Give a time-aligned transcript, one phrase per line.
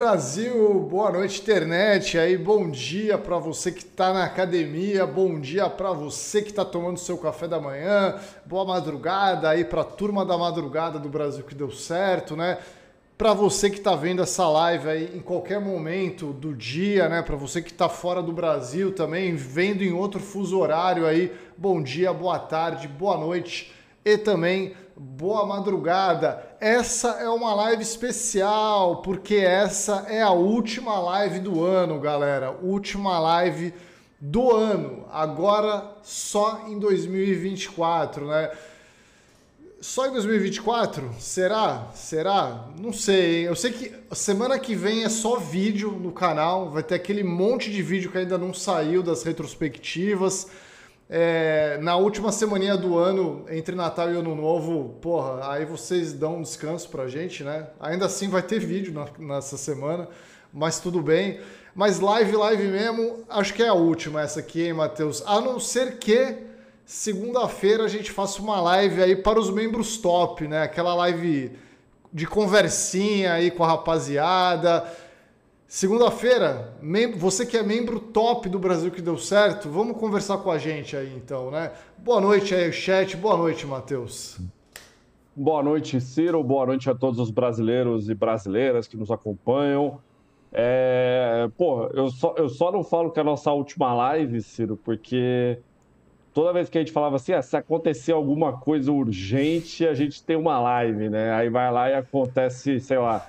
[0.00, 5.68] Brasil, boa noite internet, aí bom dia para você que está na academia, bom dia
[5.68, 8.14] para você que está tomando seu café da manhã,
[8.46, 12.58] boa madrugada aí para a turma da madrugada do Brasil que deu certo, né?
[13.18, 17.20] Para você que está vendo essa live aí em qualquer momento do dia, né?
[17.20, 21.82] Para você que está fora do Brasil também, vendo em outro fuso horário aí, bom
[21.82, 23.74] dia, boa tarde, boa noite
[24.04, 26.56] e também boa madrugada.
[26.60, 32.50] Essa é uma live especial, porque essa é a última live do ano, galera.
[32.50, 33.72] Última live
[34.20, 35.06] do ano.
[35.12, 38.50] Agora só em 2024, né?
[39.80, 41.14] Só em 2024?
[41.20, 41.86] Será?
[41.94, 42.66] Será?
[42.80, 43.46] Não sei.
[43.46, 46.70] Eu sei que semana que vem é só vídeo no canal.
[46.70, 50.48] Vai ter aquele monte de vídeo que ainda não saiu das retrospectivas.
[51.10, 56.36] É, na última semaninha do ano, entre Natal e Ano Novo, porra, aí vocês dão
[56.36, 57.68] um descanso pra gente, né?
[57.80, 60.06] Ainda assim vai ter vídeo na, nessa semana,
[60.52, 61.40] mas tudo bem.
[61.74, 65.22] Mas live, live mesmo, acho que é a última essa aqui, hein, Matheus?
[65.24, 66.36] A não ser que
[66.84, 70.62] segunda-feira a gente faça uma live aí para os membros top, né?
[70.62, 71.52] Aquela live
[72.12, 74.84] de conversinha aí com a rapaziada
[75.70, 76.72] Segunda-feira,
[77.18, 80.96] você que é membro top do Brasil que deu certo, vamos conversar com a gente
[80.96, 81.72] aí então, né?
[81.98, 83.14] Boa noite aí, chat.
[83.18, 84.40] Boa noite, Matheus.
[85.36, 86.42] Boa noite, Ciro.
[86.42, 90.00] Boa noite a todos os brasileiros e brasileiras que nos acompanham.
[90.50, 91.50] É...
[91.58, 95.58] Pô, eu só, eu só não falo que é a nossa última live, Ciro, porque
[96.32, 100.24] toda vez que a gente falava assim, ah, se acontecer alguma coisa urgente, a gente
[100.24, 101.30] tem uma live, né?
[101.34, 103.28] Aí vai lá e acontece, sei lá,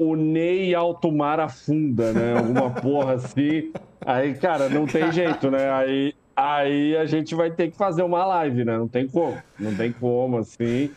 [0.00, 2.38] o Ney alto mar afunda, né?
[2.38, 3.70] Alguma porra assim.
[4.00, 5.70] Aí, cara, não tem jeito, né?
[5.70, 8.78] Aí, aí a gente vai ter que fazer uma live, né?
[8.78, 9.36] Não tem como.
[9.58, 10.90] Não tem como, assim.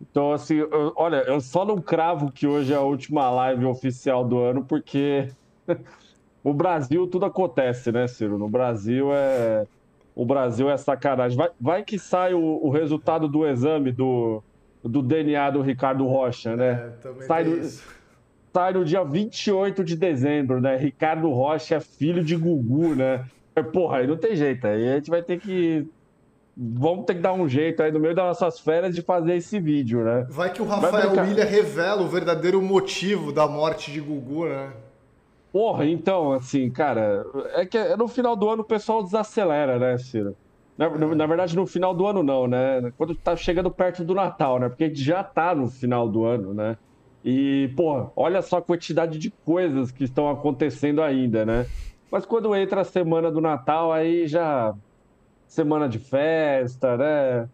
[0.00, 4.24] Então, assim, eu, olha, eu só não cravo que hoje é a última live oficial
[4.24, 5.28] do ano, porque
[6.44, 8.38] o Brasil tudo acontece, né, Ciro?
[8.38, 9.66] No Brasil é.
[10.14, 11.36] O Brasil é sacanagem.
[11.36, 14.40] Vai, vai que sai o, o resultado do exame do,
[14.82, 16.92] do DNA do Ricardo Rocha, né?
[17.04, 17.95] É, sai do, isso
[18.56, 20.78] sai no dia 28 de dezembro, né?
[20.78, 23.26] Ricardo Rocha, é filho de Gugu, né?
[23.54, 24.66] É, porra, aí não tem jeito.
[24.66, 25.86] Aí a gente vai ter que.
[26.56, 29.60] Vamos ter que dar um jeito aí no meio das nossas férias de fazer esse
[29.60, 30.26] vídeo, né?
[30.30, 34.72] Vai que o Rafael William revela o verdadeiro motivo da morte de Gugu, né?
[35.52, 40.34] Porra, então, assim, cara, é que no final do ano o pessoal desacelera, né, Ciro?
[40.78, 41.14] Na, é.
[41.14, 42.90] na, verdade, no final do ano não, né?
[42.96, 44.70] Quando tá chegando perto do Natal, né?
[44.70, 46.78] Porque a gente já tá no final do ano, né?
[47.28, 51.66] E, pô, olha só a quantidade de coisas que estão acontecendo ainda, né?
[52.08, 54.72] Mas quando entra a semana do Natal, aí já.
[55.48, 57.48] Semana de festa, né?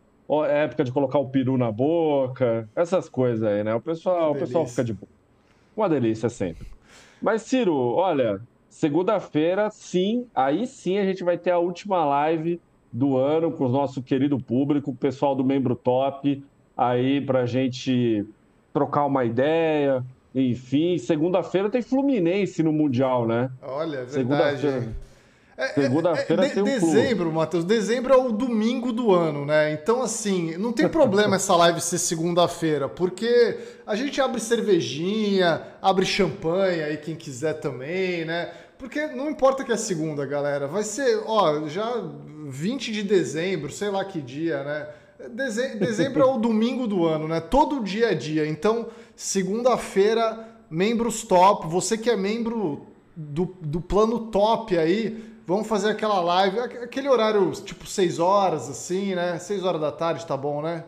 [0.46, 3.74] É época de colocar o peru na boca, essas coisas aí, né?
[3.74, 5.08] O pessoal, o pessoal fica de boa.
[5.74, 6.66] Uma delícia sempre.
[7.20, 12.60] Mas, Ciro, olha, segunda-feira, sim, aí sim a gente vai ter a última live
[12.92, 16.44] do ano com o nosso querido público, o pessoal do Membro Top,
[16.76, 18.26] aí pra gente
[18.72, 20.04] trocar uma ideia.
[20.34, 23.50] Enfim, segunda-feira tem Fluminense no Mundial, né?
[23.62, 24.66] Olha, é verdade.
[25.56, 27.64] É, Segunda-feira é, é, tem um Dezembro, Matheus.
[27.64, 29.72] Dezembro é o domingo do ano, né?
[29.72, 36.06] Então, assim, não tem problema essa live ser segunda-feira, porque a gente abre cervejinha, abre
[36.06, 38.50] champanhe aí, quem quiser também, né?
[38.78, 40.66] Porque não importa que é segunda, galera.
[40.66, 42.02] Vai ser, ó, já
[42.48, 44.88] 20 de dezembro, sei lá que dia, né?
[45.28, 47.40] Dezembro é o domingo do ano, né?
[47.40, 48.46] Todo dia é dia.
[48.46, 51.66] Então, segunda-feira, membros top.
[51.68, 57.50] Você que é membro do, do plano top aí, vamos fazer aquela live, aquele horário
[57.52, 59.38] tipo 6 horas, assim, né?
[59.38, 60.84] 6 horas da tarde, tá bom, né?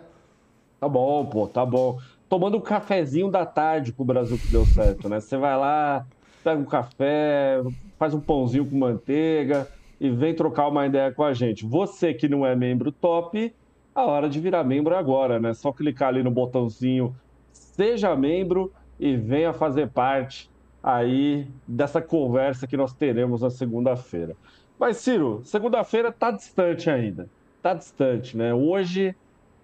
[0.80, 1.98] Tá bom, pô, tá bom.
[2.28, 5.20] Tomando um cafezinho da tarde pro Brasil que deu certo, né?
[5.20, 6.06] Você vai lá,
[6.42, 7.62] pega um café,
[7.98, 9.68] faz um pãozinho com manteiga
[10.00, 11.64] e vem trocar uma ideia com a gente.
[11.64, 13.54] Você que não é membro top
[13.94, 15.54] a hora de virar membro é agora, né?
[15.54, 17.14] Só clicar ali no botãozinho
[17.52, 20.50] seja membro e venha fazer parte
[20.82, 24.36] aí dessa conversa que nós teremos na segunda-feira.
[24.78, 27.28] Mas Ciro, segunda-feira tá distante ainda.
[27.62, 28.52] Tá distante, né?
[28.52, 29.14] Hoje,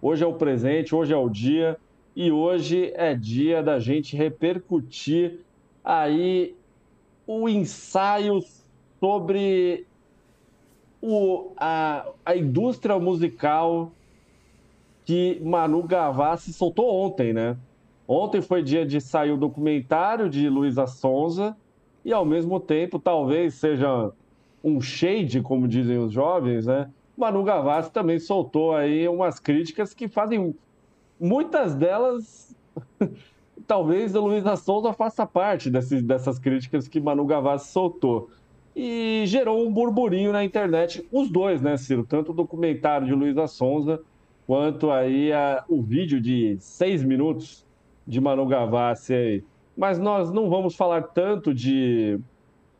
[0.01, 1.77] hoje é o presente, hoje é o dia
[2.15, 5.41] e hoje é dia da gente repercutir
[5.85, 6.55] aí
[7.27, 8.41] o ensaio
[8.99, 9.87] sobre
[11.03, 13.93] o, a, a indústria musical
[15.11, 17.57] que Manu Gavassi soltou ontem, né?
[18.07, 21.57] Ontem foi dia de sair o documentário de Luísa Sonza
[22.05, 24.13] e, ao mesmo tempo, talvez seja
[24.63, 26.89] um shade, como dizem os jovens, né?
[27.17, 30.55] Manu Gavassi também soltou aí umas críticas que fazem
[31.19, 32.57] muitas delas
[33.67, 38.31] talvez a Luísa Souza faça parte desse, dessas críticas que Manu Gavassi soltou.
[38.77, 42.07] E gerou um burburinho na internet, os dois, né, Ciro?
[42.09, 44.01] Tanto o documentário de Luísa Sonza
[44.51, 47.65] quanto aí a, o vídeo de seis minutos
[48.05, 49.45] de Manu Gavassi aí.
[49.77, 52.19] Mas nós não vamos falar tanto de,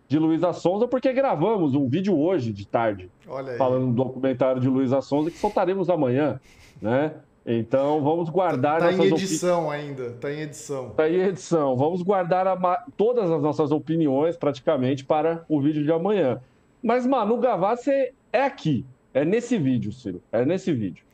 [0.09, 3.09] de Luísa Sonza, porque gravamos um vídeo hoje de tarde,
[3.57, 6.41] falando do documentário de Luísa Sonza, que soltaremos amanhã,
[6.83, 7.13] né?
[7.47, 8.91] Então vamos guardar.
[8.91, 9.77] Está em edição opi...
[9.77, 10.89] ainda, está em edição.
[10.89, 11.77] Está em edição.
[11.77, 12.85] Vamos guardar a...
[12.97, 16.41] todas as nossas opiniões praticamente para o vídeo de amanhã.
[16.83, 18.85] Mas Manu Gavassi é aqui,
[19.15, 21.09] é nesse vídeo, Ciro, é nesse vídeo.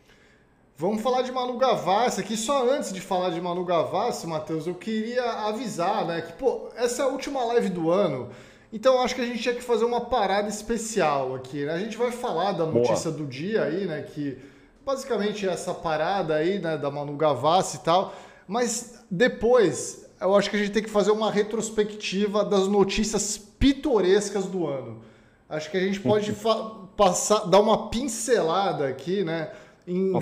[0.79, 2.37] Vamos falar de Manu Gavassi aqui.
[2.37, 7.03] Só antes de falar de Manu Gavassi, Matheus, eu queria avisar, né, que pô, essa
[7.03, 8.29] é a última live do ano.
[8.71, 11.73] Então acho que a gente tinha que fazer uma parada especial aqui, né?
[11.73, 13.23] A gente vai falar da notícia Boa.
[13.23, 14.37] do dia aí, né, que
[14.85, 18.15] basicamente essa parada aí, né, da Manu Gavassi e tal.
[18.47, 24.45] Mas depois, eu acho que a gente tem que fazer uma retrospectiva das notícias pitorescas
[24.45, 25.01] do ano.
[25.49, 26.37] Acho que a gente pode
[26.99, 29.51] passar, dar uma pincelada aqui, né?
[29.87, 30.13] Em,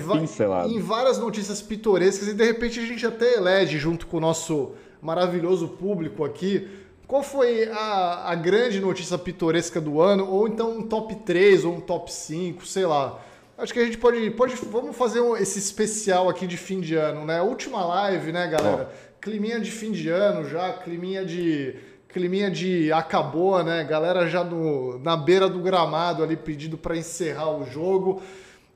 [0.75, 4.73] em várias notícias pitorescas e de repente a gente até elege junto com o nosso
[5.01, 6.67] maravilhoso público aqui
[7.07, 11.75] qual foi a, a grande notícia pitoresca do ano, ou então um top 3 ou
[11.75, 13.19] um top 5, sei lá.
[13.57, 17.25] Acho que a gente pode, pode vamos fazer esse especial aqui de fim de ano,
[17.25, 17.41] né?
[17.41, 18.91] Última live, né, galera?
[19.21, 21.75] Climinha de fim de ano já, climinha de
[22.09, 23.83] climinha de acabou, né?
[23.83, 28.21] Galera já no, na beira do gramado ali pedindo para encerrar o jogo.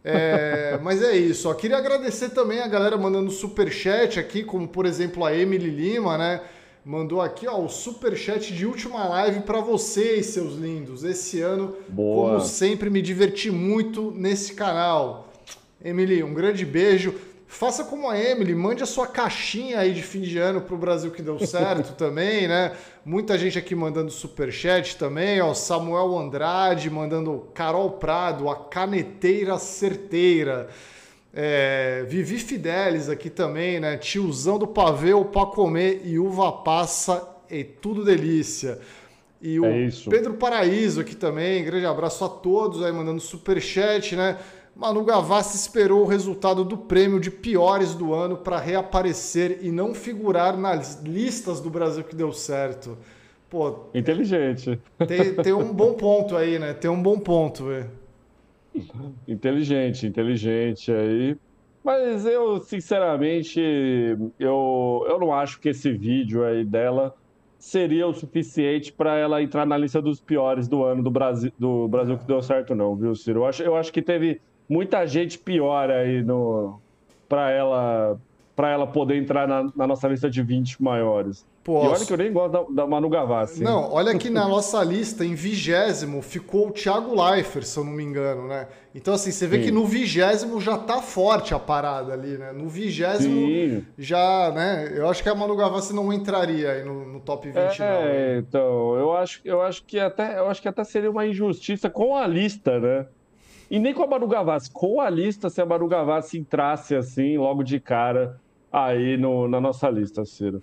[0.04, 1.50] É, mas é isso.
[1.50, 1.54] Ó.
[1.54, 6.18] Queria agradecer também a galera mandando super chat aqui, como por exemplo a Emily Lima,
[6.18, 6.42] né?
[6.90, 11.04] mandou aqui ó, o super chat de última live para vocês, seus lindos.
[11.04, 12.31] Esse ano, Boa.
[12.31, 15.31] como sempre, me diverti muito nesse canal.
[15.84, 17.13] Emily, um grande beijo.
[17.51, 20.78] Faça como a Emily, mande a sua caixinha aí de fim de ano para o
[20.78, 22.74] Brasil que deu certo também, né?
[23.04, 29.57] Muita gente aqui mandando super chat também, ó, Samuel Andrade mandando Carol Prado, a caneteira
[29.57, 30.69] certeira.
[31.34, 33.98] É, Vivi Fidelis aqui também, né?
[33.98, 38.80] Tiozão do pavê, o pra comer e uva passa e tudo delícia.
[39.42, 44.16] E o é Pedro Paraíso aqui também, grande abraço a todos aí mandando super chat,
[44.16, 44.38] né?
[44.80, 49.94] Manu Gavassi esperou o resultado do prêmio de piores do ano para reaparecer e não
[49.94, 52.98] figurar nas listas do Brasil que deu certo.
[53.50, 54.80] Pô, inteligente.
[55.06, 56.74] Tem, tem um bom ponto aí, né?
[56.74, 57.92] Tem um bom ponto, velho.
[59.28, 61.36] Inteligente, inteligente aí.
[61.84, 63.60] Mas eu, sinceramente,
[64.40, 67.14] eu, eu não acho que esse vídeo aí dela
[67.58, 71.86] seria o suficiente para ela entrar na lista dos piores do ano do Brasil, do
[71.90, 73.42] Brasil que deu certo, não, viu, Ciro?
[73.42, 76.80] Eu acho, eu acho que teve muita gente pior aí no
[77.27, 78.19] para ela
[78.56, 81.45] para ela poder entrar na, na, nossa lista de 20 maiores.
[81.63, 81.86] Posso.
[81.86, 83.63] E olha que eu nem gosto da, da Manu Gavassi.
[83.63, 87.94] Não, olha que na nossa lista, em vigésimo, ficou o Thiago Leifert, se eu não
[87.94, 88.68] me engano, né?
[88.94, 89.63] Então, assim, você vê Sim.
[89.63, 92.51] que no vigésimo já tá forte a parada ali, né?
[92.51, 94.92] No vigésimo já, né?
[94.94, 97.86] Eu acho que a Manu Gavassi não entraria aí no, no top 20, é, não.
[97.86, 101.89] É, então, eu acho, eu acho que até eu acho que até seria uma injustiça
[101.89, 103.06] com a lista, né?
[103.69, 107.38] E nem com a Manu Gavassi, com a lista, se a Manu Gavassi entrasse assim,
[107.38, 108.39] logo de cara
[108.71, 110.62] aí no, na nossa lista, Ciro.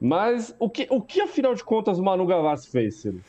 [0.00, 3.20] Mas o que, o que, afinal de contas, o Manu Gavassi fez, Ciro?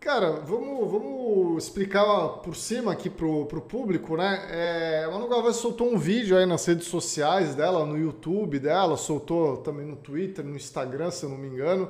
[0.00, 2.04] Cara, vamos, vamos explicar
[2.42, 4.48] por cima aqui pro, pro público, né?
[4.50, 8.96] É, a Manu Gavassi soltou um vídeo aí nas redes sociais dela, no YouTube dela,
[8.96, 11.88] soltou também no Twitter, no Instagram, se eu não me engano.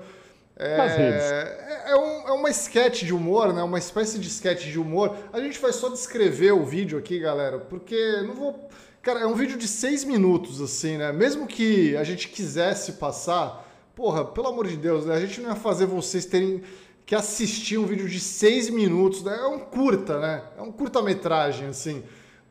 [0.57, 3.63] É, é, é, um, é uma sketch de humor, né?
[3.63, 5.17] Uma espécie de sketch de humor.
[5.33, 8.69] A gente vai só descrever o vídeo aqui, galera, porque não vou
[9.03, 11.11] Cara, é um vídeo de seis minutos, assim, né?
[11.11, 15.17] Mesmo que a gente quisesse passar, porra, pelo amor de Deus, né?
[15.17, 16.63] A gente não ia fazer vocês terem
[17.05, 19.37] que assistir um vídeo de seis minutos, né?
[19.37, 20.45] É um curta, né?
[20.57, 22.05] É um curta-metragem, assim.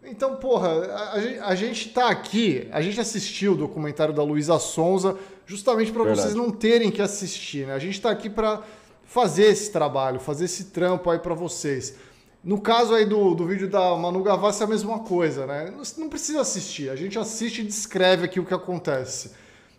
[0.04, 5.16] Então, porra, a, a, gente tá aqui, a gente assistiu o documentário da Luísa Sonza
[5.46, 7.74] justamente para vocês não terem que assistir, né?
[7.74, 8.62] A gente tá aqui para
[9.04, 11.96] fazer esse trabalho, fazer esse trampo aí para vocês.
[12.44, 15.72] No caso aí do, do vídeo da Manu Gavassi é a mesma coisa, né?
[15.72, 19.32] Não, não precisa assistir, a gente assiste e descreve aqui o que acontece.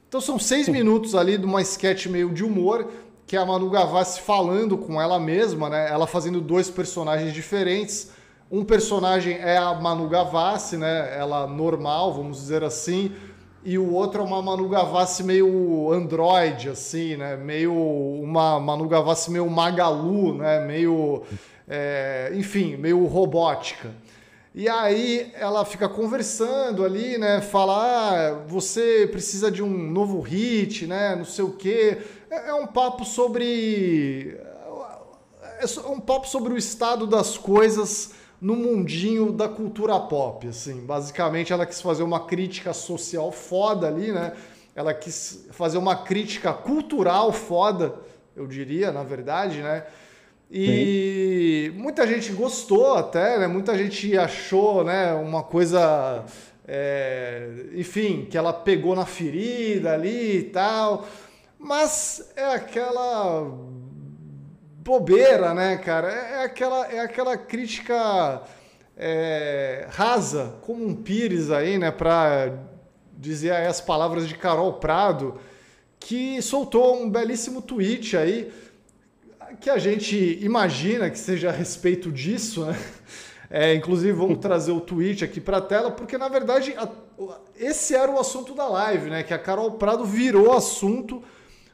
[0.06, 2.88] Então são seis minutos ali de uma sketch meio de humor,
[3.26, 5.90] que é a Manu Gavassi falando com ela mesma, né?
[5.90, 8.10] Ela fazendo dois personagens diferentes.
[8.52, 11.16] Um personagem é a Manu Gavassi, né?
[11.18, 13.10] Ela normal, vamos dizer assim.
[13.64, 17.34] E o outro é uma Manu Gavassi meio android, assim, né?
[17.34, 20.66] Meio uma Manu Gavassi meio Magalu, né?
[20.66, 21.22] Meio
[21.66, 23.90] é, enfim, meio robótica.
[24.54, 27.40] E aí ela fica conversando ali, né?
[27.40, 31.16] Fala, ah, você precisa de um novo hit, né?
[31.16, 32.02] Não sei o quê.
[32.28, 34.38] É, é um papo sobre.
[35.58, 40.84] É um papo sobre o estado das coisas no mundinho da cultura pop, assim.
[40.84, 44.32] Basicamente, ela quis fazer uma crítica social foda ali, né?
[44.74, 47.94] Ela quis fazer uma crítica cultural foda,
[48.34, 49.84] eu diria, na verdade, né?
[50.50, 51.78] E Sim.
[51.80, 53.46] muita gente gostou até, né?
[53.46, 56.24] Muita gente achou, né, uma coisa,
[56.66, 61.06] é, enfim, que ela pegou na ferida ali e tal.
[61.60, 63.48] Mas é aquela
[64.82, 66.12] bobeira, né, cara?
[66.12, 68.42] É, é aquela, é aquela crítica
[68.96, 72.52] é, rasa, como um pires aí, né, para
[73.16, 75.38] dizer as palavras de Carol Prado,
[76.00, 78.52] que soltou um belíssimo tweet aí
[79.60, 82.76] que a gente imagina que seja a respeito disso, né?
[83.54, 86.88] É, inclusive, vamos trazer o tweet aqui para a tela, porque na verdade a,
[87.54, 89.22] esse era o assunto da live, né?
[89.22, 91.22] Que a Carol Prado virou assunto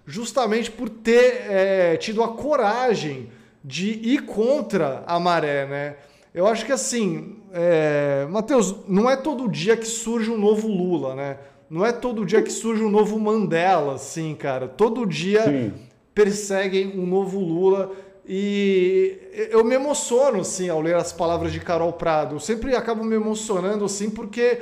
[0.09, 3.31] justamente por ter é, tido a coragem
[3.63, 5.97] de ir contra a maré, né?
[6.35, 11.15] Eu acho que assim, é, Matheus, não é todo dia que surge um novo Lula,
[11.15, 11.39] né?
[11.71, 14.67] Não é todo dia que surge um novo Mandela, assim, cara.
[14.67, 15.45] Todo dia.
[15.45, 15.89] Sim
[16.19, 17.93] perseguem um novo Lula.
[18.27, 19.17] E
[19.51, 22.35] eu me emociono, assim, ao ler as palavras de Carol Prado.
[22.35, 24.59] Eu sempre acabo me emocionando, assim, porque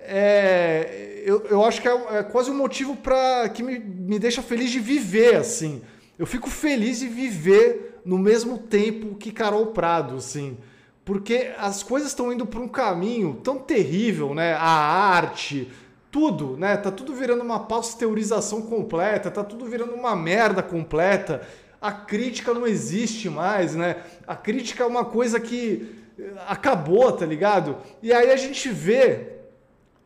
[0.00, 4.42] é, eu, eu acho que é, é quase um motivo para que me, me deixa
[4.42, 5.82] feliz de viver, assim.
[6.18, 10.56] Eu fico feliz de viver no mesmo tempo que Carol Prado, assim.
[11.04, 14.54] Porque as coisas estão indo para um caminho tão terrível, né?
[14.54, 15.70] A arte,
[16.10, 16.76] tudo, né?
[16.76, 21.42] Tá tudo virando uma pasteurização completa, tá tudo virando uma merda completa.
[21.80, 24.02] A crítica não existe mais, né?
[24.26, 27.76] A crítica é uma coisa que eh, acabou, tá ligado?
[28.02, 29.37] E aí a gente vê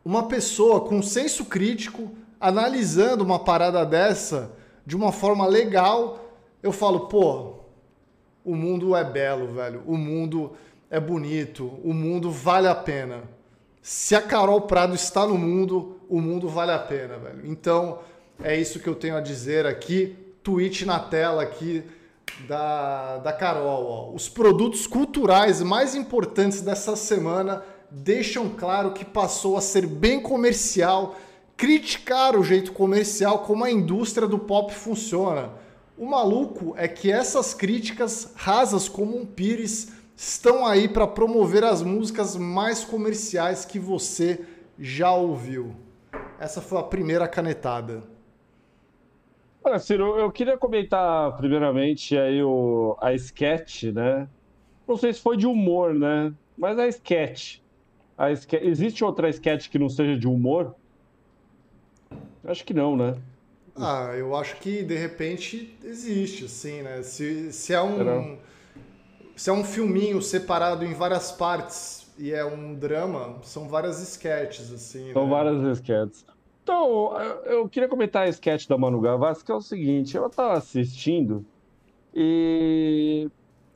[0.03, 4.51] uma pessoa com senso crítico analisando uma parada dessa
[4.85, 6.19] de uma forma legal.
[6.61, 7.55] Eu falo, pô,
[8.43, 9.83] o mundo é belo, velho.
[9.85, 10.53] O mundo
[10.89, 11.79] é bonito.
[11.83, 13.23] O mundo vale a pena
[13.83, 17.41] se a Carol Prado está no mundo, o mundo vale a pena, velho.
[17.43, 17.99] Então,
[18.41, 20.15] é isso que eu tenho a dizer aqui.
[20.41, 21.83] Tweet na tela aqui
[22.47, 23.85] da, da Carol.
[23.85, 24.15] Ó.
[24.15, 27.61] Os produtos culturais mais importantes dessa semana
[27.93, 31.15] deixam claro que passou a ser bem comercial,
[31.55, 35.51] criticar o jeito comercial como a indústria do pop funciona.
[35.95, 41.83] O maluco é que essas críticas rasas como um pires estão aí para promover as
[41.83, 44.43] músicas mais comerciais que você
[44.79, 45.75] já ouviu.
[46.39, 48.03] Essa foi a primeira canetada.
[49.63, 54.27] Olha, Ciro, eu queria comentar primeiramente aí o, a sketch, né?
[54.87, 56.33] Não sei se foi de humor, né?
[56.57, 57.62] Mas a sketch.
[58.31, 58.63] Sketch.
[58.63, 60.75] Existe outra sketch que não seja de humor?
[62.43, 63.15] Acho que não, né?
[63.75, 67.01] Ah, eu acho que de repente existe, sim, né?
[67.01, 68.37] Se, se é um
[69.35, 74.71] se é um filminho separado em várias partes e é um drama, são várias sketches,
[74.71, 75.11] assim.
[75.11, 75.29] São né?
[75.31, 76.25] várias sketches.
[76.63, 77.11] Então,
[77.45, 81.45] eu queria comentar a sketch da Manu Gavassi, que é o seguinte, eu tava assistindo
[82.13, 83.29] e...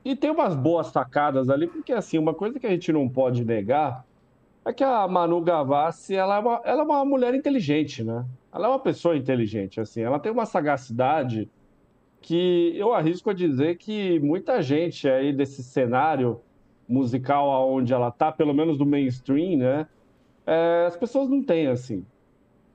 [0.06, 3.44] E tem umas boas sacadas ali, porque assim, uma coisa que a gente não pode
[3.44, 4.06] negar
[4.68, 8.26] é que a Manu Gavassi, ela é uma, ela é uma mulher inteligente, né?
[8.54, 11.50] Ela é uma pessoa inteligente, assim, ela tem uma sagacidade
[12.22, 16.42] que eu arrisco a dizer que muita gente aí desse cenário
[16.88, 19.88] musical aonde ela tá, pelo menos do mainstream, né?
[20.46, 22.06] É, as pessoas não têm assim.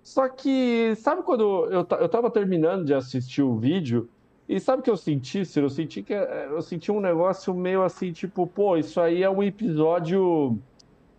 [0.03, 4.09] Só que, sabe quando eu, eu tava terminando de assistir o vídeo
[4.49, 5.67] e sabe o que eu senti, Ciro?
[5.67, 9.43] Eu senti que eu senti um negócio meio assim, tipo, pô, isso aí é um
[9.43, 10.59] episódio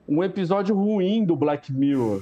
[0.08, 2.22] um episódio ruim do Black Mirror.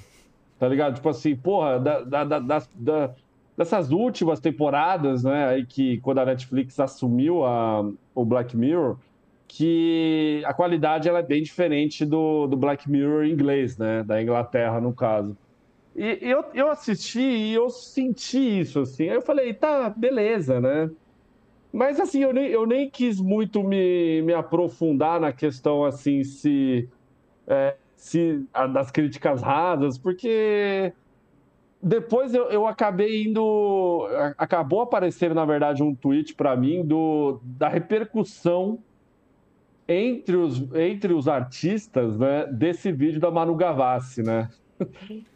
[0.59, 0.95] Tá ligado?
[0.95, 3.15] Tipo assim, porra, da, da, da, da
[3.57, 8.97] dessas últimas temporadas, né, aí que quando a Netflix assumiu a, o Black Mirror,
[9.47, 14.79] que a qualidade ela é bem diferente do, do Black Mirror inglês, né, da Inglaterra
[14.79, 15.37] no caso.
[15.95, 19.09] E eu, eu assisti e eu senti isso, assim.
[19.09, 20.89] Aí eu falei, tá, beleza, né?
[21.71, 26.87] Mas assim, eu nem, eu nem quis muito me, me aprofundar na questão, assim, se,
[27.47, 30.93] é, se a, das críticas rasas, porque
[31.81, 34.07] depois eu, eu acabei indo.
[34.37, 38.79] Acabou aparecendo, na verdade, um tweet para mim do, da repercussão
[39.87, 44.49] entre os, entre os artistas né, desse vídeo da Manu Gavassi, né?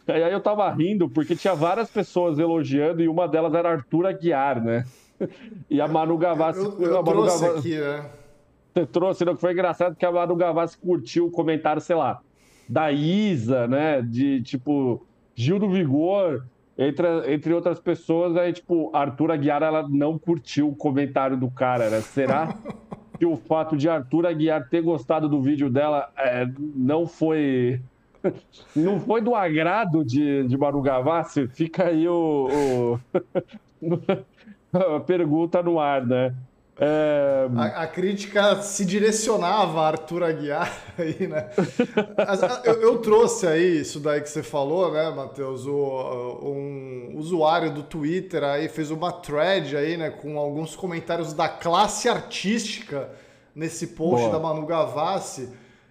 [0.08, 4.06] E aí eu tava rindo porque tinha várias pessoas elogiando e uma delas era Arthur
[4.06, 4.84] Aguiar, né?
[5.70, 6.60] E a Manu Gavassi.
[6.60, 8.10] Eu, eu a Manu Gavassi, aqui, né?
[8.76, 12.20] Você trouxe, não, que foi engraçado que a Manu Gavassi curtiu o comentário, sei lá,
[12.68, 14.02] da Isa, né?
[14.02, 15.02] De tipo,
[15.34, 16.44] Gil do Vigor,
[16.76, 21.88] entre, entre outras pessoas, aí, tipo, Arthur Aguiar, ela não curtiu o comentário do cara,
[21.88, 22.02] né?
[22.02, 22.54] Será
[23.18, 27.80] que o fato de Arthur Aguiar ter gostado do vídeo dela é, não foi.
[28.74, 31.46] Não foi do agrado de, de Manu Gavassi?
[31.46, 32.98] Fica aí o,
[33.80, 33.96] o...
[34.96, 36.34] a pergunta no ar, né?
[36.78, 37.48] É...
[37.56, 41.48] A, a, crítica se direcionava a Arthur Aguiar aí, né?
[42.64, 45.64] eu, eu, trouxe aí isso daí que você falou, né, Matheus?
[45.66, 52.10] um usuário do Twitter aí fez uma thread aí, né, com alguns comentários da classe
[52.10, 53.08] artística
[53.54, 54.32] nesse post Boa.
[54.32, 55.48] da Manu Gavassi.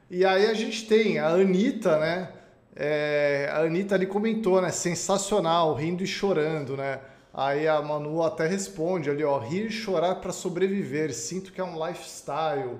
[0.09, 2.29] E aí a gente tem a Anitta, né?
[2.75, 4.69] É, a Anitta ali comentou, né?
[4.69, 6.99] Sensacional, rindo e chorando, né?
[7.37, 11.63] Aí a Manu até responde ali, ó, rir e chorar para sobreviver, sinto que é
[11.65, 12.77] um lifestyle.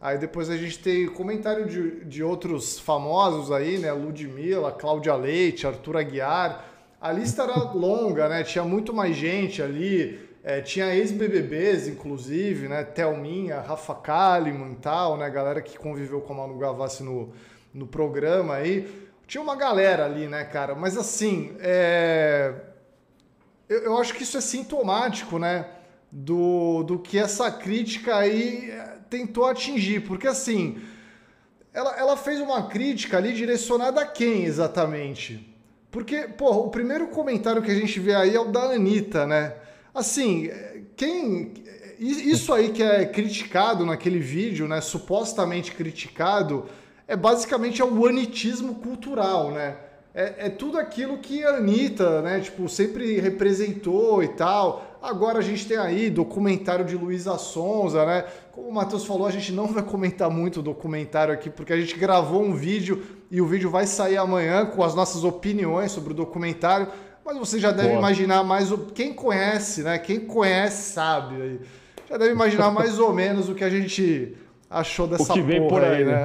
[0.00, 3.92] Aí depois a gente tem comentário de, de outros famosos aí, né?
[3.92, 6.64] Ludmilla, Cláudia Leite, Arthur Aguiar.
[6.98, 8.42] A lista era longa, né?
[8.42, 10.18] Tinha muito mais gente ali.
[10.42, 12.82] É, tinha ex-BBBs, inclusive, né?
[12.82, 15.28] Thelminha, Rafa Kalimann e tal, né?
[15.28, 17.34] Galera que conviveu com a Manu Gavassi no,
[17.74, 18.88] no programa aí.
[19.26, 20.74] Tinha uma galera ali, né, cara?
[20.74, 22.69] Mas assim, é
[23.70, 25.66] eu, eu acho que isso é sintomático, né?
[26.10, 30.00] Do, do que essa crítica aí eh, tentou atingir.
[30.00, 30.82] Porque assim,
[31.72, 35.46] ela, ela fez uma crítica ali direcionada a quem exatamente?
[35.88, 39.54] Porque, pô, o primeiro comentário que a gente vê aí é o da Anitta, né?
[39.94, 40.50] Assim,
[40.96, 41.54] quem.
[41.98, 44.80] Isso aí que é criticado naquele vídeo, né?
[44.80, 46.66] Supostamente criticado,
[47.06, 49.76] é basicamente é o anitismo cultural, né?
[50.14, 54.98] É, é, tudo aquilo que a Anitta, né, tipo, sempre representou e tal.
[55.00, 58.24] Agora a gente tem aí documentário de Luísa Sonza, né?
[58.52, 61.80] Como o Matheus falou, a gente não vai comentar muito o documentário aqui, porque a
[61.80, 66.12] gente gravou um vídeo e o vídeo vai sair amanhã com as nossas opiniões sobre
[66.12, 66.88] o documentário.
[67.24, 68.00] Mas você já deve Boa.
[68.00, 68.78] imaginar mais o.
[68.78, 69.96] Quem conhece, né?
[69.98, 71.60] Quem conhece sabe.
[72.08, 74.36] Já deve imaginar mais ou menos o que a gente
[74.70, 76.12] achou dessa o que vem por aí, aí né?
[76.12, 76.24] né?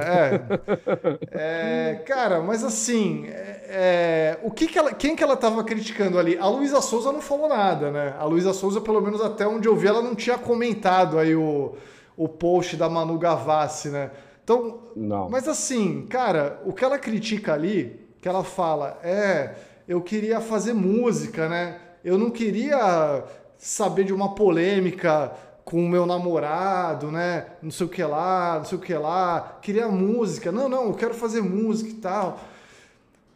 [1.32, 1.90] É.
[1.90, 6.16] é, cara, mas assim, é, é, o que, que ela, quem que ela estava criticando
[6.16, 6.38] ali?
[6.38, 8.14] A Luísa Souza não falou nada, né?
[8.16, 11.74] A Luísa Souza, pelo menos até onde eu vi, ela não tinha comentado aí o,
[12.16, 14.12] o post da Manu Gavassi, né?
[14.44, 15.28] Então, não.
[15.28, 19.56] mas assim, cara, o que ela critica ali, que ela fala, é,
[19.88, 21.80] eu queria fazer música, né?
[22.04, 23.24] Eu não queria
[23.58, 25.32] saber de uma polêmica
[25.66, 27.46] com o meu namorado, né?
[27.60, 29.58] Não sei o que lá, não sei o que lá.
[29.60, 30.52] Queria música.
[30.52, 32.38] Não, não, eu quero fazer música e tal.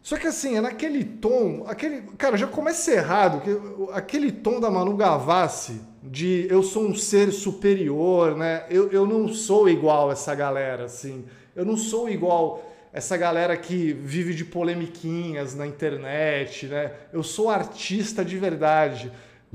[0.00, 4.70] Só que assim, é naquele tom, aquele, cara, já começa errado, que, aquele tom da
[4.70, 8.64] Manu Gavassi de eu sou um ser superior, né?
[8.70, 11.24] Eu, eu não sou igual essa galera, assim.
[11.54, 16.92] Eu não sou igual essa galera que vive de polemiquinhas na internet, né?
[17.12, 19.10] Eu sou artista de verdade.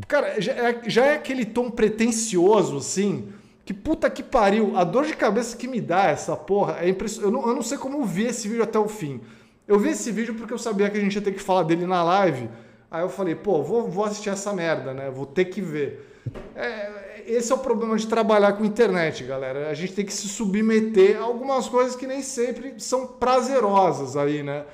[0.08, 3.30] Cara, já é, já é aquele tom pretencioso, assim,
[3.64, 4.76] que puta que pariu.
[4.76, 7.34] A dor de cabeça que me dá essa porra é impressionante.
[7.34, 9.22] Eu não, eu não sei como vi esse vídeo até o fim.
[9.68, 11.86] Eu vi esse vídeo porque eu sabia que a gente ia ter que falar dele
[11.86, 12.50] na live.
[12.92, 15.10] Aí eu falei, pô, vou, vou assistir essa merda, né?
[15.10, 16.12] Vou ter que ver.
[16.56, 19.70] É, esse é o problema de trabalhar com internet, galera.
[19.70, 24.44] A gente tem que se submeter a algumas coisas que nem sempre são prazerosas aí,
[24.44, 24.66] né?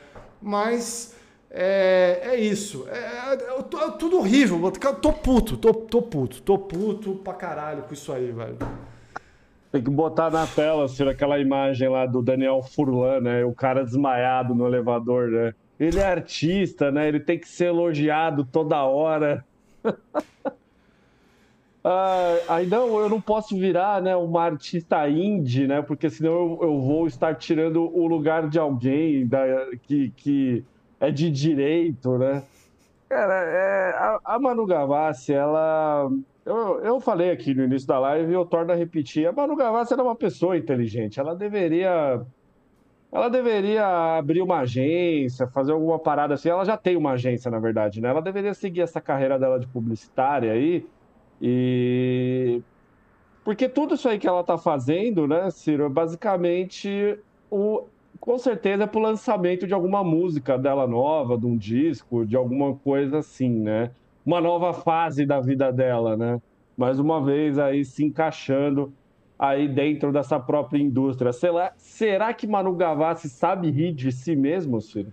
[0.42, 1.14] Mas
[1.54, 2.88] é, é isso.
[2.90, 4.72] É, é, é, tudo horrível.
[5.02, 8.58] Tô puto, tô, tô puto, tô puto pra caralho com isso aí, velho.
[9.72, 13.46] Tem que botar na tela, assim, aquela imagem lá do Daniel Furlan, né?
[13.46, 15.54] O cara desmaiado no elevador, né?
[15.80, 17.08] Ele é artista, né?
[17.08, 19.44] Ele tem que ser elogiado toda hora.
[21.84, 25.82] ah, aí não, eu não posso virar né, uma artista indie, né?
[25.82, 29.42] Porque senão eu, eu vou estar tirando o lugar de alguém da,
[29.88, 30.66] que, que
[31.02, 32.44] é de direito, né?
[33.10, 36.10] Cara, é, a, a Manu Gavassi, ela.
[36.46, 39.28] Eu, eu falei aqui no início da live e eu torno a repetir.
[39.28, 41.20] A Manu Gavassi era uma pessoa inteligente.
[41.20, 42.22] Ela deveria.
[43.12, 46.48] Ela deveria abrir uma agência, fazer alguma parada assim.
[46.50, 48.08] Ela já tem uma agência, na verdade, né?
[48.08, 50.88] Ela deveria seguir essa carreira dela de publicitária aí.
[51.42, 52.62] E.
[53.44, 57.18] Porque tudo isso aí que ela tá fazendo, né, Ciro, é basicamente
[57.50, 57.88] o,
[58.22, 62.76] com certeza é pro lançamento de alguma música dela nova, de um disco, de alguma
[62.76, 63.90] coisa assim, né?
[64.24, 66.40] Uma nova fase da vida dela, né?
[66.78, 68.94] Mais uma vez aí se encaixando
[69.40, 71.34] aí dentro dessa própria indústria.
[71.34, 75.12] Será, será que Manu Gavassi sabe rir de si mesmo, Ciro?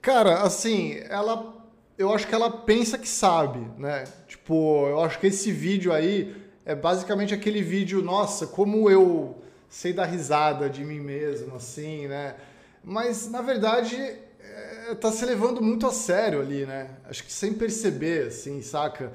[0.00, 1.60] Cara, assim, ela.
[1.98, 4.04] Eu acho que ela pensa que sabe, né?
[4.28, 9.92] Tipo, eu acho que esse vídeo aí é basicamente aquele vídeo, nossa, como eu sei
[9.94, 12.34] dar risada de mim mesmo, assim, né?
[12.84, 16.90] Mas, na verdade, é, tá se levando muito a sério ali, né?
[17.08, 19.12] Acho que sem perceber, assim, saca?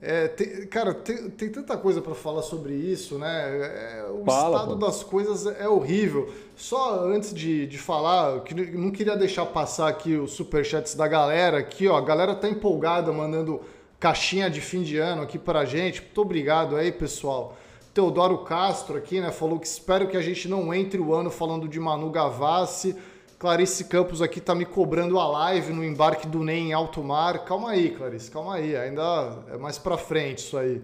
[0.00, 3.96] É, tem, cara, tem, tem, tanta coisa para falar sobre isso, né?
[3.98, 4.86] É, o Fala, estado pô.
[4.86, 6.32] das coisas é horrível.
[6.54, 11.58] Só antes de, de falar, eu não queria deixar passar aqui os superchats da galera
[11.58, 11.96] aqui, ó.
[11.96, 13.60] A galera tá empolgada mandando
[13.98, 16.00] caixinha de fim de ano aqui pra gente.
[16.00, 17.56] Muito obrigado aí, pessoal.
[17.96, 19.32] Teodoro Castro aqui, né?
[19.32, 22.94] Falou que espero que a gente não entre o ano falando de Manu Gavassi.
[23.38, 27.46] Clarice Campos aqui tá me cobrando a live no embarque do NEM em alto mar.
[27.46, 28.76] Calma aí, Clarice, calma aí.
[28.76, 30.82] Ainda é mais para frente isso aí.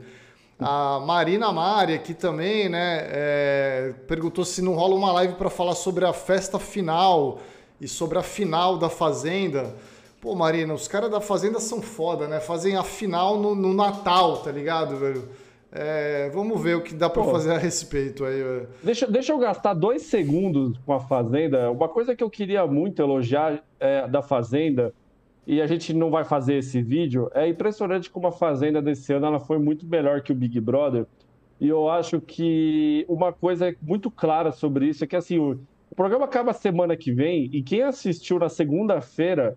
[0.58, 3.00] A Marina Mari aqui também, né?
[3.10, 7.40] É, perguntou se não rola uma live para falar sobre a festa final
[7.78, 9.76] e sobre a final da Fazenda.
[10.18, 12.40] Pô, Marina, os caras da Fazenda são foda, né?
[12.40, 15.28] Fazem a final no, no Natal, tá ligado, velho?
[15.74, 18.66] É, vamos ver o que dá para fazer a respeito aí.
[18.82, 21.70] Deixa, deixa eu gastar dois segundos com a Fazenda.
[21.70, 24.92] Uma coisa que eu queria muito elogiar é, da Fazenda,
[25.46, 29.26] e a gente não vai fazer esse vídeo, é impressionante como a Fazenda desse ano
[29.26, 31.06] ela foi muito melhor que o Big Brother.
[31.58, 35.58] E eu acho que uma coisa muito clara sobre isso é que assim, o,
[35.90, 39.56] o programa acaba semana que vem e quem assistiu na segunda-feira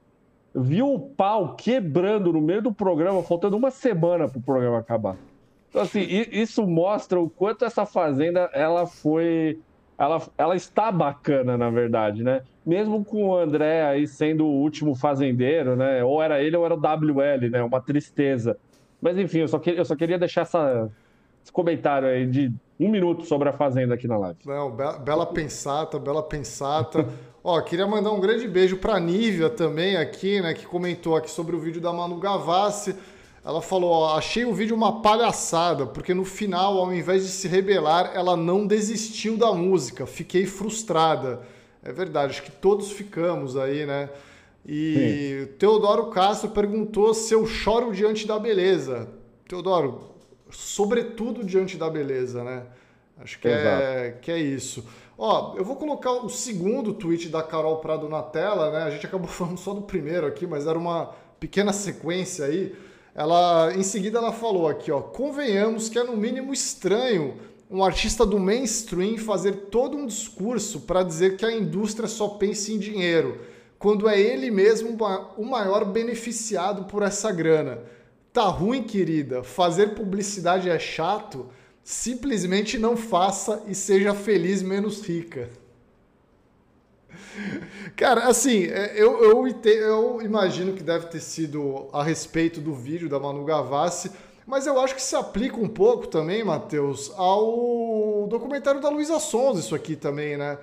[0.53, 5.17] viu o pau quebrando no meio do programa, faltando uma semana para o programa acabar.
[5.75, 9.59] Então, assim, isso mostra o quanto essa fazenda ela foi.
[9.97, 12.43] Ela, ela está bacana, na verdade, né?
[12.65, 16.01] Mesmo com o André aí sendo o último fazendeiro, né?
[16.01, 17.61] Ou era ele ou era o WL, né?
[17.61, 18.57] Uma tristeza.
[19.01, 20.89] Mas enfim, eu só, que, eu só queria deixar essa,
[21.43, 24.39] esse comentário aí de um minuto sobre a Fazenda aqui na live.
[24.45, 27.05] Não, bela, bela pensata, bela pensata.
[27.43, 30.53] Ó, queria mandar um grande beijo para Nívia também aqui, né?
[30.53, 32.95] Que comentou aqui sobre o vídeo da Manu Gavassi.
[33.45, 37.47] Ela falou: ó, achei o vídeo uma palhaçada, porque no final, ao invés de se
[37.47, 40.07] rebelar, ela não desistiu da música.
[40.07, 41.41] Fiquei frustrada.
[41.83, 44.09] É verdade, acho que todos ficamos aí, né?
[44.67, 45.53] E Sim.
[45.59, 49.07] Teodoro Castro perguntou se eu choro diante da beleza.
[49.47, 50.15] Teodoro,
[50.49, 52.63] sobretudo diante da beleza, né?
[53.19, 54.83] Acho que, é, que é isso.
[55.15, 58.83] Ó, eu vou colocar o segundo tweet da Carol Prado na tela, né?
[58.85, 62.75] A gente acabou falando só do primeiro aqui, mas era uma pequena sequência aí.
[63.15, 67.35] Ela, em seguida, ela falou aqui, ó, convenhamos que é no mínimo estranho
[67.71, 72.73] um artista do mainstream fazer todo um discurso para dizer que a indústria só pensa
[72.73, 73.39] em dinheiro,
[73.79, 74.97] quando é ele mesmo
[75.37, 77.79] o maior beneficiado por essa grana.
[78.33, 79.43] Tá ruim, querida?
[79.43, 81.47] Fazer publicidade é chato?
[81.85, 85.49] Simplesmente não faça e seja feliz menos rica.
[87.95, 93.09] Cara, assim, é, eu, eu, eu, imagino que deve ter sido a respeito do vídeo
[93.09, 94.11] da Manu Gavassi,
[94.45, 99.59] mas eu acho que se aplica um pouco também, Matheus, ao documentário da Luísa Sonza,
[99.59, 100.57] isso aqui também, né?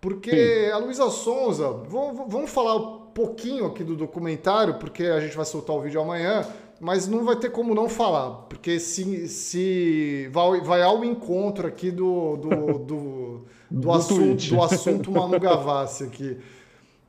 [0.00, 0.70] Porque Sim.
[0.72, 5.76] a Luísa Sonza, vamos falar um pouquinho aqui do documentário, porque a gente vai soltar
[5.76, 6.46] o vídeo amanhã,
[6.80, 11.92] mas não vai ter como não falar, porque se, se vai, vai ao encontro aqui
[11.92, 16.38] do, do, do, do, do assunto, do assunto Manu Gavassi aqui.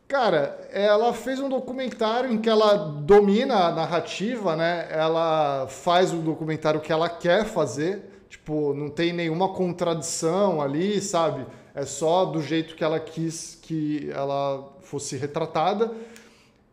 [0.07, 4.87] Cara, ela fez um documentário em que ela domina a narrativa, né?
[4.91, 11.45] Ela faz o documentário que ela quer fazer, tipo, não tem nenhuma contradição ali, sabe?
[11.73, 15.91] É só do jeito que ela quis que ela fosse retratada.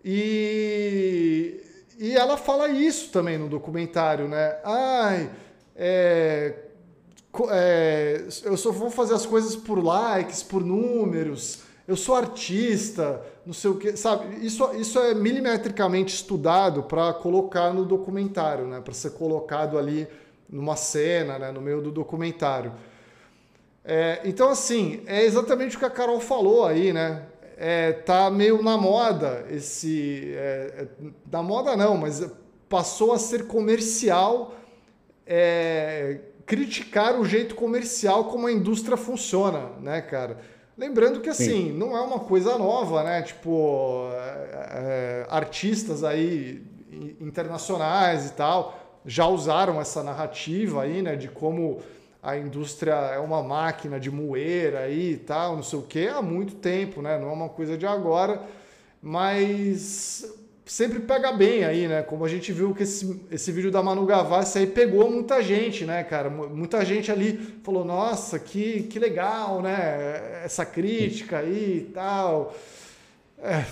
[0.04, 1.60] E
[2.00, 4.56] e ela fala isso também no documentário, né?
[4.64, 5.30] Ai,
[5.76, 6.54] é,
[7.50, 11.60] é, eu só vou fazer as coisas por likes, por números.
[11.86, 14.44] Eu sou artista, não sei o que, sabe?
[14.44, 18.80] Isso, isso é milimetricamente estudado para colocar no documentário, né?
[18.80, 20.06] Para ser colocado ali
[20.48, 21.50] numa cena, né?
[21.50, 22.72] No meio do documentário.
[23.84, 27.26] É, então, assim, é exatamente o que a Carol falou aí, né?
[27.62, 30.32] é, tá meio na moda esse.
[30.34, 32.26] É, é, na moda não, mas
[32.70, 34.54] passou a ser comercial
[35.26, 40.38] é, criticar o jeito comercial como a indústria funciona, né, cara?
[40.76, 41.72] Lembrando que assim, Sim.
[41.72, 43.22] não é uma coisa nova, né?
[43.22, 46.60] Tipo, é, é, artistas aí
[47.20, 51.80] internacionais e tal já usaram essa narrativa aí, né, de como
[52.20, 56.20] a indústria é uma máquina de moer aí e tal, não sei o que, há
[56.20, 57.16] muito tempo, né?
[57.16, 58.42] Não é uma coisa de agora,
[59.00, 60.24] mas
[60.70, 62.00] sempre pega bem aí, né?
[62.00, 65.84] Como a gente viu que esse, esse vídeo da Manu Gavassi aí pegou muita gente,
[65.84, 66.30] né, cara?
[66.30, 70.44] Muita gente ali falou, nossa, que, que legal, né?
[70.44, 72.54] Essa crítica aí e tal.
[73.38, 73.64] É.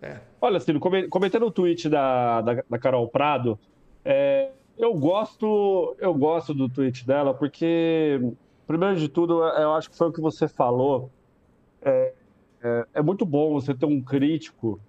[0.00, 0.20] É.
[0.40, 3.58] Olha, Ciro, comentando o tweet da, da, da Carol Prado,
[4.04, 8.20] é, eu gosto, eu gosto do tweet dela porque,
[8.64, 11.10] primeiro de tudo, eu acho que foi o que você falou.
[11.82, 12.12] É,
[12.62, 14.80] é, é muito bom você ter um crítico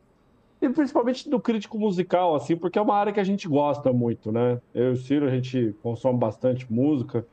[0.62, 4.32] e principalmente do crítico musical, assim, porque é uma área que a gente gosta muito,
[4.32, 4.60] né?
[4.73, 7.25] Eu e o Ciro, a gente consome bastante música.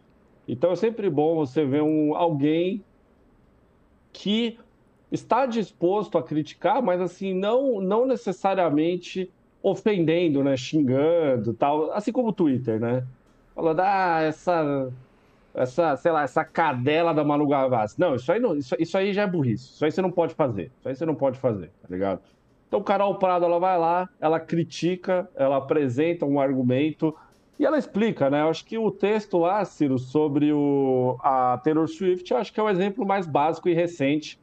[0.47, 2.85] Então é sempre bom você ver um, alguém
[4.13, 4.59] que
[5.11, 9.29] está disposto a criticar, mas assim, não, não necessariamente
[9.61, 10.57] ofendendo, né?
[10.57, 13.05] Xingando tal, assim como o Twitter, né?
[13.57, 14.93] Falando, ah, essa,
[15.57, 17.99] essa, sei lá, essa cadela da Manu Gavassi.
[17.99, 19.73] Não, isso aí, não, isso, isso aí já é burrice.
[19.73, 20.71] Isso aí você não pode fazer.
[20.79, 22.21] Isso aí você não pode fazer, tá ligado?
[22.69, 27.15] Então, Carol Prado, ela vai lá, ela critica, ela apresenta um argumento
[27.59, 28.43] e ela explica, né?
[28.43, 32.61] Eu acho que o texto lá, Ciro, sobre o, a Taylor Swift, eu acho que
[32.61, 34.39] é o exemplo mais básico e recente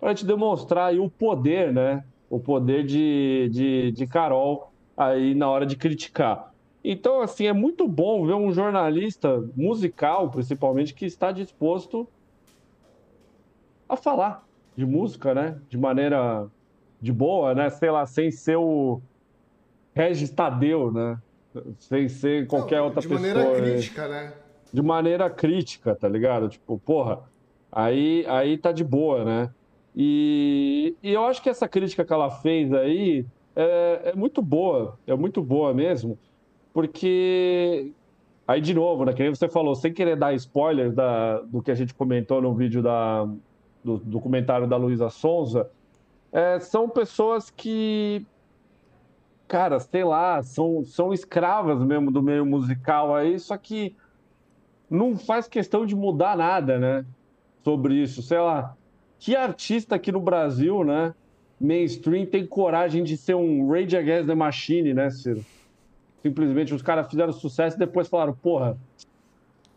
[0.00, 2.04] para te demonstrar aí o poder, né?
[2.30, 6.54] O poder de, de, de Carol aí na hora de criticar.
[6.90, 12.08] Então, assim, é muito bom ver um jornalista musical, principalmente, que está disposto
[13.86, 15.60] a falar de música, né?
[15.68, 16.46] De maneira
[16.98, 17.68] de boa, né?
[17.68, 19.02] Sei lá, sem ser o
[19.94, 21.18] Regis Tadeu, né?
[21.78, 23.20] Sem ser qualquer Não, outra pessoa.
[23.20, 24.32] De maneira crítica, né?
[24.72, 26.48] De maneira crítica, tá ligado?
[26.48, 27.20] Tipo, porra,
[27.70, 29.50] aí, aí tá de boa, né?
[29.94, 34.98] E, e eu acho que essa crítica que ela fez aí é, é muito boa,
[35.06, 36.18] é muito boa mesmo,
[36.78, 37.92] porque
[38.46, 39.12] Aí, de novo, né?
[39.12, 42.54] Que nem você falou, sem querer dar spoilers da, do que a gente comentou no
[42.54, 43.28] vídeo da,
[43.82, 45.68] do documentário da Luísa Sonza,
[46.30, 48.24] é, são pessoas que,
[49.48, 53.96] cara, sei lá, são, são escravas mesmo do meio musical aí, só que
[54.88, 57.04] não faz questão de mudar nada, né?
[57.64, 58.76] Sobre isso, sei lá.
[59.18, 61.12] Que artista aqui no Brasil, né?
[61.60, 65.44] Mainstream tem coragem de ser um Rage Against the Machine, né, Ciro?
[66.22, 68.76] Simplesmente os caras fizeram sucesso e depois falaram, porra,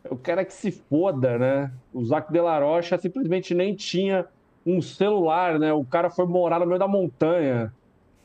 [0.03, 1.71] eu quero é que se foda, né?
[1.93, 4.25] O Zac de la Rocha simplesmente nem tinha
[4.65, 5.71] um celular, né?
[5.71, 7.71] O cara foi morar no meio da montanha.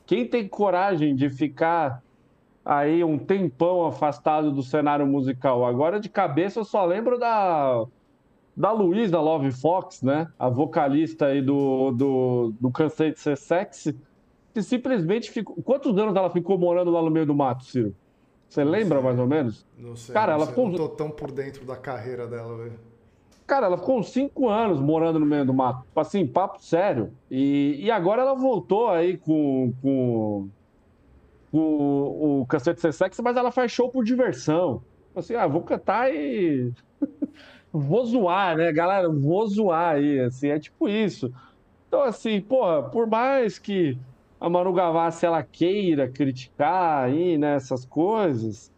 [0.07, 2.03] Quem tem coragem de ficar
[2.65, 5.67] aí um tempão afastado do cenário musical?
[5.67, 7.85] Agora de cabeça eu só lembro da
[8.57, 10.29] da Luísa Love Fox, né?
[10.39, 13.95] A vocalista aí do, do, do Cansei de Ser Sexy,
[14.55, 15.57] que simplesmente ficou.
[15.63, 17.95] Quantos anos ela ficou morando lá no meio do mato, Ciro?
[18.49, 19.05] Você não lembra sei.
[19.05, 19.67] mais ou menos?
[19.77, 20.13] Não sei.
[20.13, 20.55] Cara, não ela sei.
[20.55, 20.69] ficou.
[20.71, 22.79] Não tô tão por dentro da carreira dela, velho.
[23.47, 25.85] Cara, ela ficou uns cinco anos morando no meio do mato.
[25.95, 27.13] Assim, papo sério.
[27.31, 30.49] E, e agora ela voltou aí com, com,
[31.53, 34.83] com o Cacete Ser Sexy, mas ela faz show por diversão.
[35.15, 36.73] Assim, ah, vou cantar e.
[37.73, 39.09] vou zoar, né, galera?
[39.09, 41.33] Vou zoar aí, assim, é tipo isso.
[41.87, 43.97] Então, assim, porra, por mais que
[44.41, 48.71] a Manu Gavassi ela queira criticar aí, né, essas coisas,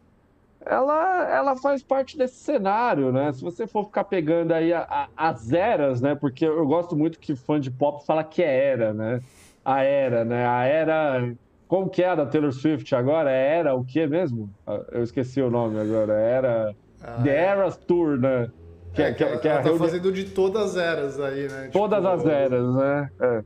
[0.64, 3.32] ela, ela faz parte desse cenário, né?
[3.32, 6.14] Se você for ficar pegando aí a, a, as eras, né?
[6.14, 9.20] Porque eu gosto muito que fã de pop fala que é era, né?
[9.64, 10.46] A era, né?
[10.46, 11.32] A era.
[11.66, 13.30] Como que é a da Taylor Swift agora?
[13.30, 14.50] É era o que mesmo?
[14.66, 16.12] Ah, eu esqueci o nome agora.
[16.14, 16.74] Era.
[17.02, 17.44] Ah, The é.
[17.44, 18.50] Eras Tour, né?
[18.92, 21.70] Que, é, que, que, que ela tá fazendo de todas as eras aí, né?
[21.72, 22.14] Todas tipo...
[22.14, 23.10] as eras, né?
[23.20, 23.44] É.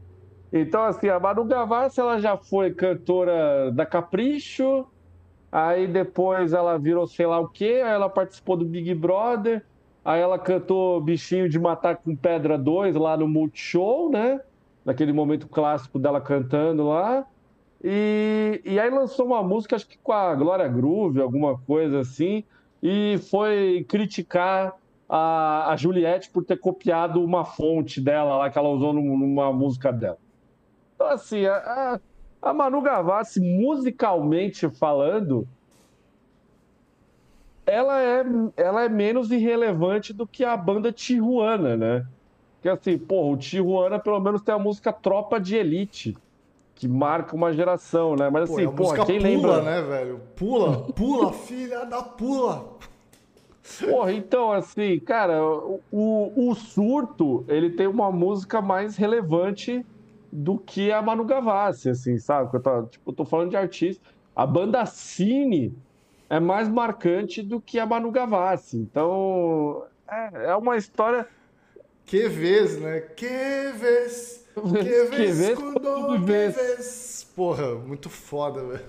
[0.52, 4.86] Então, assim, a Manu Gavassi, ela já foi cantora da Capricho,
[5.52, 9.62] Aí depois ela virou sei lá o quê, aí ela participou do Big Brother,
[10.02, 14.40] aí ela cantou Bichinho de Matar com Pedra 2 lá no Multishow, né?
[14.82, 17.26] Naquele momento clássico dela cantando lá.
[17.84, 22.44] E, e aí lançou uma música, acho que com a Glória Groove, alguma coisa assim,
[22.82, 24.72] e foi criticar
[25.06, 29.92] a, a Juliette por ter copiado uma fonte dela lá que ela usou numa música
[29.92, 30.21] dela.
[30.94, 32.00] Então, assim, a,
[32.40, 35.46] a Manu Gavassi, musicalmente falando,
[37.64, 38.24] ela é,
[38.56, 42.06] ela é menos irrelevante do que a banda Tijuana, né?
[42.60, 46.16] Que assim, porra, o Tijuana pelo menos tem a música Tropa de Elite,
[46.74, 48.28] que marca uma geração, né?
[48.28, 49.62] Mas assim, Pô, porra, quem pula, lembra...
[49.62, 50.20] né, velho?
[50.36, 52.78] Pula, pula, filha da pula!
[53.88, 59.86] Porra, então, assim, cara, o, o surto, ele tem uma música mais relevante
[60.32, 62.56] do que a Manu Gavassi, assim, sabe?
[62.56, 64.02] Eu tô, tipo, eu tô falando de artista.
[64.34, 65.76] A banda Cine
[66.30, 68.78] é mais marcante do que a Manu Gavassi.
[68.78, 71.28] Então, é, é uma história...
[72.06, 73.00] Que vez, né?
[73.00, 74.40] Que vez...
[74.54, 76.12] Que vez, quando...
[76.12, 77.30] Que vez...
[77.36, 78.84] Porra, muito foda, velho.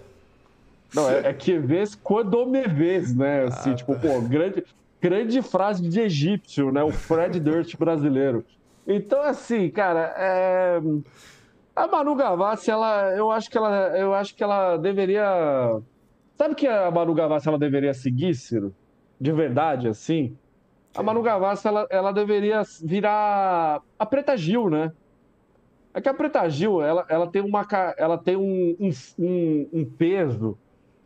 [0.93, 3.45] Não, é, é que vez quando me vês, né?
[3.45, 4.01] Assim, ah, tipo, tá.
[4.01, 4.63] pô, grande,
[5.01, 6.83] grande frase de egípcio, né?
[6.83, 8.45] O Fred Durst brasileiro.
[8.87, 10.81] Então, assim, cara, é...
[11.75, 15.81] a Manu Gavassi, ela, eu acho que ela, eu acho que ela deveria
[16.35, 18.73] Sabe que a Manu Gavassi ela deveria seguir, Ciro?
[19.19, 20.35] De verdade, assim?
[20.95, 24.91] A Manu Gavassi, ela, ela deveria virar a Preta Gil, né?
[25.93, 27.65] É que a Preta Gil, ela, ela tem, uma,
[27.97, 28.75] ela tem um,
[29.19, 30.57] um, um peso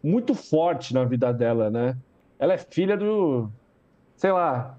[0.01, 1.97] muito forte na vida dela, né?
[2.39, 3.49] Ela é filha do,
[4.15, 4.77] sei lá,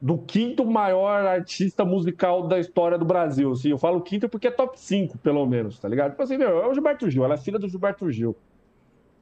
[0.00, 3.52] do quinto maior artista musical da história do Brasil.
[3.52, 6.10] Assim, eu falo quinto porque é top 5, pelo menos, tá ligado?
[6.10, 8.36] Tipo assim, meu, é o Gilberto Gil, ela é filha do Gilberto Gil.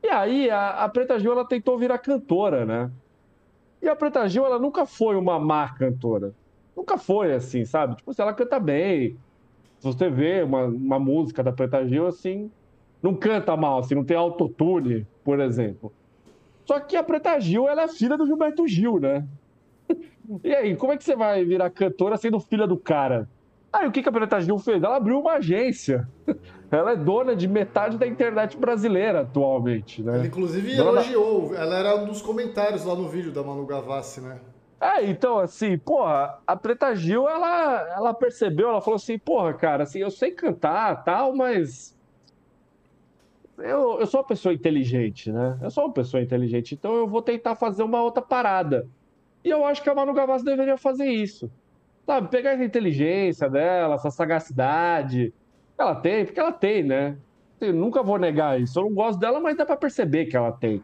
[0.02, 2.90] E aí, a, a Preta Gil, ela tentou virar cantora, né?
[3.80, 6.34] E a Preta Gil, ela nunca foi uma má cantora.
[6.76, 7.96] Nunca foi assim, sabe?
[7.96, 9.16] Tipo, se ela canta bem,
[9.78, 12.50] se você vê uma, uma música da Preta Gil, assim,
[13.02, 15.92] não canta mal, assim, não tem autotune, por exemplo.
[16.66, 19.26] Só que a Preta Gil, ela é filha do Gilberto Gil, né?
[20.42, 23.28] E aí, como é que você vai virar cantora sendo filha do cara?
[23.70, 24.82] Aí, o que a Preta Gil fez?
[24.82, 26.08] Ela abriu uma agência.
[26.70, 30.14] Ela é dona de metade da internet brasileira atualmente, né?
[30.14, 31.50] Ela, inclusive, dona elogiou.
[31.50, 31.60] Da...
[31.60, 34.40] Ela era um dos comentários lá no vídeo da Manu Gavassi, né?
[34.80, 39.84] É, então, assim, porra, a Preta Gil, ela, ela percebeu, ela falou assim, porra, cara,
[39.84, 41.96] assim, eu sei cantar tal, mas.
[43.56, 45.58] Eu, eu sou uma pessoa inteligente, né?
[45.62, 48.88] Eu sou uma pessoa inteligente, então eu vou tentar fazer uma outra parada.
[49.44, 51.50] E eu acho que a Manu Gavassi deveria fazer isso.
[52.06, 55.32] Sabe, pegar essa inteligência dela, essa sagacidade.
[55.76, 57.16] Ela tem, porque ela tem, né?
[57.60, 58.78] Eu nunca vou negar isso.
[58.78, 60.82] Eu não gosto dela, mas dá pra perceber que ela tem.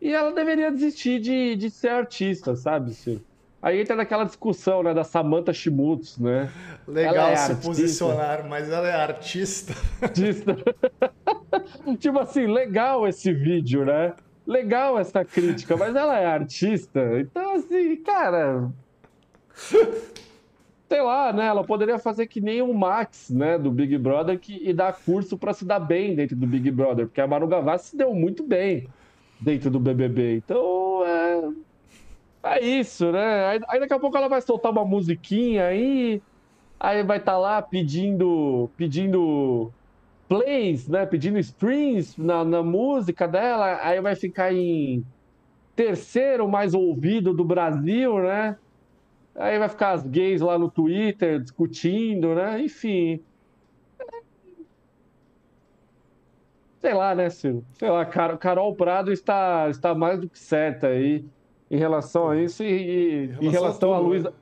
[0.00, 3.20] E ela deveria desistir de, de ser artista, sabe, Ciro?
[3.60, 6.48] Aí entra naquela discussão, né, da Samantha Schmutz, né?
[6.86, 7.68] Legal é se artista.
[7.68, 9.74] posicionar, mas ela é artista.
[10.00, 10.56] Artista.
[11.98, 14.14] tipo assim, legal esse vídeo, né?
[14.48, 17.20] Legal essa crítica, mas ela é artista.
[17.20, 18.70] Então, assim, cara.
[20.88, 21.46] Sei lá, né?
[21.46, 25.36] Ela poderia fazer que nem o Max, né, do Big Brother, que, e dar curso
[25.36, 28.42] para se dar bem dentro do Big Brother, porque a Manu Gavassi se deu muito
[28.42, 28.88] bem
[29.38, 30.36] dentro do BBB.
[30.36, 31.42] Então, é
[32.42, 33.46] é isso, né?
[33.46, 36.22] Aí, aí, daqui a pouco ela vai soltar uma musiquinha aí,
[36.80, 39.70] aí vai estar tá lá pedindo, pedindo
[40.28, 41.06] plays, né?
[41.06, 45.04] Pedindo streams na, na música dela, aí vai ficar em
[45.74, 48.56] terceiro mais ouvido do Brasil, né?
[49.34, 52.60] Aí vai ficar as gays lá no Twitter discutindo, né?
[52.60, 53.22] Enfim.
[56.80, 57.64] Sei lá, né, Ciro?
[57.74, 61.24] Sei lá, Carol Prado está, está mais do que certa aí
[61.70, 64.30] em relação a isso e, em relação, em relação a, a Luísa.
[64.30, 64.36] Né?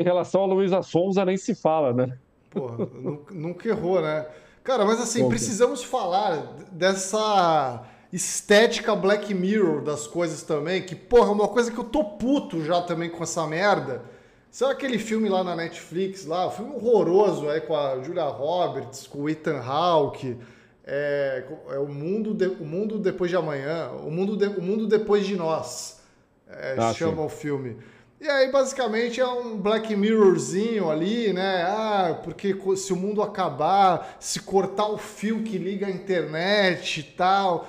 [0.00, 2.18] Em relação a Luísa Sonza nem se fala, né?
[2.50, 2.86] Porra,
[3.30, 4.26] nunca errou, né?
[4.68, 11.30] Cara, mas assim, Bom, precisamos falar dessa estética Black Mirror das coisas também, que, porra,
[11.30, 14.02] uma coisa que eu tô puto já também com essa merda.
[14.50, 19.06] Sabe aquele filme lá na Netflix, lá, um filme horroroso aí com a Julia Roberts,
[19.06, 20.36] com o Ethan Hawke,
[20.84, 24.86] é, é o, mundo de, o Mundo Depois de Amanhã, o mundo, de, o mundo
[24.86, 25.98] Depois de Nós
[26.46, 27.24] é, ah, chama sim.
[27.24, 27.78] o filme.
[28.20, 31.62] E aí, basicamente, é um Black Mirrorzinho ali, né?
[31.62, 37.02] Ah, porque se o mundo acabar, se cortar o fio que liga a internet e
[37.04, 37.68] tal.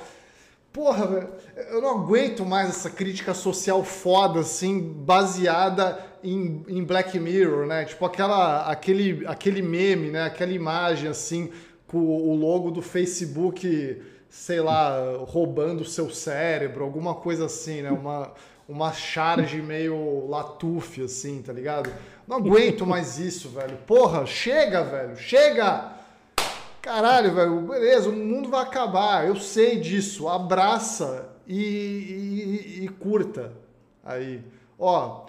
[0.74, 1.30] Porra,
[1.70, 7.86] eu não aguento mais essa crítica social foda, assim, baseada em, em Black Mirror, né?
[7.86, 10.24] Tipo aquela, aquele, aquele meme, né?
[10.24, 11.52] Aquela imagem, assim,
[11.86, 17.92] com o logo do Facebook, sei lá, roubando o seu cérebro, alguma coisa assim, né?
[17.92, 18.34] Uma
[18.70, 21.92] uma charge meio latuf, assim, tá ligado?
[22.28, 23.76] Não aguento mais isso, velho.
[23.88, 25.94] Porra, chega, velho, chega!
[26.80, 30.30] Caralho, velho, beleza, o mundo vai acabar, eu sei disso.
[30.30, 33.52] Abraça e, e, e curta.
[34.04, 34.42] Aí,
[34.78, 35.26] ó,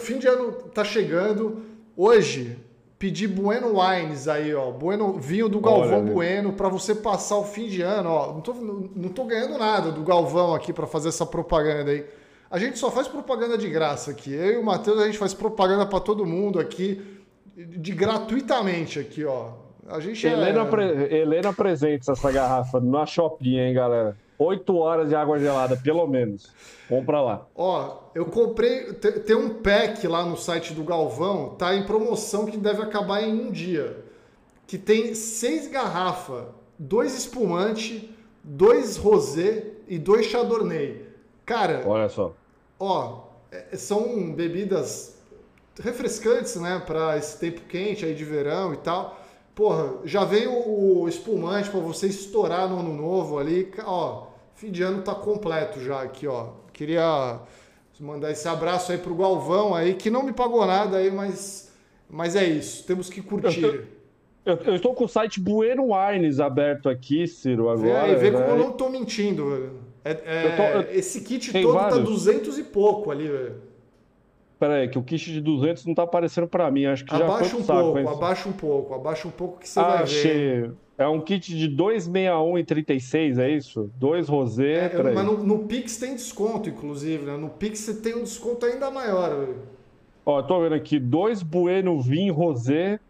[0.00, 1.62] fim de ano tá chegando.
[1.96, 2.58] Hoje,
[2.98, 4.70] pedi Bueno Wines aí, ó.
[4.72, 8.32] Bueno, vinho do Galvão Olha, Bueno para você passar o fim de ano, ó.
[8.32, 12.04] Não tô, não tô ganhando nada do Galvão aqui para fazer essa propaganda aí.
[12.52, 14.30] A gente só faz propaganda de graça aqui.
[14.30, 17.00] Eu e o Matheus, a gente faz propaganda para todo mundo aqui,
[17.56, 19.52] de gratuitamente aqui, ó.
[19.88, 20.64] A gente Helena, é...
[20.66, 21.16] pre...
[21.16, 24.14] Helena presente essa garrafa na Shopping, hein, galera?
[24.38, 26.52] Oito horas de água gelada, pelo menos.
[26.90, 27.46] Compra lá.
[27.54, 28.92] Ó, eu comprei.
[28.92, 33.32] Tem um pack lá no site do Galvão, tá em promoção que deve acabar em
[33.32, 34.04] um dia.
[34.66, 36.44] Que tem seis garrafas,
[36.78, 41.06] dois espumante, dois rosé e dois chardonnay.
[41.46, 42.34] Cara, olha só.
[42.84, 45.16] Ó, é, são bebidas
[45.80, 49.20] refrescantes, né, para esse tempo quente aí de verão e tal.
[49.54, 53.72] Porra, já veio o espumante para você estourar no ano novo ali.
[53.84, 54.26] Ó,
[54.56, 56.54] fim de ano tá completo já aqui, ó.
[56.72, 57.38] Queria
[58.00, 61.72] mandar esse abraço aí pro Galvão aí, que não me pagou nada aí, mas,
[62.10, 62.84] mas é isso.
[62.84, 63.86] Temos que curtir.
[64.44, 68.08] Eu, eu, estou com o site Bueno Wines aberto aqui, Ciro, agora.
[68.08, 68.40] É, e vê né?
[68.40, 69.91] como eu não estou mentindo, velho.
[70.04, 70.98] É, é, eu tô, eu...
[70.98, 71.98] Esse kit todo tá vários.
[71.98, 73.54] tá 200 e pouco ali, velho.
[74.58, 77.44] Pera aí, que o kit de 200 não tá aparecendo para mim, acho que abaixa
[77.44, 78.06] já foi um saco, pouco, hein?
[78.08, 80.32] Abaixa um pouco, abaixa um pouco que você ah, vai achei.
[80.32, 80.72] ver.
[80.98, 83.90] É um kit de 261 e 36, é isso?
[83.96, 84.92] Dois rosé.
[84.94, 87.36] É, mas no, no, Pix tem desconto, inclusive, né?
[87.36, 89.56] No Pix você tem um desconto ainda maior, velho.
[90.24, 93.00] Ó, tô vendo aqui, dois Bueno Vin Rosé,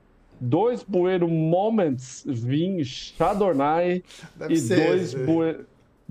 [0.40, 4.02] dois Bueno Moments Vin Chardonnay
[4.34, 5.56] Deve e dois, bue...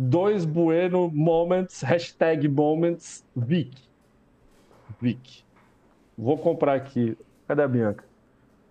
[0.02, 3.72] dois Bueno Moments, hashtag Moments Vic.
[5.00, 5.44] Vic.
[6.18, 7.18] Vou comprar aqui.
[7.48, 8.04] Cadê a Bianca?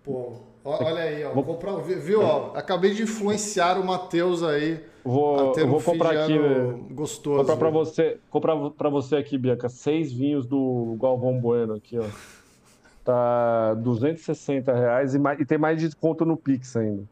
[0.03, 1.31] Pô, olha aí, ó.
[1.31, 2.21] Vou comprar, viu?
[2.21, 4.83] Ó, acabei de influenciar o Matheus aí.
[5.03, 6.37] Vou, vou um comprar aqui.
[6.91, 7.39] Gostoso.
[7.39, 12.05] Comprar para você, comprar para você aqui, Bianca, seis vinhos do Galvão Bueno aqui, ó.
[13.03, 17.03] Tá 260 reais e, mais, e tem mais desconto no Pix ainda.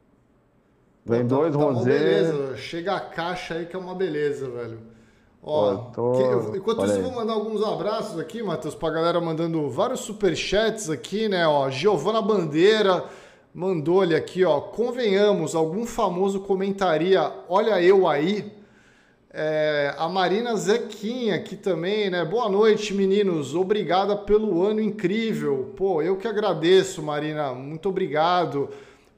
[1.10, 4.78] Vem Pô, tá, dois tá chega a caixa aí que é uma beleza, velho.
[5.41, 6.12] Ó, tô...
[6.12, 10.01] que, eu, enquanto isso, eu vou mandar alguns abraços aqui, Matheus, pra galera mandando vários
[10.01, 11.47] superchats aqui, né?
[11.47, 13.05] Ó, Giovana Bandeira
[13.53, 14.62] mandou-lhe aqui, ó.
[14.62, 18.53] Convenhamos, algum famoso comentaria, olha eu aí.
[19.32, 22.24] É, a Marina Zequinha aqui também, né?
[22.26, 23.55] Boa noite, meninos.
[23.55, 25.74] Obrigada pelo ano incrível.
[25.76, 27.53] Pô, eu que agradeço, Marina.
[27.53, 28.70] Muito obrigado.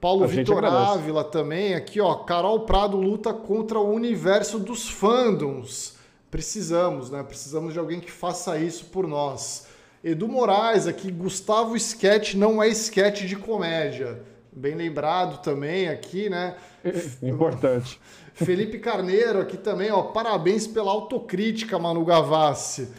[0.01, 2.15] Paulo Vitor Ávila também aqui, ó.
[2.15, 5.95] Carol Prado luta contra o universo dos fandoms.
[6.31, 7.21] Precisamos, né?
[7.21, 9.67] Precisamos de alguém que faça isso por nós.
[10.03, 14.23] Edu Moraes aqui, Gustavo Sketch não é sketch de comédia.
[14.51, 16.55] Bem lembrado também aqui, né?
[17.21, 18.01] Importante.
[18.33, 20.01] Felipe Carneiro aqui também, ó.
[20.01, 22.89] Parabéns pela autocrítica, Manu Gavassi.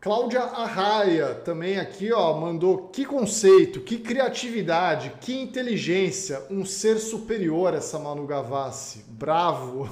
[0.00, 7.74] Cláudia Arraia também aqui, ó, mandou que conceito, que criatividade, que inteligência, um ser superior
[7.74, 9.04] essa Manu Gavassi.
[9.08, 9.88] Bravo.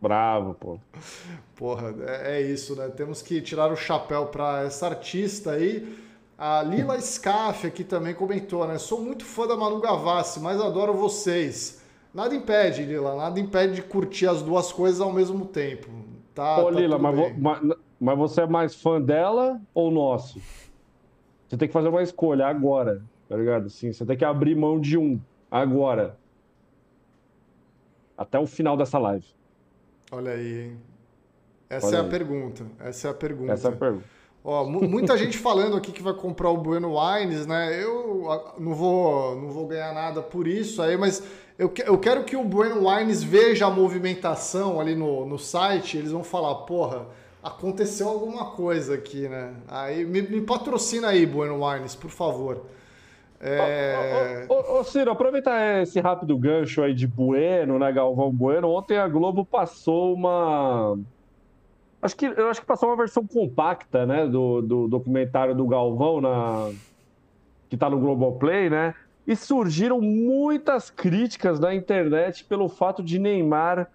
[0.00, 0.78] Bravo, pô.
[1.56, 2.88] Porra, é, é isso, né?
[2.88, 5.98] Temos que tirar o chapéu para essa artista aí.
[6.38, 8.78] A Lila Scaff aqui também comentou, né?
[8.78, 11.82] Sou muito fã da Manu Gavassi, mas adoro vocês.
[12.14, 15.88] Nada impede, Lila, nada impede de curtir as duas coisas ao mesmo tempo.
[16.32, 20.40] Tá, Ô, tá Lila, mas, mas, mas, você é mais fã dela ou nosso?
[21.48, 23.68] Você tem que fazer uma escolha agora, tá ligado?
[23.70, 25.20] Sim, você tem que abrir mão de um
[25.50, 26.16] agora.
[28.16, 29.26] Até o final dessa live.
[30.10, 30.80] Olha aí, hein?
[31.70, 32.06] Essa Olha é aí.
[32.06, 32.66] a pergunta.
[32.80, 33.52] Essa é a pergunta.
[33.52, 34.04] Essa é a pergunta.
[34.44, 37.82] Ó, muita gente falando aqui que vai comprar o Bueno Wines, né?
[37.82, 38.26] Eu
[38.58, 41.22] não vou, não vou ganhar nada por isso aí, mas
[41.58, 45.98] eu, eu quero que o Bueno Wines veja a movimentação ali no, no site.
[45.98, 47.06] Eles vão falar, porra,
[47.42, 49.54] aconteceu alguma coisa aqui, né?
[49.68, 52.64] Aí me, me patrocina aí, Bueno Wines, por favor.
[53.40, 54.46] É...
[54.48, 58.68] Ô, ô, ô, Ciro, aproveitar esse rápido gancho aí de Bueno, né, Galvão Bueno.
[58.68, 60.98] Ontem a Globo passou uma.
[62.02, 66.20] Acho que, eu acho que passou uma versão compacta, né, do, do documentário do Galvão,
[66.20, 66.70] na...
[67.68, 68.94] que tá no Globoplay, né?
[69.26, 73.88] E surgiram muitas críticas na internet pelo fato de Neymar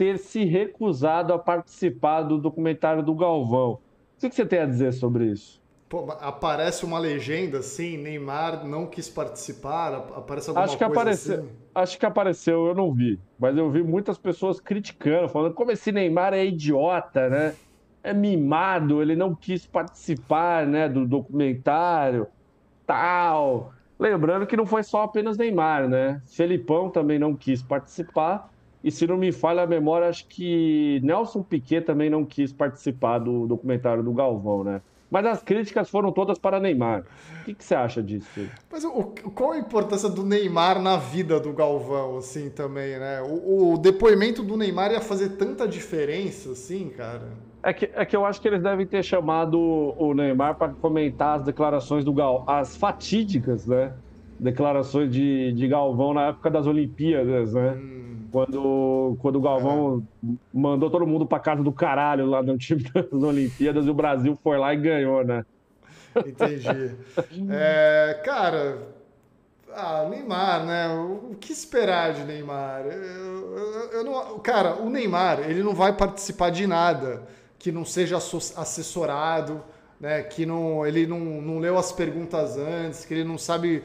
[0.00, 3.72] ter se recusado a participar do documentário do Galvão.
[3.72, 3.80] O
[4.18, 5.60] que você tem a dizer sobre isso?
[5.90, 11.34] Pô, aparece uma legenda assim, Neymar não quis participar, aparece alguma acho que coisa apareceu,
[11.40, 11.48] assim?
[11.74, 13.20] Acho que apareceu, eu não vi.
[13.38, 17.54] Mas eu vi muitas pessoas criticando, falando como esse Neymar é idiota, né?
[18.02, 22.26] É mimado, ele não quis participar, né, do documentário,
[22.86, 23.74] tal.
[23.98, 26.22] Lembrando que não foi só apenas Neymar, né?
[26.24, 28.50] Felipão também não quis participar.
[28.82, 33.18] E se não me falha a memória, acho que Nelson Piquet também não quis participar
[33.18, 34.80] do documentário do Galvão, né?
[35.10, 37.04] Mas as críticas foram todas para Neymar.
[37.40, 38.48] O que, que você acha disso?
[38.70, 38.90] Mas o,
[39.34, 43.20] qual a importância do Neymar na vida do Galvão, assim, também, né?
[43.20, 47.28] O, o, depoimento do Neymar ia fazer tanta diferença, assim, cara?
[47.62, 51.40] É que, é que eu acho que eles devem ter chamado o Neymar para comentar
[51.40, 53.92] as declarações do Gal, as fatídicas, né?
[54.40, 57.72] Declarações de, de Galvão na época das Olimpíadas, né?
[57.72, 60.28] Hum quando, quando o Galvão é.
[60.52, 64.38] mandou todo mundo para casa do caralho lá no time das Olimpíadas e o Brasil
[64.42, 65.44] foi lá e ganhou, né?
[66.16, 66.96] Entendi.
[67.52, 68.78] É, cara,
[69.72, 70.88] ah, Neymar, né?
[70.88, 72.82] O que esperar de Neymar?
[72.86, 77.22] Eu, eu, eu não, cara, o Neymar, ele não vai participar de nada
[77.58, 79.62] que não seja assessorado,
[80.00, 80.22] né?
[80.22, 83.82] Que não, ele não, não leu as perguntas antes, que ele não sabe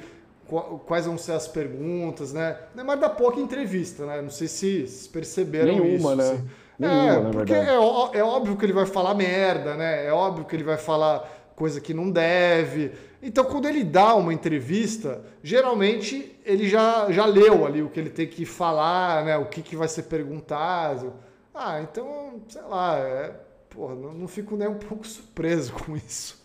[0.86, 2.58] quais vão ser as perguntas, né?
[2.74, 4.22] Neymar dá pouca entrevista, né?
[4.22, 6.34] Não sei se, perceberam Nenhuma, isso.
[6.34, 6.43] Né?
[6.78, 10.06] Nenhuma, é, porque é, é, óbvio que ele vai falar merda, né?
[10.06, 12.91] É óbvio que ele vai falar coisa que não deve.
[13.22, 18.10] Então, quando ele dá uma entrevista, geralmente ele já, já leu ali o que ele
[18.10, 19.38] tem que falar, né?
[19.38, 21.14] O que, que vai ser perguntado.
[21.54, 23.34] Ah, então, sei lá, é,
[23.70, 26.45] porra, não, não fico nem um pouco surpreso com isso.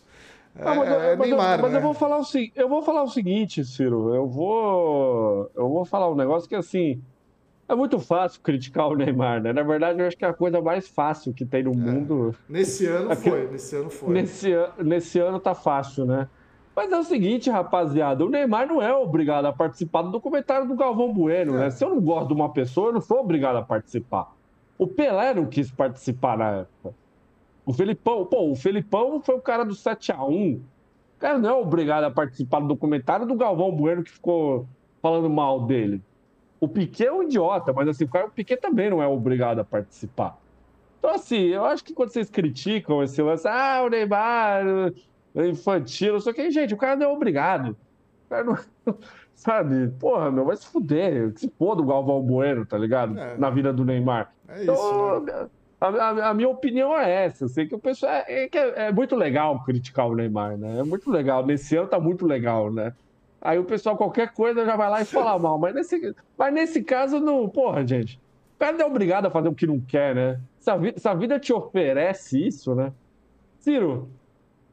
[0.56, 1.78] É, ah, mas, é mas, Neymar, eu, mas né?
[1.78, 2.24] eu vou falar o
[2.54, 4.14] eu vou falar o seguinte, Ciro.
[4.14, 7.00] Eu vou eu vou falar um negócio que assim
[7.68, 9.52] é muito fácil criticar o Neymar, né?
[9.52, 11.76] Na verdade, eu acho que é a coisa mais fácil que tem no é.
[11.76, 12.34] mundo.
[12.48, 14.12] Nesse ano foi, nesse ano foi.
[14.12, 14.50] Nesse,
[14.82, 16.28] nesse ano tá fácil, né?
[16.74, 20.74] Mas é o seguinte, rapaziada, o Neymar não é obrigado a participar do documentário do
[20.74, 21.58] Galvão Bueno, né?
[21.58, 21.64] é.
[21.64, 21.70] né?
[21.70, 24.34] Se eu não gosto de uma pessoa, eu não sou obrigado a participar.
[24.76, 26.94] O Pelé não quis participar na época.
[27.64, 30.60] O Felipão, pô, o Felipão foi o cara do 7 a 1 O
[31.18, 34.66] cara não é obrigado a participar do documentário do Galvão Bueno que ficou
[35.02, 36.02] falando mal dele.
[36.60, 39.60] O Piquet é um idiota, mas assim, o, cara, o Piquet também não é obrigado
[39.60, 40.38] a participar.
[40.98, 44.92] Então, assim, eu acho que quando vocês criticam esse lance, ah, o Neymar
[45.34, 47.70] é infantil, não sei o que, gente, o cara não é obrigado.
[48.26, 48.58] O cara não.
[49.34, 49.88] Sabe?
[49.98, 51.32] Porra, meu, vai se fuder.
[51.32, 53.18] Que se foda o Galvão Bueno, tá ligado?
[53.18, 54.30] É, Na vida do Neymar.
[54.46, 54.64] É isso.
[54.64, 55.48] Então, né?
[55.80, 57.44] A, a, a, minha opinião é essa.
[57.44, 58.12] Eu sei que o pessoal.
[58.12, 58.50] É, é,
[58.86, 60.80] é, muito legal criticar o Neymar, né?
[60.80, 61.44] É muito legal.
[61.44, 62.92] Nesse ano tá muito legal, né?
[63.40, 65.58] Aí o pessoal, qualquer coisa, já vai lá e fala mal.
[65.58, 67.48] Mas nesse, mas nesse caso, não.
[67.48, 68.20] Porra, gente.
[68.56, 70.40] O cara é obrigado a fazer o que não quer, né?
[70.58, 72.92] Se a, vida, se a vida te oferece isso, né?
[73.58, 74.10] Ciro,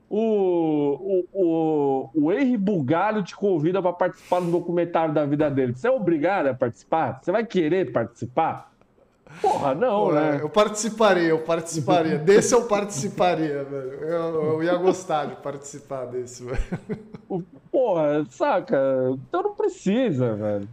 [0.09, 5.73] o, o, o, o Henry Bugalho te convida para participar do documentário da vida dele.
[5.73, 7.19] Você é obrigado a participar?
[7.21, 8.73] Você vai querer participar?
[9.41, 10.39] Porra, não, né?
[10.41, 12.17] Eu participaria, eu participaria.
[12.19, 13.93] desse eu participaria, velho.
[14.03, 17.45] Eu, eu, ia gostar de participar desse, velho.
[17.71, 18.77] Porra, saca?
[19.27, 20.67] Então não precisa, velho.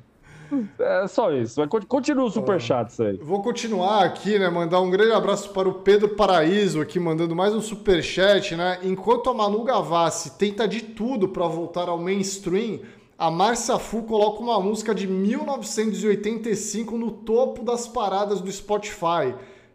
[0.79, 1.61] É só isso.
[1.89, 3.17] Continua o superchat isso aí.
[3.17, 4.49] Vou continuar aqui, né?
[4.49, 8.79] Mandar um grande abraço para o Pedro Paraíso aqui, mandando mais um superchat, né?
[8.83, 12.81] Enquanto a Manu Gavassi tenta de tudo para voltar ao mainstream,
[13.19, 19.35] a Marcia Fu coloca uma música de 1985 no topo das paradas do Spotify.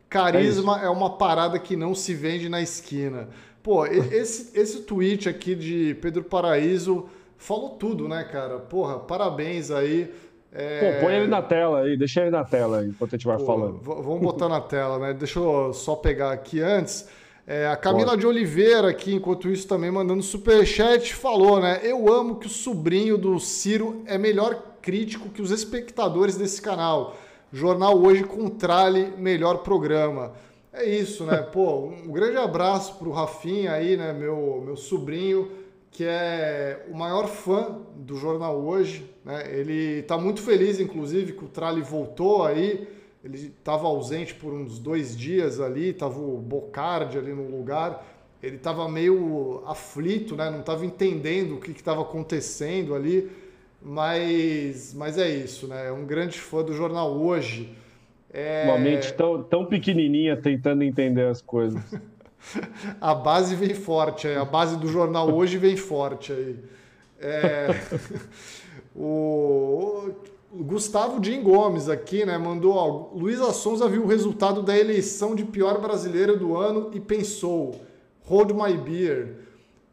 [0.09, 3.29] Carisma é, é, uma parada que não se vende na esquina.
[3.63, 8.59] Pô, esse, esse tweet aqui de Pedro Paraíso falou tudo, né, cara?
[8.59, 10.11] Porra, parabéns aí.
[10.51, 10.93] É...
[10.93, 13.37] Pô, põe ele na tela aí, deixa ele na tela aí, enquanto a gente vai
[13.37, 13.79] Pô, falando.
[13.81, 15.13] Vamos botar na tela, né?
[15.13, 17.07] Deixa eu só pegar aqui antes.
[17.51, 18.21] É, a Camila Pode.
[18.21, 21.79] de Oliveira aqui, enquanto isso, também mandando superchat, falou, né?
[21.81, 27.17] Eu amo que o sobrinho do Ciro é melhor crítico que os espectadores desse canal.
[27.51, 30.33] Jornal Hoje com Trale, melhor programa.
[30.71, 31.37] É isso, né?
[31.51, 34.13] Pô, um grande abraço pro Rafinha aí, né?
[34.13, 35.49] Meu, meu sobrinho,
[35.89, 39.09] que é o maior fã do Jornal Hoje.
[39.25, 39.57] Né?
[39.57, 42.87] Ele tá muito feliz, inclusive, que o Trale voltou aí
[43.23, 48.05] ele estava ausente por uns dois dias ali, estava o Bocardi ali no lugar,
[48.41, 50.49] ele estava meio aflito, né?
[50.49, 53.29] não estava entendendo o que estava acontecendo ali,
[53.81, 55.87] mas, mas é isso, né?
[55.87, 57.73] É um grande fã do jornal hoje.
[58.31, 58.65] É...
[58.65, 61.81] Uma mente tão, tão pequenininha tentando entender as coisas.
[62.99, 66.57] a base vem forte, a base do jornal hoje vem forte aí.
[67.19, 67.67] É...
[68.95, 70.11] o
[70.51, 75.43] Gustavo Jim Gomes aqui, né, mandou, ó, Luísa Sonza viu o resultado da eleição de
[75.43, 77.79] pior brasileira do ano e pensou,
[78.23, 79.35] hold my beer.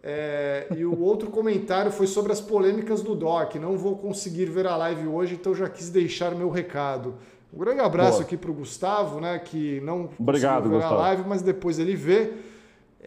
[0.02, 3.57] É, e o outro comentário foi sobre as polêmicas do DOC.
[3.57, 7.16] Não vou conseguir ver a live hoje, então já quis deixar meu recado.
[7.52, 8.22] Um grande abraço Boa.
[8.22, 10.94] aqui para o Gustavo, né, que não Obrigado, conseguiu ver Gustavo.
[10.94, 12.32] a live, mas depois ele vê.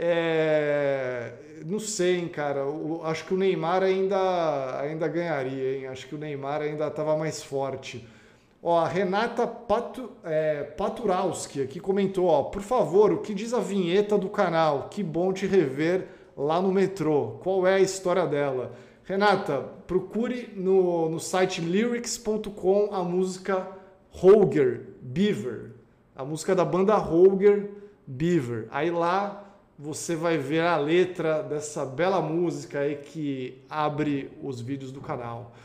[0.01, 1.33] É,
[1.65, 2.61] não sei, hein, cara.
[3.03, 5.87] Acho que o Neymar ainda, ainda ganharia, hein?
[5.87, 8.07] Acho que o Neymar ainda estava mais forte.
[8.63, 13.59] Ó, a Renata Patu, é, Paturalski aqui comentou, ó, por favor, o que diz a
[13.59, 14.87] vinheta do canal?
[14.89, 17.39] Que bom te rever lá no metrô.
[17.43, 18.71] Qual é a história dela?
[19.03, 23.67] Renata, procure no, no site lyrics.com a música
[24.11, 25.71] Holger Beaver.
[26.15, 27.71] A música da banda Holger
[28.05, 28.67] Beaver.
[28.71, 29.48] Aí lá
[29.81, 35.55] você vai ver a letra dessa bela música aí que abre os vídeos do canal.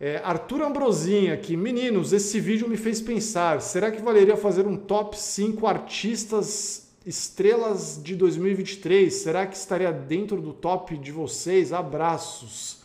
[0.00, 4.76] É, Arthur Ambrosinha aqui, meninos, esse vídeo me fez pensar, será que valeria fazer um
[4.76, 9.14] top 5 artistas estrelas de 2023?
[9.14, 11.72] Será que estaria dentro do top de vocês?
[11.72, 12.82] Abraços.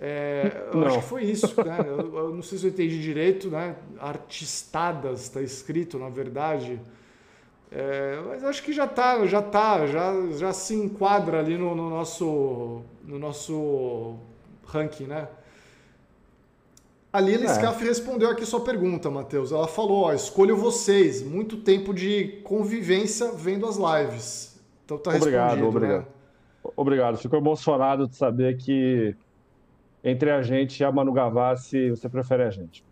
[0.00, 0.88] É, eu não.
[0.88, 1.78] acho que foi isso, né?
[1.86, 3.76] Eu, eu, não sei se eu entendi direito, né?
[4.00, 6.80] Artistadas está escrito, na verdade.
[7.76, 11.90] É, mas acho que já está, já tá, já, já se enquadra ali no, no,
[11.90, 14.16] nosso, no nosso
[14.64, 15.26] ranking, né?
[17.12, 17.48] A Lila é.
[17.48, 19.50] Scaff respondeu aqui sua pergunta, Matheus.
[19.50, 21.20] Ela falou: ó, escolho vocês.
[21.20, 24.60] Muito tempo de convivência vendo as lives.
[24.84, 25.68] Então tá obrigado, respondido.
[25.68, 26.06] Obrigado, né?
[26.76, 27.18] Obrigado.
[27.18, 29.16] Fico emocionado de saber que
[30.02, 32.84] entre a gente e a Manu Gavassi, você prefere a gente.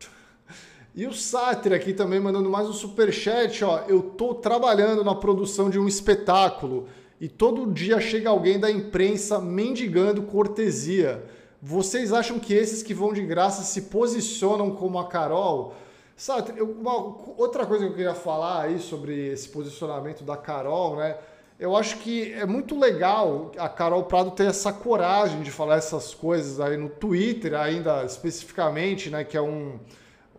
[0.95, 3.79] E o Sátira aqui também mandando mais um superchat, ó.
[3.89, 6.87] Eu tô trabalhando na produção de um espetáculo
[7.19, 11.25] e todo dia chega alguém da imprensa mendigando cortesia.
[11.63, 15.73] Vocês acham que esses que vão de graça se posicionam como a Carol?
[16.15, 16.95] Sátira, uma,
[17.39, 21.17] outra coisa que eu queria falar aí sobre esse posicionamento da Carol, né?
[21.59, 26.13] eu acho que é muito legal a Carol Prado ter essa coragem de falar essas
[26.13, 29.79] coisas aí no Twitter, ainda especificamente, né, que é um,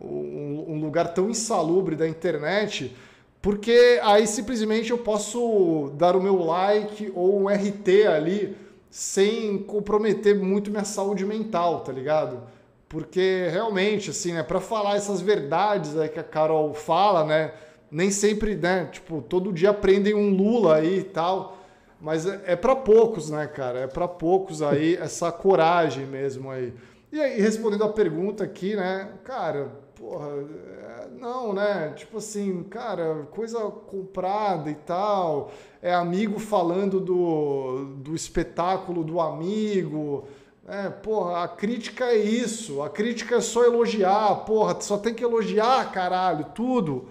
[0.03, 2.95] um, um lugar tão insalubre da internet,
[3.41, 8.57] porque aí simplesmente eu posso dar o meu like ou um RT ali
[8.89, 12.43] sem comprometer muito minha saúde mental, tá ligado?
[12.87, 17.53] Porque realmente, assim, né, para falar essas verdades aí que a Carol fala, né,
[17.89, 18.87] nem sempre, né?
[18.91, 21.57] Tipo, todo dia aprendem um Lula aí e tal.
[21.99, 23.79] Mas é, é para poucos, né, cara?
[23.79, 26.73] É para poucos aí essa coragem mesmo aí.
[27.11, 29.71] E aí, respondendo a pergunta aqui, né, cara,
[30.03, 31.93] porra, é, não, né?
[31.95, 35.51] Tipo assim, cara, coisa comprada e tal.
[35.81, 40.27] É amigo falando do, do espetáculo do amigo.
[40.67, 42.81] É, porra, a crítica é isso.
[42.81, 47.07] A crítica é só elogiar, porra, só tem que elogiar, caralho, tudo.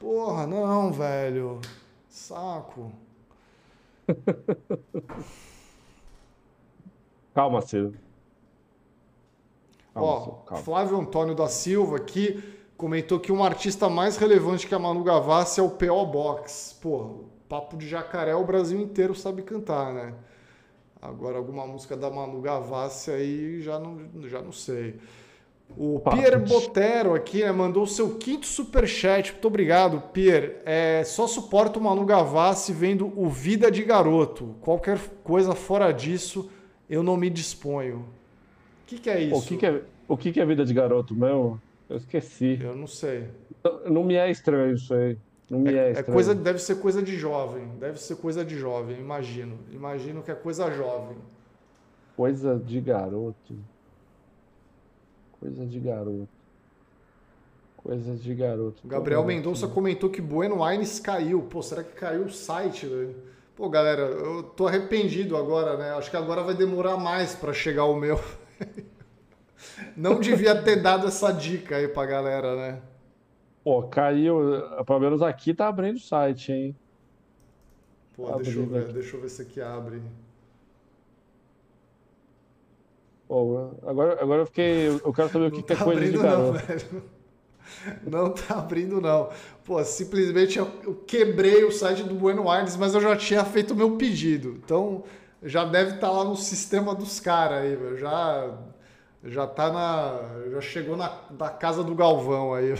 [0.00, 1.60] Porra, não, velho.
[2.08, 2.92] Saco.
[7.34, 7.94] calma, Ciro.
[9.94, 10.64] Ó, calma.
[10.64, 12.42] Flávio Antônio da Silva aqui
[12.76, 16.06] comentou que um artista mais relevante que a Manu Gavassi é o P.O.
[16.06, 16.78] Box.
[16.80, 20.14] Pô, papo de jacaré o Brasil inteiro sabe cantar, né?
[21.00, 24.98] Agora alguma música da Manu Gavassi aí já não, já não sei.
[25.76, 29.32] O Pierre Botero aqui né, mandou o seu quinto superchat.
[29.32, 30.56] Muito obrigado, Pierre.
[30.64, 34.54] É, só suporto o Manu Gavassi vendo o Vida de Garoto.
[34.60, 36.50] Qualquer coisa fora disso,
[36.88, 38.06] eu não me disponho.
[38.92, 39.38] O que, que é isso?
[39.38, 41.58] O que, que, é, o que, que é Vida de Garoto, meu?
[41.88, 42.58] Eu esqueci.
[42.60, 43.28] Eu não sei.
[43.64, 45.16] Não, não me é estranho isso aí.
[45.48, 46.10] Não me é, é, é estranho.
[46.10, 47.68] É coisa, deve ser coisa de jovem.
[47.80, 49.58] Deve ser coisa de jovem, imagino.
[49.72, 51.16] Imagino que é coisa jovem.
[52.14, 53.54] Coisa de garoto.
[55.40, 56.28] Coisa de garoto.
[57.78, 58.86] Coisas de garoto.
[58.86, 61.42] Gabriel Mendonça comentou que Bueno Aires caiu.
[61.42, 63.16] Pô, será que caiu o site, velho?
[63.56, 65.90] Pô, galera, eu tô arrependido agora, né?
[65.92, 68.20] Acho que agora vai demorar mais para chegar o meu.
[69.96, 72.82] Não devia ter dado essa dica aí pra galera, né?
[73.62, 74.38] Pô, caiu.
[74.84, 76.76] Pelo menos aqui tá abrindo o site, hein?
[78.16, 78.92] Pô, tá deixa eu ver, aqui.
[78.92, 80.02] deixa eu ver se aqui abre.
[83.86, 84.88] agora, agora eu fiquei.
[84.88, 86.52] Eu quero saber o que, tá que é coisa de garoto.
[86.52, 87.02] Não, velho.
[88.06, 89.30] Não tá abrindo, não.
[89.64, 93.72] Pô, simplesmente eu, eu quebrei o site do Bueno Aires, mas eu já tinha feito
[93.72, 94.60] o meu pedido.
[94.62, 95.04] Então
[95.42, 97.98] já deve estar tá lá no sistema dos caras aí, velho.
[97.98, 98.58] Já,
[99.24, 100.50] já tá na.
[100.50, 102.74] Já chegou na, na casa do Galvão aí.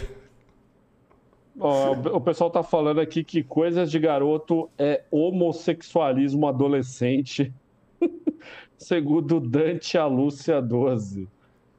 [1.55, 7.53] O pessoal tá falando aqui que coisas de garoto é homossexualismo adolescente
[8.75, 11.27] segundo Dante a Lúcia 12.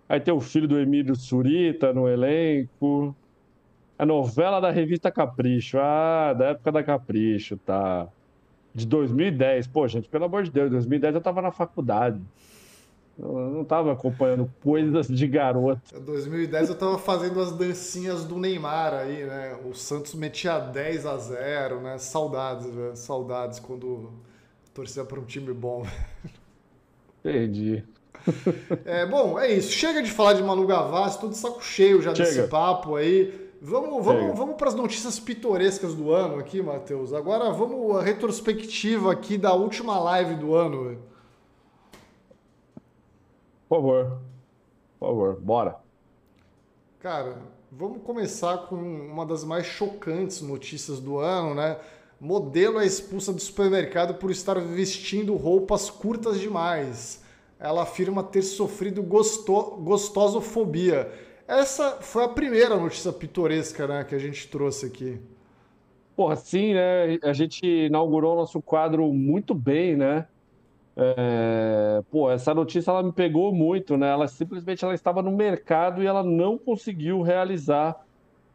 [0.09, 3.16] Aí tem o filho do Emílio Surita no elenco.
[3.99, 5.78] A novela da revista Capricho.
[5.80, 8.09] Ah, da época da Capricho, tá.
[8.74, 9.68] De 2010.
[9.68, 12.20] Pô, gente, pelo amor de Deus, 2010 eu tava na faculdade.
[13.16, 15.80] Eu não tava acompanhando coisas de garoto.
[15.96, 19.56] Em 2010 eu tava fazendo as dancinhas do Neymar aí, né?
[19.64, 21.96] O Santos metia 10 a 0, né?
[21.98, 22.96] Saudades, velho.
[22.96, 24.10] Saudades quando
[24.74, 25.86] torcia para um time bom.
[27.24, 27.84] Entendi.
[28.84, 29.70] É, bom, é isso.
[29.70, 32.28] Chega de falar de Manu Gavassi, tudo de saco cheio já Chega.
[32.28, 33.43] desse papo aí.
[33.66, 37.14] Vamos, vamos, vamos para as notícias pitorescas do ano aqui, Matheus.
[37.14, 40.98] Agora vamos a retrospectiva aqui da última live do ano.
[43.66, 44.18] Por favor.
[45.00, 45.76] Por favor, bora.
[47.00, 47.38] Cara,
[47.72, 51.78] vamos começar com uma das mais chocantes notícias do ano, né?
[52.20, 57.24] Modelo é expulsa do supermercado por estar vestindo roupas curtas demais.
[57.58, 61.10] Ela afirma ter sofrido gosto gostosofobia.
[61.47, 65.20] Essa foi a primeira notícia pitoresca né, que a gente trouxe aqui.
[66.16, 67.18] Porra, sim, né?
[67.22, 70.26] A gente inaugurou nosso quadro muito bem, né?
[70.97, 72.03] É...
[72.11, 74.09] Pô, essa notícia ela me pegou muito, né?
[74.11, 78.01] Ela simplesmente ela estava no mercado e ela não conseguiu realizar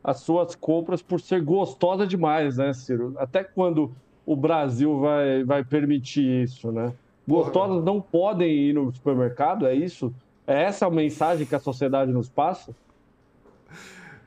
[0.03, 3.13] as suas compras por ser gostosa demais, né, Ciro?
[3.17, 3.91] Até quando
[4.25, 6.93] o Brasil vai, vai permitir isso, né?
[7.27, 10.13] Gostosas não podem ir no supermercado, é isso?
[10.49, 12.75] É essa a mensagem que a sociedade nos passa?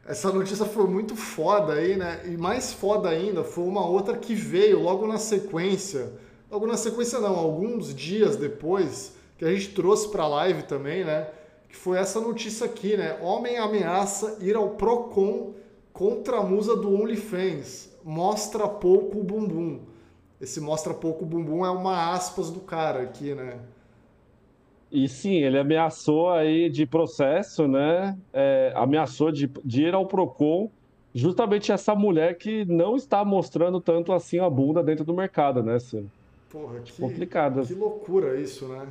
[0.06, 2.22] Essa notícia foi muito foda aí, né?
[2.26, 6.12] E mais foda ainda foi uma outra que veio logo na sequência
[6.52, 11.02] logo na sequência não, alguns dias depois, que a gente trouxe para a live também,
[11.02, 11.30] né?
[11.66, 13.18] Que foi essa notícia aqui, né?
[13.22, 15.54] Homem ameaça ir ao Procon
[15.94, 17.88] contra a musa do OnlyFans.
[18.04, 19.80] Mostra pouco bumbum.
[20.38, 23.58] Esse mostra pouco bumbum é uma aspas do cara aqui, né?
[24.92, 28.14] E sim, ele ameaçou aí de processo, né?
[28.30, 30.70] É, ameaçou de, de ir ao Procon
[31.14, 35.78] justamente essa mulher que não está mostrando tanto assim a bunda dentro do mercado, né,
[35.78, 36.10] Ciro?
[36.50, 37.66] Porra, que, Complicado.
[37.66, 38.86] que loucura isso, né?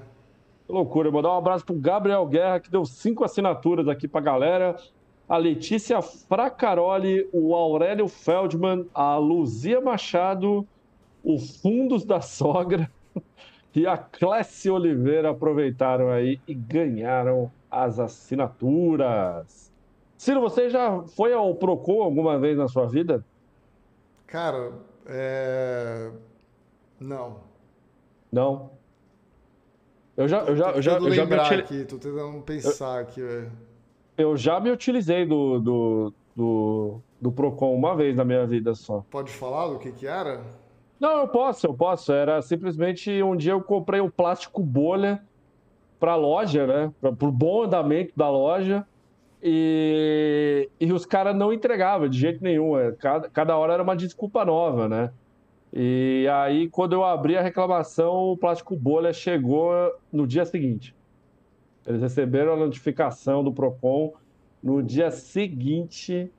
[0.65, 1.09] Que loucura.
[1.09, 4.75] Eu vou dar um abraço pro Gabriel Guerra, que deu cinco assinaturas aqui pra galera.
[5.29, 10.67] A Letícia Fracaroli, o Aurélio Feldman, a Luzia Machado,
[11.23, 12.89] o Fundos da Sogra
[13.73, 19.71] e a Clécia Oliveira aproveitaram aí e ganharam as assinaturas.
[20.17, 23.25] Ciro, você já foi ao Procon alguma vez na sua vida?
[24.27, 24.73] Cara,
[25.05, 26.11] é...
[26.99, 27.37] não.
[28.31, 28.71] Não?
[30.15, 31.59] Eu já, eu já, eu já, eu já me util...
[31.59, 33.51] aqui, tô tentando pensar eu, aqui, velho.
[34.17, 39.03] Eu já me utilizei do, do, do, do Procon uma vez na minha vida só.
[39.09, 40.43] Pode falar do que que era?
[41.01, 42.13] Não, eu posso, eu posso.
[42.13, 45.19] Era simplesmente um dia eu comprei um plástico bolha
[45.99, 46.93] para a loja, né?
[47.01, 48.85] Para o bom andamento da loja.
[49.41, 52.77] E, e os caras não entregavam de jeito nenhum.
[52.77, 55.11] É, cada, cada hora era uma desculpa nova, né?
[55.73, 59.73] E aí, quando eu abri a reclamação, o plástico bolha chegou
[60.13, 60.95] no dia seguinte.
[61.87, 64.13] Eles receberam a notificação do PROCON.
[64.61, 66.31] No dia seguinte,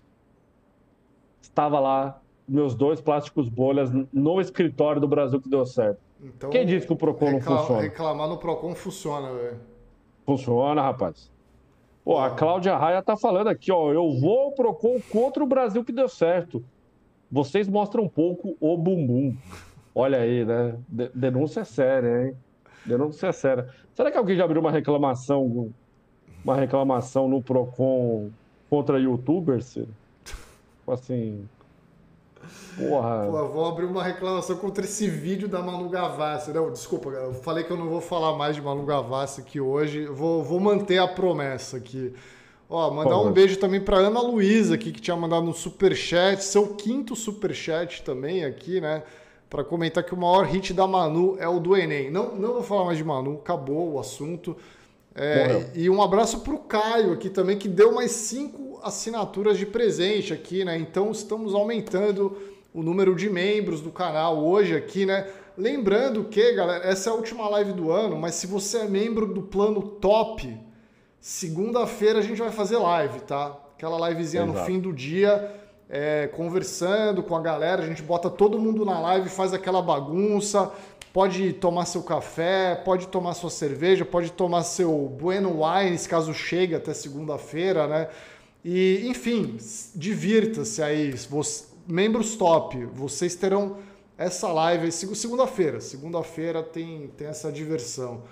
[1.41, 6.01] estava lá meus dois plásticos bolhas no escritório do Brasil que deu certo.
[6.23, 7.83] Então, Quem disse que o Procon não funciona?
[7.83, 9.61] Reclamar no Procon funciona, velho.
[10.25, 11.31] Funciona, rapaz.
[12.05, 13.93] Pô, a Cláudia Raia tá falando aqui, ó.
[13.93, 16.65] Eu vou ao Procon contra o Brasil que deu certo.
[17.31, 19.37] Vocês mostram um pouco o bumbum.
[19.95, 20.77] Olha aí, né?
[21.15, 22.37] denúncia séria, hein?
[22.85, 23.69] Denúncia séria.
[23.95, 25.71] Será que alguém já abriu uma reclamação,
[26.45, 28.31] uma reclamação no Procon
[28.71, 29.75] contra youtubers?
[29.75, 31.49] Tipo assim,
[32.77, 33.27] Porra.
[33.31, 36.53] Pô, vou abrir uma reclamação contra esse vídeo da Manu Gavassi.
[36.53, 40.07] Não, desculpa, eu falei que eu não vou falar mais de Manu Gavassi aqui hoje.
[40.07, 42.15] Vou, vou manter a promessa aqui.
[42.69, 46.69] Ó, mandar um beijo também para Ana Luísa aqui, que tinha mandado um superchat, seu
[46.69, 49.03] quinto superchat também aqui, né?
[49.51, 52.11] Para comentar que o maior hit da Manu é o do Enem.
[52.11, 54.57] Não, não vou falar mais de Manu, acabou o assunto.
[55.15, 59.67] É, e um abraço para o Caio aqui também, que deu mais cinco assinaturas de
[59.67, 60.77] presente aqui, né?
[60.77, 62.37] Então estamos aumentando
[62.75, 65.29] o número de membros do canal hoje aqui, né?
[65.57, 69.27] Lembrando que, galera, essa é a última live do ano, mas se você é membro
[69.27, 70.59] do plano top,
[71.21, 73.57] segunda-feira a gente vai fazer live, tá?
[73.77, 74.59] Aquela livezinha Exato.
[74.59, 75.55] no fim do dia,
[75.91, 80.73] é, conversando com a galera, a gente bota todo mundo na live, faz aquela bagunça,
[81.13, 86.75] pode tomar seu café, pode tomar sua cerveja, pode tomar seu Bueno Wines, caso chegue
[86.75, 88.09] até segunda-feira, né?
[88.65, 89.57] E, enfim,
[89.95, 91.13] divirta-se aí.
[91.13, 93.79] Você, membros top, vocês terão
[94.17, 95.81] essa live segunda-feira.
[95.81, 98.23] Segunda-feira tem, tem essa diversão.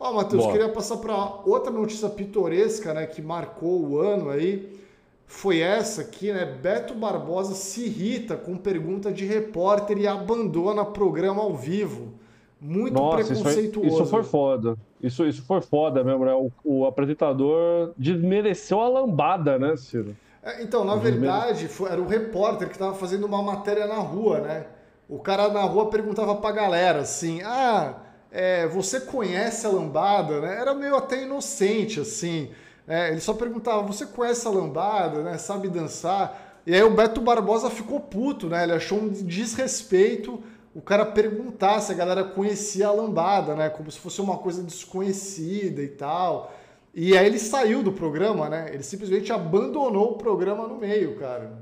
[0.00, 4.78] Ó, oh, Matheus, queria passar para outra notícia pitoresca, né, que marcou o ano aí.
[5.26, 6.44] Foi essa aqui, né?
[6.46, 12.14] Beto Barbosa se irrita com pergunta de repórter e abandona programa ao vivo.
[12.60, 13.86] Muito Nossa, preconceituoso.
[13.86, 14.76] Isso foi, isso foi foda.
[15.00, 16.32] Isso, isso foi foda mesmo, né?
[16.32, 20.16] O, o apresentador desmereceu a lambada, né, Ciro?
[20.42, 24.40] É, então, na verdade, foi, era o repórter que estava fazendo uma matéria na rua,
[24.40, 24.66] né?
[25.08, 27.94] O cara na rua perguntava pra galera assim: ah,
[28.30, 30.40] é, você conhece a lambada?
[30.40, 30.60] Né?
[30.60, 32.50] Era meio até inocente, assim.
[32.86, 35.22] É, ele só perguntava: você conhece a lambada?
[35.22, 35.38] Né?
[35.38, 36.60] Sabe dançar?
[36.66, 38.64] E aí o Beto Barbosa ficou puto, né?
[38.64, 40.42] Ele achou um desrespeito
[40.78, 43.68] o cara perguntar se a galera conhecia a lambada, né?
[43.68, 46.52] Como se fosse uma coisa desconhecida e tal.
[46.94, 48.70] E aí ele saiu do programa, né?
[48.72, 51.58] Ele simplesmente abandonou o programa no meio, cara.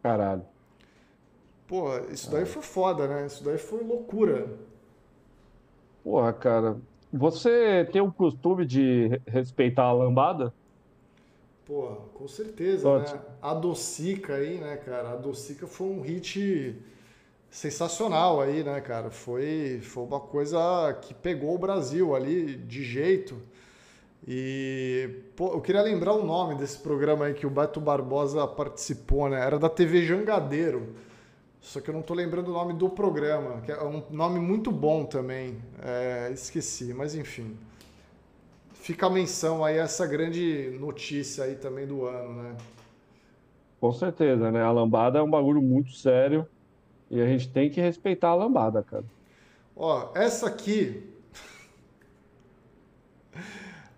[0.00, 0.44] Caralho.
[1.66, 3.26] Pô, isso daí foi foda, né?
[3.26, 4.46] Isso daí foi loucura.
[6.04, 6.76] Porra, cara.
[7.12, 10.54] Você tem o costume de respeitar a lambada?
[11.64, 13.20] Porra, com certeza, né?
[13.42, 15.10] A Docica aí, né, cara?
[15.10, 16.76] A Docica foi um hit
[17.50, 19.10] sensacional aí, né, cara?
[19.10, 20.58] Foi, foi uma coisa
[21.02, 23.36] que pegou o Brasil ali de jeito.
[24.26, 29.28] E pô, eu queria lembrar o nome desse programa aí que o Beto Barbosa participou,
[29.28, 29.40] né?
[29.40, 30.94] Era da TV Jangadeiro.
[31.60, 34.70] Só que eu não tô lembrando o nome do programa, que é um nome muito
[34.70, 35.58] bom também.
[35.82, 37.56] É, esqueci, mas enfim.
[38.74, 42.56] Fica a menção aí essa grande notícia aí também do ano, né?
[43.80, 44.62] Com certeza, né?
[44.62, 46.46] A lambada é um bagulho muito sério
[47.10, 49.04] e a gente tem que respeitar a lambada, cara.
[49.76, 51.02] Ó, essa aqui.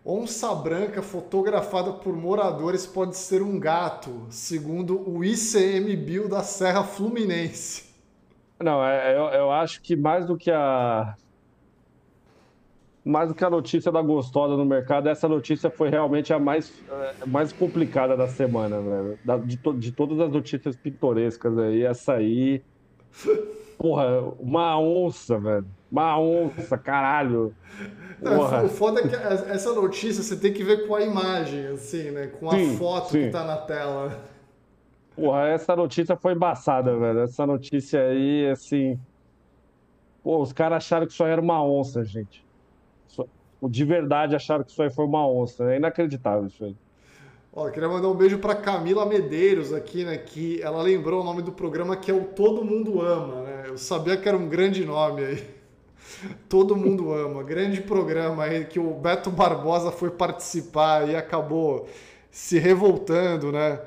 [0.05, 7.95] Onça branca fotografada por moradores pode ser um gato, segundo o ICMBio da Serra Fluminense.
[8.59, 11.15] Não, é, eu, eu acho que mais do que a
[13.05, 16.73] mais do que a notícia da gostosa no mercado, essa notícia foi realmente a mais,
[17.23, 19.17] a mais complicada da semana.
[19.25, 22.63] Da, de, to, de todas as notícias pitorescas aí, essa aí.
[23.77, 25.67] Porra, uma onça, velho.
[25.91, 27.55] Uma onça, caralho.
[28.21, 32.11] Não, o foda é que essa notícia você tem que ver com a imagem, assim,
[32.11, 32.27] né?
[32.27, 33.23] Com a sim, foto sim.
[33.23, 34.21] que tá na tela.
[35.15, 37.21] Porra, essa notícia foi embaçada, velho.
[37.21, 38.99] Essa notícia aí, assim.
[40.23, 42.45] Pô, os caras acharam que isso aí era uma onça, gente
[43.67, 45.73] de verdade acharam que isso aí foi uma onça.
[45.73, 46.77] É inacreditável isso aí.
[47.53, 50.19] Ó, queria mandar um beijo para Camila Medeiros aqui, né?
[50.19, 53.65] Que ela lembrou o nome do programa que é o Todo Mundo Ama, né?
[53.69, 55.45] Eu sabia que era um grande nome aí.
[56.49, 61.89] Todo Mundo Ama, grande programa aí que o Beto Barbosa foi participar e acabou
[62.31, 63.81] se revoltando, né?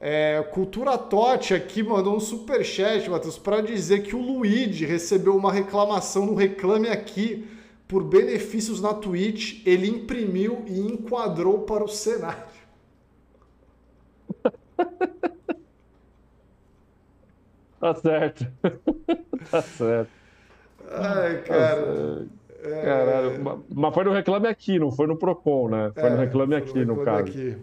[0.00, 5.36] É, Cultura Tote aqui mandou um super chat, Matheus, para dizer que o Luigi recebeu
[5.36, 7.46] uma reclamação no Reclame Aqui
[7.86, 12.44] por benefícios na Twitch, ele imprimiu e enquadrou para o cenário.
[17.80, 18.46] Tá certo.
[19.50, 20.10] tá certo.
[20.90, 22.26] Ai, tá cara.
[22.62, 22.82] É...
[22.82, 23.64] Caralho.
[23.74, 25.90] Mas foi no Reclame Aqui, não foi no Procon, né?
[25.94, 27.22] Foi é, no Reclame Aqui, no, no caso.
[27.22, 27.56] Aqui.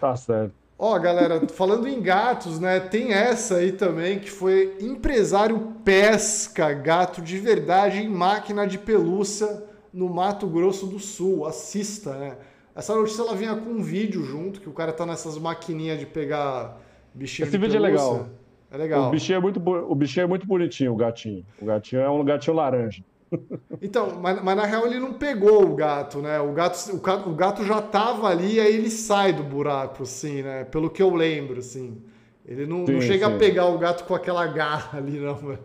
[0.00, 0.52] Tá certo.
[0.78, 2.78] Ó, galera, falando em gatos, né?
[2.78, 9.64] Tem essa aí também que foi empresário pesca gato de verdade em máquina de pelúcia
[9.92, 11.46] no Mato Grosso do Sul.
[11.46, 12.36] Assista, né?
[12.78, 16.06] Essa notícia ela vinha com um vídeo junto, que o cara tá nessas maquininhas de
[16.06, 16.80] pegar
[17.12, 18.28] bichinho Esse vídeo é legal.
[18.70, 19.08] É legal.
[19.08, 21.44] O bichinho é, muito, o bichinho é muito bonitinho, o gatinho.
[21.60, 23.02] O gatinho é um gatinho laranja.
[23.82, 26.40] Então, mas, mas, na real ele não pegou o gato, né?
[26.40, 30.42] O gato, o, o gato já tava ali e aí ele sai do buraco, assim,
[30.42, 30.64] né?
[30.64, 32.00] Pelo que eu lembro, assim.
[32.46, 33.34] Ele não, sim, não chega sim.
[33.34, 35.58] a pegar o gato com aquela garra ali, não, mano.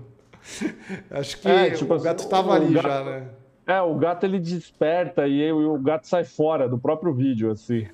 [1.10, 3.28] Acho que é, tipo, o gato tava ali gato, já, né?
[3.66, 7.88] É, o gato ele desperta e o gato sai fora do próprio vídeo, assim.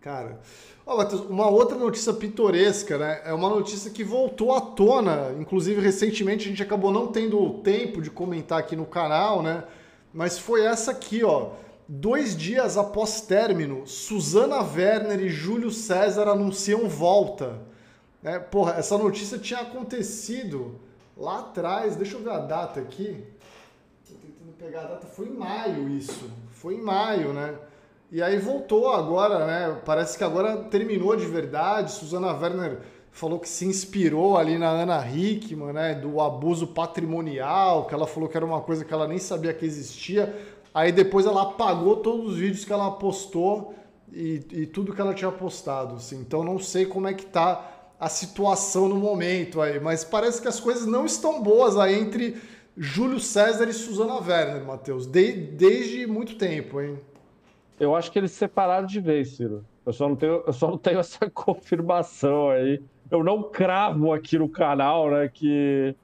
[0.00, 0.38] Cara,
[0.84, 3.22] oh, Matheus, uma outra notícia pitoresca, né?
[3.24, 8.02] É uma notícia que voltou à tona, inclusive recentemente a gente acabou não tendo tempo
[8.02, 9.64] de comentar aqui no canal, né?
[10.12, 11.52] Mas foi essa aqui, ó.
[11.88, 17.58] Dois dias após término, Susana Werner e Júlio César anunciam volta.
[18.22, 20.78] É, porra, essa notícia tinha acontecido
[21.16, 23.24] lá atrás, deixa eu ver a data aqui.
[24.06, 26.30] Tô tentando pegar a data, foi em maio isso.
[26.50, 27.56] Foi em maio, né?
[28.10, 29.80] E aí voltou agora, né?
[29.84, 31.92] Parece que agora terminou de verdade.
[31.92, 35.94] Susana Werner falou que se inspirou ali na Ana Hickman, né?
[35.94, 39.64] Do abuso patrimonial, que ela falou que era uma coisa que ela nem sabia que
[39.64, 40.34] existia.
[40.72, 43.74] Aí depois ela apagou todos os vídeos que ela postou
[44.12, 45.96] e, e tudo que ela tinha postado.
[45.96, 46.20] Assim.
[46.20, 50.48] Então não sei como é que tá a situação no momento aí, mas parece que
[50.48, 52.36] as coisas não estão boas aí entre
[52.76, 56.98] Júlio César e Susana Werner, Matheus, de, desde muito tempo, hein?
[57.78, 59.64] Eu acho que eles separaram de vez, Ciro.
[59.86, 62.82] Eu só não tenho, eu só não tenho essa confirmação aí.
[63.10, 65.94] Eu não cravo aqui no canal, né, que,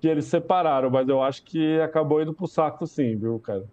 [0.00, 3.64] que eles separaram, mas eu acho que acabou indo pro saco sim, viu, cara?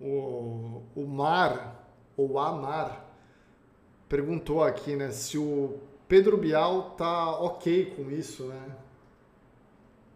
[0.00, 3.04] O, o Mar, ou Amar,
[4.08, 5.78] perguntou aqui, né, se o
[6.12, 8.60] Pedro Bial tá ok com isso, né?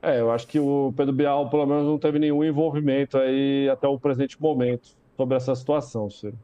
[0.02, 3.88] É, eu acho que o Pedro Bial, pelo menos, não teve nenhum envolvimento aí até
[3.88, 6.38] o presente momento sobre essa situação, Ciro.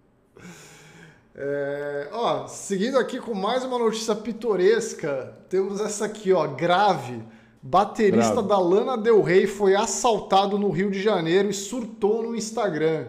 [1.34, 7.22] É, ó, seguindo aqui com mais uma notícia pitoresca, temos essa aqui, ó, grave.
[7.60, 8.48] Baterista grave.
[8.48, 13.04] da Lana Del Rey foi assaltado no Rio de Janeiro e surtou no Instagram.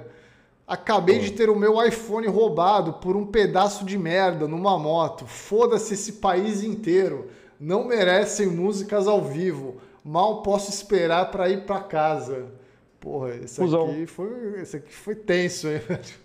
[0.66, 5.26] Acabei de ter o meu iPhone roubado por um pedaço de merda numa moto.
[5.26, 7.28] Foda-se esse país inteiro.
[7.60, 9.78] Não merecem músicas ao vivo.
[10.04, 12.48] Mal posso esperar para ir para casa.
[13.00, 16.24] Porra, esse aqui foi, esse aqui foi tenso, hein, velho?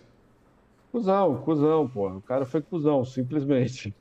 [0.92, 2.16] Cusão, cuzão, porra.
[2.16, 3.94] O cara foi cuzão, simplesmente.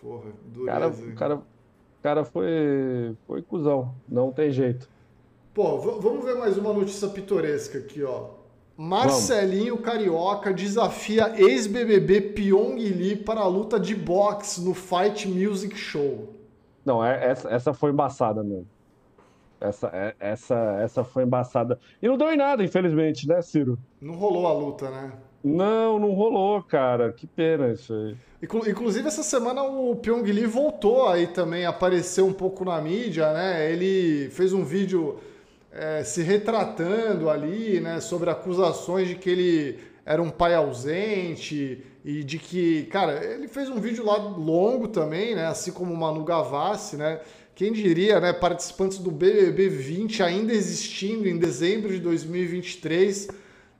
[0.00, 0.66] Porra, dureza.
[0.66, 3.94] Cara, o cara, o cara foi, foi cuzão.
[4.06, 4.88] Não tem jeito.
[5.56, 8.26] Pô, vamos ver mais uma notícia pitoresca aqui, ó.
[8.76, 9.86] Marcelinho vamos.
[9.86, 16.28] Carioca desafia ex-BBB Pyong Lee para a luta de boxe no Fight Music Show.
[16.84, 18.68] Não, é, essa, essa foi embaçada mesmo.
[19.58, 21.80] Essa, é, essa, essa foi embaçada.
[22.02, 23.78] E não deu em nada, infelizmente, né, Ciro?
[23.98, 25.10] Não rolou a luta, né?
[25.42, 27.14] Não, não rolou, cara.
[27.14, 28.14] Que pena isso aí.
[28.42, 33.72] Inclusive, essa semana o Pyong Lee voltou aí também, apareceu um pouco na mídia, né?
[33.72, 35.18] Ele fez um vídeo
[35.76, 42.22] é, se retratando ali, né, sobre acusações de que ele era um pai ausente e
[42.22, 46.24] de que, cara, ele fez um vídeo lá longo também, né, assim como o Manu
[46.24, 47.20] Gavassi, né?
[47.54, 53.28] Quem diria, né, participantes do BBB 20 ainda existindo em dezembro de 2023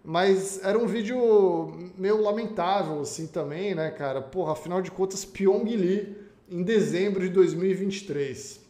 [0.08, 4.22] mas era um vídeo meio lamentável, assim, também, né, cara?
[4.22, 6.16] Porra, afinal de contas, Pyong Lee,
[6.48, 8.60] em dezembro de 2023.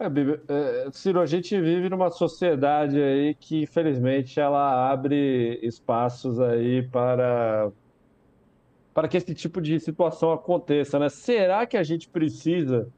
[0.00, 6.82] É, é, Ciro, a gente vive numa sociedade aí que, infelizmente, ela abre espaços aí
[6.88, 7.70] para,
[8.94, 11.08] para que esse tipo de situação aconteça, né?
[11.10, 12.88] Será que a gente precisa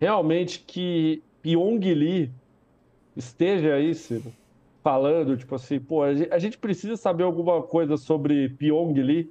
[0.00, 2.32] realmente que Pyong Lee
[3.16, 4.32] esteja aí, Ciro?
[4.82, 9.30] falando, tipo assim, pô, a gente precisa saber alguma coisa sobre Pyong Lee.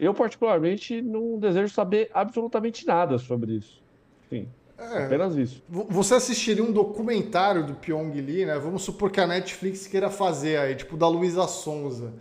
[0.00, 3.82] Eu, particularmente, não desejo saber absolutamente nada sobre isso.
[4.24, 4.48] Enfim,
[4.78, 5.62] é, apenas isso.
[5.68, 8.58] Você assistiria um documentário do Pyong Lee, né?
[8.58, 12.12] Vamos supor que a Netflix queira fazer aí, tipo da Luísa Sonza.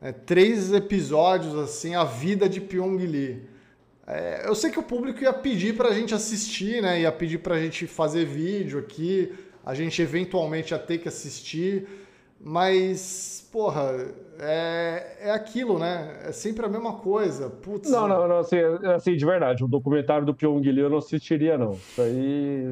[0.00, 0.12] Né?
[0.12, 3.42] Três episódios, assim, a vida de Pyong Lee.
[4.06, 7.02] É, eu sei que o público ia pedir pra gente assistir, né?
[7.02, 9.32] Ia pedir pra gente fazer vídeo aqui
[9.68, 11.86] a gente eventualmente ia ter que assistir,
[12.40, 14.06] mas, porra,
[14.38, 16.20] é, é aquilo, né?
[16.24, 17.50] É sempre a mesma coisa.
[17.50, 18.58] Putz, não, não, não, assim,
[18.94, 21.72] assim, de verdade, o documentário do Pyong Lee eu não assistiria, não.
[21.72, 22.70] Isso aí.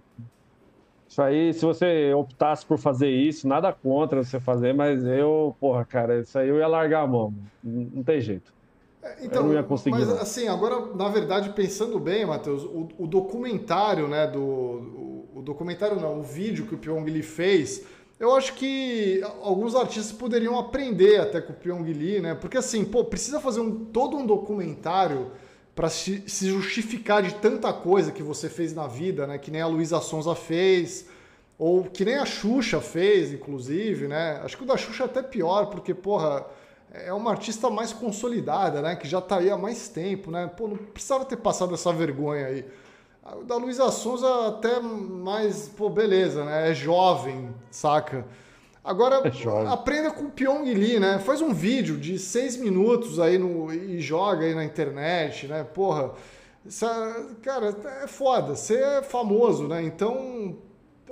[1.08, 5.84] Isso aí, se você optasse por fazer isso, nada contra você fazer, mas eu, porra,
[5.84, 7.32] cara, isso aí eu ia largar a mão.
[7.64, 8.52] Não, tem jeito.
[9.02, 9.96] É, então, eu não ia conseguir.
[9.96, 10.16] Mas, não.
[10.18, 16.20] assim, agora, na verdade, pensando bem, Matheus, o, o documentário, né, do o documentário não,
[16.20, 17.84] o vídeo que o Pyong Lee fez,
[18.18, 22.34] eu acho que alguns artistas poderiam aprender até com o Pyong Lee, né?
[22.34, 25.30] Porque assim, pô, precisa fazer um, todo um documentário
[25.74, 29.36] para se, se justificar de tanta coisa que você fez na vida, né?
[29.36, 31.06] Que nem a Luísa Sonza fez,
[31.58, 34.40] ou que nem a Xuxa fez, inclusive, né?
[34.42, 36.46] Acho que o da Xuxa é até pior, porque, porra,
[36.90, 38.96] é uma artista mais consolidada, né?
[38.96, 40.50] Que já tá aí há mais tempo, né?
[40.56, 42.64] Pô, não precisava ter passado essa vergonha aí.
[43.34, 46.70] O da Luísa Sonza até mais, pô, beleza, né?
[46.70, 48.24] É jovem, saca?
[48.84, 51.18] Agora, é aprenda com o Pyong Lee, né?
[51.18, 55.64] Faz um vídeo de seis minutos aí no, e joga aí na internet, né?
[55.64, 56.12] Porra,
[56.64, 58.54] essa, cara, é foda.
[58.54, 59.82] Você é famoso, né?
[59.82, 60.56] Então,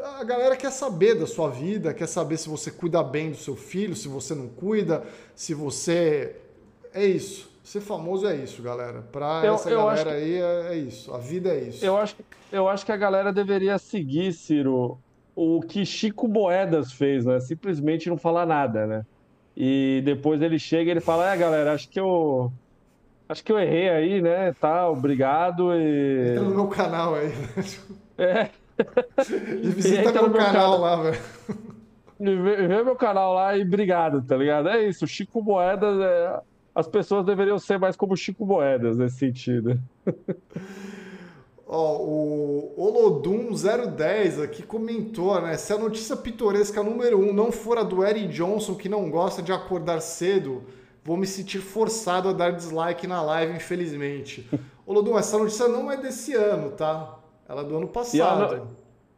[0.00, 3.56] a galera quer saber da sua vida, quer saber se você cuida bem do seu
[3.56, 5.02] filho, se você não cuida,
[5.34, 6.36] se você...
[6.92, 7.53] É isso.
[7.64, 9.00] Ser famoso é isso, galera.
[9.10, 10.16] Pra eu, essa eu galera que...
[10.16, 11.14] aí é, é, isso.
[11.14, 11.82] A vida é isso.
[11.82, 12.14] Eu acho,
[12.52, 14.98] eu acho que a galera deveria seguir, Ciro,
[15.34, 17.40] o que Chico Boedas fez, né?
[17.40, 19.06] Simplesmente não falar nada, né?
[19.56, 22.52] E depois ele chega e ele fala: É, galera, acho que eu.
[23.26, 24.52] Acho que eu errei aí, né?
[24.60, 25.72] Tá, obrigado.
[25.74, 26.32] E...
[26.32, 27.32] Entra no meu canal aí.
[28.16, 28.50] É.
[29.62, 31.22] E visita meu, meu canal, canal lá, velho.
[32.20, 34.68] Vê meu canal lá e obrigado, tá ligado?
[34.68, 35.06] É isso.
[35.06, 36.40] Chico Boedas é
[36.74, 39.80] as pessoas deveriam ser mais como Chico Moedas nesse sentido.
[41.66, 45.56] Ó, o Olodum 010 aqui comentou, né?
[45.56, 49.08] Se a notícia pitoresca número 1 um não for a do Eric Johnson, que não
[49.08, 50.64] gosta de acordar cedo,
[51.02, 54.48] vou me sentir forçado a dar dislike na live, infelizmente.
[54.84, 57.18] Olodum, essa notícia não é desse ano, tá?
[57.48, 58.16] Ela é do ano passado.
[58.16, 58.68] E ela não,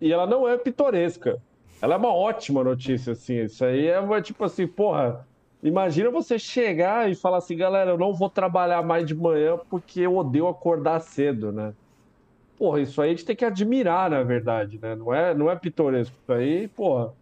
[0.00, 1.42] e ela não é pitoresca.
[1.80, 3.42] Ela é uma ótima notícia, assim.
[3.42, 5.26] Isso aí é tipo assim, porra
[5.68, 10.00] Imagina você chegar e falar assim, galera, eu não vou trabalhar mais de manhã porque
[10.00, 11.74] eu odeio acordar cedo, né?
[12.56, 14.94] Porra, isso aí a gente tem que admirar, na verdade, né?
[14.94, 16.14] Não é, não é pitoresco.
[16.22, 17.12] Isso aí, porra.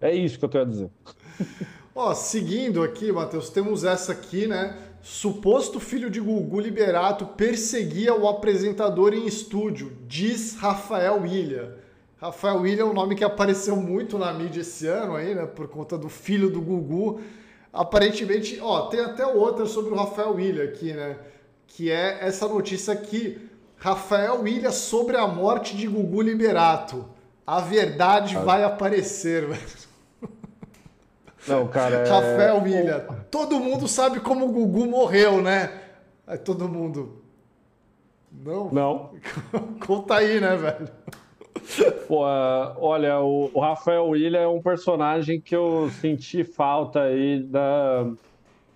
[0.00, 0.90] É isso que eu tenho a dizer.
[1.94, 4.76] Ó, seguindo aqui, Matheus, temos essa aqui, né?
[5.00, 11.85] Suposto filho de Gugu Liberato perseguia o apresentador em estúdio, diz Rafael Ilha.
[12.26, 15.46] Rafael William é um nome que apareceu muito na mídia esse ano aí, né?
[15.46, 17.20] Por conta do filho do Gugu.
[17.72, 21.16] Aparentemente, ó, tem até outra sobre o Rafael William aqui, né?
[21.68, 23.48] Que é essa notícia aqui.
[23.76, 27.08] Rafael William sobre a morte de Gugu Liberato.
[27.46, 28.40] A verdade ah.
[28.40, 29.86] vai aparecer, velho.
[31.46, 31.98] Não, cara.
[31.98, 32.10] É...
[32.10, 33.06] Rafael William.
[33.30, 35.80] Todo mundo sabe como o Gugu morreu, né?
[36.26, 37.22] Aí todo mundo.
[38.32, 38.68] Não?
[38.72, 39.10] Não.
[39.86, 40.88] Conta aí, né, velho?
[42.06, 48.06] Pô, olha, o, Rafael William é um personagem que eu senti falta aí da,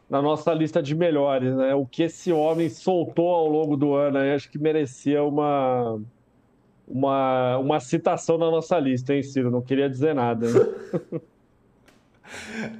[0.09, 1.75] na nossa lista de melhores, né?
[1.75, 6.01] O que esse homem soltou ao longo do ano aí, acho que merecia uma,
[6.87, 9.51] uma, uma citação na nossa lista, hein, Ciro?
[9.51, 10.47] Não queria dizer nada.
[10.47, 11.21] Hein?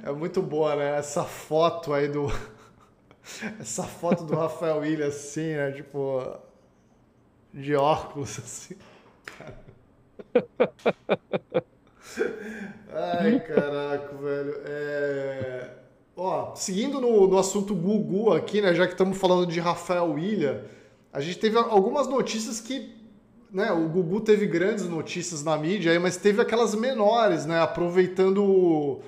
[0.05, 0.97] É muito boa, né?
[0.97, 2.27] Essa foto aí do.
[3.59, 5.71] Essa foto do Rafael Williams, assim, né?
[5.71, 6.39] Tipo.
[7.53, 8.77] De óculos, assim.
[12.93, 14.55] Ai, caraca, velho.
[14.65, 15.69] É...
[16.15, 18.73] Ó, seguindo no, no assunto Gugu aqui, né?
[18.73, 20.61] Já que estamos falando de Rafael William,
[21.11, 23.01] a gente teve algumas notícias que
[23.51, 29.01] né, o Gugu teve grandes notícias na mídia, mas teve aquelas menores, né, aproveitando o,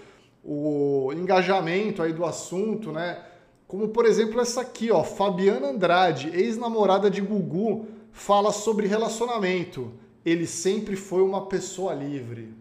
[0.43, 3.23] o, engajamento aí do assunto, né,
[3.67, 9.93] como por exemplo essa aqui, ó, Fabiana Andrade, ex-namorada de Gugu, fala sobre relacionamento.
[10.25, 12.53] Ele sempre foi uma pessoa livre.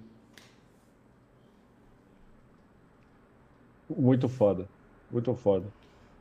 [3.89, 4.69] Muito foda,
[5.11, 5.67] muito foda.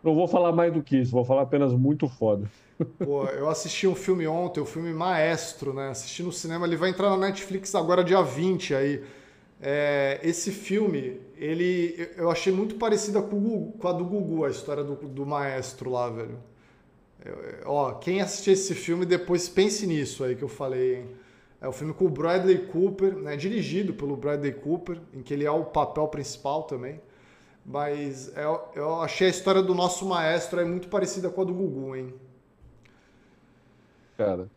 [0.04, 2.50] Não vou falar mais do que isso, vou falar apenas muito foda.
[3.04, 5.89] Pô, eu assisti um filme ontem, o um filme Maestro, né?
[5.89, 9.04] Assisti no cinema, ele vai entrar na Netflix agora dia 20 aí.
[9.62, 14.84] É, esse filme, ele eu achei muito parecida com, com a do Gugu, a história
[14.84, 16.39] do, do maestro lá, velho.
[17.24, 21.10] Eu, ó, quem assistir esse filme, depois pense nisso aí que eu falei, hein?
[21.62, 23.38] É o filme com o Bradley Cooper, né?
[23.38, 26.99] Dirigido pelo Bradley Cooper, em que ele é o papel principal também.
[27.64, 31.45] Mas eu, é, eu achei a história do nosso maestro é muito parecida com a
[31.45, 32.14] do Gugu, hein?
[34.18, 34.49] Cara.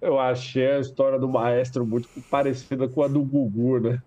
[0.00, 4.02] Eu achei a história do maestro muito parecida com a do Gugu, né?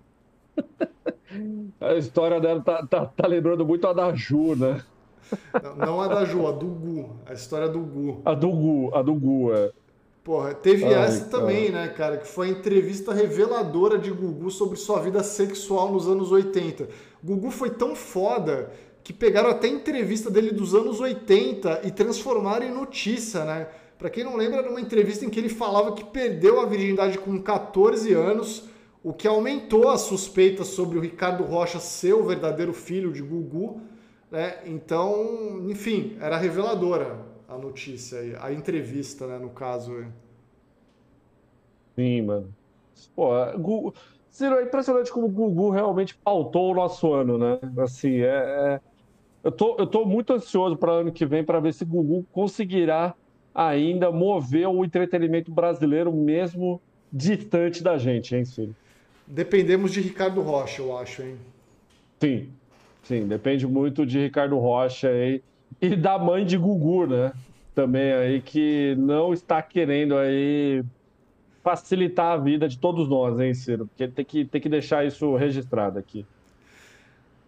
[1.79, 4.83] A história dela tá, tá, tá lembrando muito a da Ju, né?
[5.63, 7.09] Não, não a da Ju, a do Gu.
[7.25, 8.21] A história do Gu.
[8.25, 9.71] A do Gu, a do Gu, é.
[10.29, 11.31] Porra, teve Ai, essa cara.
[11.31, 12.17] também, né, cara?
[12.17, 16.87] Que foi a entrevista reveladora de Gugu sobre sua vida sexual nos anos 80.
[17.23, 18.71] Gugu foi tão foda
[19.03, 23.69] que pegaram até entrevista dele dos anos 80 e transformaram em notícia, né?
[23.97, 27.17] Pra quem não lembra, era uma entrevista em que ele falava que perdeu a virgindade
[27.17, 28.65] com 14 anos,
[29.03, 33.81] o que aumentou as suspeitas sobre o Ricardo Rocha ser o verdadeiro filho de Gugu,
[34.29, 34.59] né?
[34.67, 39.97] Então, enfim, era reveladora a notícia aí, a entrevista, né, no caso.
[39.97, 40.05] Aí.
[41.95, 42.53] Sim, mano.
[43.15, 43.93] Pô, Google...
[44.29, 47.59] Ciro, é impressionante como o Gugu realmente pautou o nosso ano, né?
[47.79, 48.79] Assim, é, é...
[49.43, 52.25] Eu, tô, eu tô muito ansioso para ano que vem para ver se o Gugu
[52.31, 53.15] conseguirá
[53.53, 56.79] ainda mover o entretenimento brasileiro mesmo
[57.11, 58.75] distante da gente, hein, Ciro?
[59.25, 61.37] Dependemos de Ricardo Rocha, eu acho, hein?
[62.21, 62.49] Sim,
[63.03, 65.41] sim, depende muito de Ricardo Rocha aí
[65.81, 67.31] e da mãe de Gugu, né?
[67.73, 70.83] Também aí que não está querendo aí
[71.63, 73.87] facilitar a vida de todos nós, hein, Ciro?
[73.87, 76.25] Porque tem que, tem que deixar isso registrado aqui.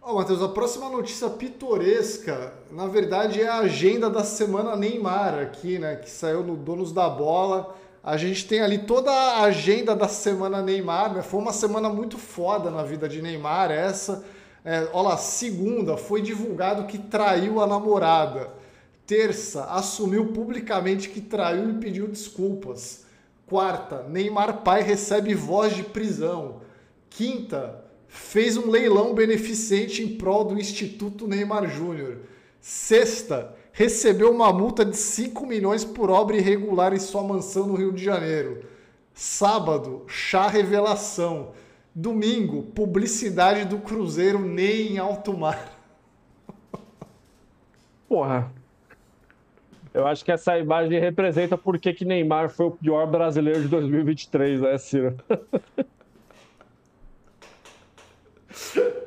[0.02, 5.36] Ó, oh, Matheus, a próxima notícia pitoresca, na verdade, é a agenda da semana Neymar
[5.40, 5.96] aqui, né?
[5.96, 7.76] Que saiu no Donos da Bola.
[8.04, 11.22] A gente tem ali toda a agenda da semana Neymar, né?
[11.22, 14.26] Foi uma semana muito foda na vida de Neymar, essa.
[14.64, 18.52] É, olha lá, segunda, foi divulgado que traiu a namorada.
[19.06, 23.06] Terça, assumiu publicamente que traiu e pediu desculpas.
[23.48, 26.62] Quarta, Neymar pai recebe voz de prisão.
[27.10, 32.20] Quinta, fez um leilão beneficente em prol do Instituto Neymar Júnior.
[32.62, 37.92] Sexta, recebeu uma multa de 5 milhões por obra irregular em sua mansão no Rio
[37.92, 38.64] de Janeiro.
[39.14, 41.52] Sábado, chá revelação.
[41.94, 45.78] Domingo, publicidade do Cruzeiro nem em alto mar.
[48.08, 48.52] Porra,
[49.94, 54.62] eu acho que essa imagem representa por que, Neymar foi o pior brasileiro de 2023,
[54.62, 55.18] né, Ciro?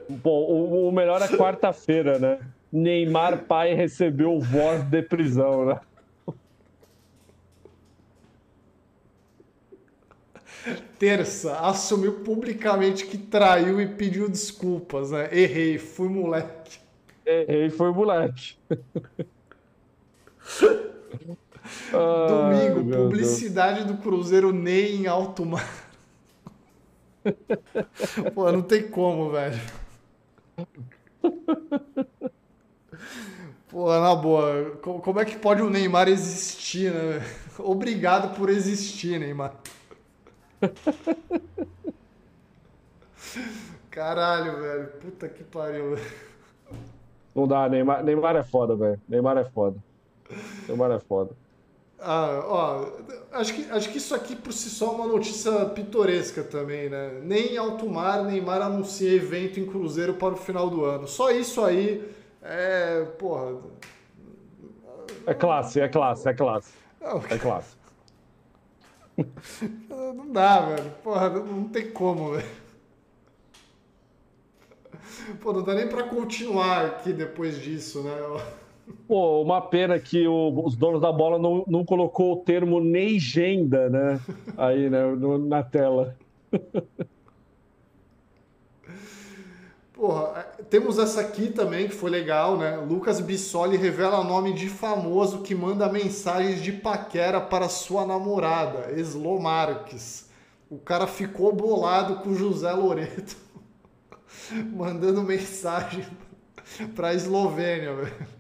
[0.08, 2.38] Bom, o, o melhor é quarta-feira, né?
[2.70, 5.80] Neymar pai recebeu voz de prisão, né?
[10.98, 15.28] Terça, assumiu publicamente que traiu e pediu desculpas, né?
[15.32, 16.78] Errei, fui moleque.
[17.26, 18.56] Errei, foi moleque.
[21.90, 23.96] Domingo, Ai, publicidade Deus.
[23.96, 25.84] do Cruzeiro Ney em alto mar.
[28.34, 29.60] Pô, não tem como, velho.
[33.68, 37.22] Pô, na boa, como é que pode o Neymar existir, né?
[37.58, 39.54] Obrigado por existir, Neymar.
[43.90, 44.88] Caralho, velho.
[45.00, 45.96] Puta que pariu.
[47.34, 49.00] Não dá, Neymar, Neymar é foda, velho.
[49.08, 49.76] Neymar é foda.
[50.68, 51.30] Neymar é foda.
[51.98, 52.86] Ah, ó,
[53.32, 57.20] acho que, acho que isso aqui por si só é uma notícia pitoresca também, né?
[57.22, 61.08] Nem em alto mar, Neymar anuncia evento em Cruzeiro para o final do ano.
[61.08, 62.06] Só isso aí
[62.42, 63.56] é, porra.
[65.26, 66.72] É classe, é classe, é classe.
[67.30, 67.74] É classe.
[69.88, 70.90] Não dá, velho.
[71.02, 72.64] Porra, não tem como, velho.
[75.40, 78.12] Pô, não dá nem pra continuar aqui depois disso, né?
[79.06, 83.88] Pô, uma pena que o, os donos da bola não, não colocou o termo legenda,
[83.88, 84.20] né?
[84.56, 86.16] Aí, né, no, na tela.
[90.04, 92.76] Porra, é, temos essa aqui também que foi legal, né?
[92.76, 99.40] Lucas Bissoli revela nome de famoso que manda mensagens de paquera para sua namorada, Eslo
[99.40, 100.28] Marques.
[100.68, 103.34] O cara ficou bolado com José Loreto
[104.76, 106.06] mandando mensagem
[106.94, 108.33] para a Eslovênia, velho.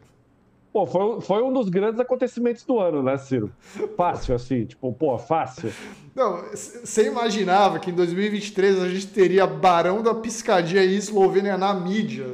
[0.74, 3.48] Pô, foi, foi um dos grandes acontecimentos do ano, né, Ciro?
[3.96, 5.72] Fácil, assim, tipo, pô, fácil.
[6.12, 11.72] Não, você imaginava que em 2023 a gente teria Barão da Piscadinha e Eslovênia na
[11.72, 12.26] mídia?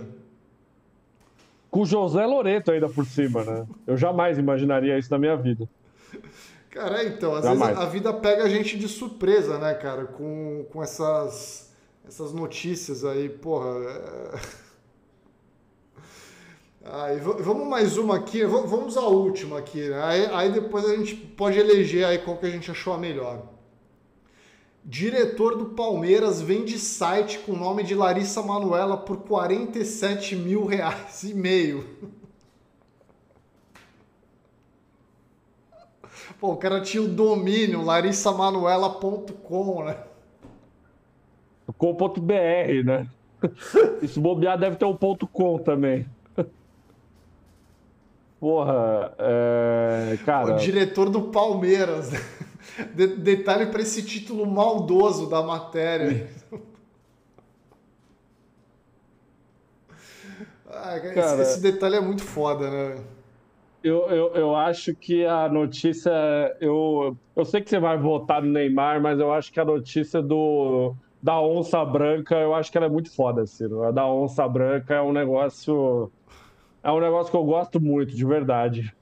[1.70, 3.66] Com José Loreto ainda por cima, né?
[3.86, 5.68] Eu jamais imaginaria isso na minha vida.
[6.70, 7.76] Cara, então, às jamais.
[7.76, 11.70] vezes a vida pega a gente de surpresa, né, cara, com, com essas,
[12.08, 13.68] essas notícias aí, porra.
[13.84, 14.69] É...
[16.82, 19.90] Aí, vamos mais uma aqui, vamos à última aqui.
[19.90, 20.02] Né?
[20.02, 23.42] Aí, aí, depois a gente pode eleger aí qual que a gente achou a melhor.
[24.82, 31.22] Diretor do Palmeiras vende site com o nome de Larissa Manuela por 47 mil reais
[31.22, 31.86] e meio.
[36.40, 39.98] Pô, o cara tinha o domínio larissamanuela.com, né?
[41.76, 43.06] .com.br, né?
[44.00, 46.06] Isso bobear deve ter um ponto .com também.
[48.40, 50.18] Porra, é...
[50.24, 50.54] cara.
[50.54, 52.10] O diretor do Palmeiras.
[52.94, 56.30] De detalhe para esse título maldoso da matéria.
[60.66, 63.02] ah, cara, esse, esse, detalhe é muito foda, né?
[63.82, 66.12] Eu, eu, eu acho que a notícia.
[66.60, 70.22] Eu, eu sei que você vai votar no Neymar, mas eu acho que a notícia
[70.22, 73.82] do, da onça branca, eu acho que ela é muito foda, Ciro.
[73.82, 76.10] A da onça branca é um negócio
[76.82, 78.94] é um negócio que eu gosto muito, de verdade.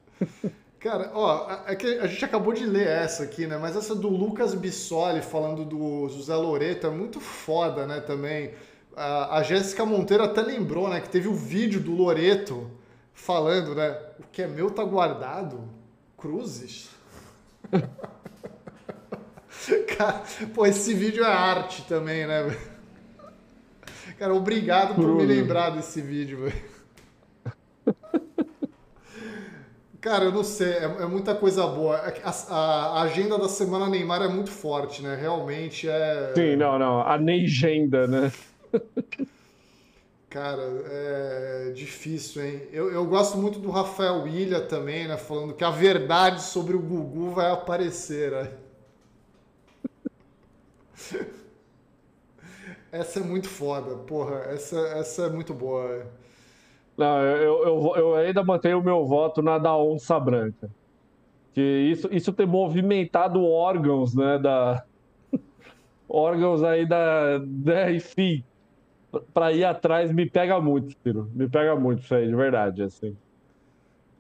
[0.81, 3.59] Cara, ó, é que a gente acabou de ler essa aqui, né?
[3.59, 8.01] Mas essa do Lucas Bissoli falando do José Loreto é muito foda, né?
[8.01, 8.53] Também.
[8.97, 11.01] A, a Jéssica Monteiro até lembrou, né?
[11.01, 12.71] Que teve o um vídeo do Loreto
[13.13, 13.99] falando, né?
[14.21, 15.69] O que é meu tá guardado?
[16.17, 16.91] Cruzes?
[19.99, 20.23] Cara,
[20.55, 22.57] pô, esse vídeo é arte também, né?
[24.17, 26.78] Cara, obrigado por me lembrar desse vídeo, velho.
[30.01, 31.97] Cara, eu não sei, é, é muita coisa boa.
[31.97, 35.17] É a, a, a, agenda da semana Neymar é muito forte, né?
[35.21, 36.33] Realmente é.
[36.37, 37.01] Sim, não, não.
[37.01, 38.33] A Neigenda, né?
[40.31, 42.63] Cara, é difícil, hein?
[42.71, 45.17] Eu, eu gosto muito do Rafael Ilha também, né?
[45.17, 48.51] Falando que a verdade sobre o Gugu vai aparecer, né?
[52.93, 54.37] Essa é muito foda, porra.
[54.47, 56.07] Essa, essa é muito boa.
[56.99, 60.69] Não, eu, eu, eu ainda mantenho o meu voto na da onça branca.
[61.55, 64.37] Que isso, isso tem movimentado órgãos, né?
[64.37, 64.85] Da,
[66.09, 67.39] órgãos aí da.
[67.39, 68.43] da enfim,
[69.33, 71.31] para ir atrás me pega muito, Ciro.
[71.33, 73.17] Me pega muito isso aí, de verdade, assim.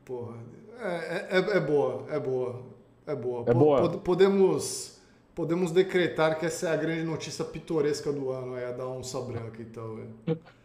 [0.05, 0.36] Porra,
[0.80, 2.62] é, é, é boa, é boa,
[3.09, 3.44] é boa.
[3.44, 3.98] É boa.
[3.98, 5.02] Podemos,
[5.34, 9.20] podemos decretar que essa é a grande notícia pitoresca do ano, é a da onça
[9.20, 9.98] branca, então.
[10.28, 10.36] É.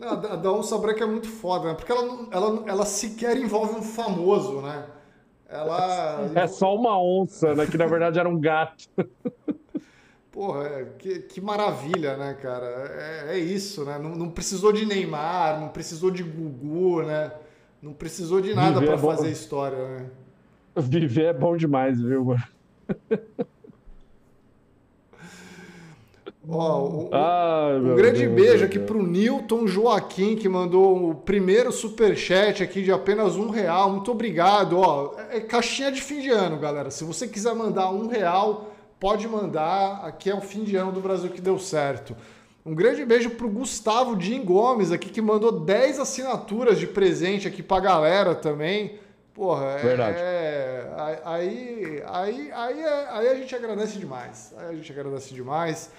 [0.00, 1.74] A da onça branca é muito foda, né?
[1.74, 4.86] Porque ela, ela, ela sequer envolve um famoso, né?
[5.48, 6.30] Ela.
[6.34, 7.66] É só uma onça, né?
[7.66, 8.88] Que na verdade era um gato.
[10.32, 12.66] Porra, é, que, que maravilha, né, cara?
[12.66, 13.98] É, é isso, né?
[13.98, 17.32] Não, não, precisou de Neymar, não precisou de Gugu, né?
[17.82, 20.06] Não precisou de nada para é fazer história, né?
[20.74, 22.42] Viver é bom demais, viu, mano?
[26.48, 31.10] Ó, um, Ai, um grande Deus beijo Deus aqui para o Newton Joaquim, que mandou
[31.10, 33.90] o primeiro superchat aqui de apenas um real.
[33.90, 34.78] Muito obrigado.
[34.78, 36.90] Ó, é caixinha de fim de ano, galera.
[36.90, 40.04] Se você quiser mandar um real, pode mandar.
[40.04, 42.16] Aqui é o fim de ano do Brasil que deu certo.
[42.66, 47.46] Um grande beijo para o Gustavo Jim Gomes aqui, que mandou 10 assinaturas de presente
[47.46, 48.98] aqui para a galera também.
[49.34, 50.16] Porra, é, Verdade.
[50.20, 50.92] É,
[51.24, 54.52] aí, aí, aí, aí a gente agradece demais.
[54.56, 55.90] Aí a gente agradece demais.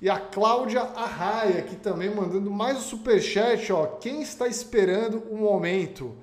[0.00, 3.86] E a Cláudia Arraia, que também mandando mais um superchat, ó.
[3.86, 6.14] Quem está esperando o momento?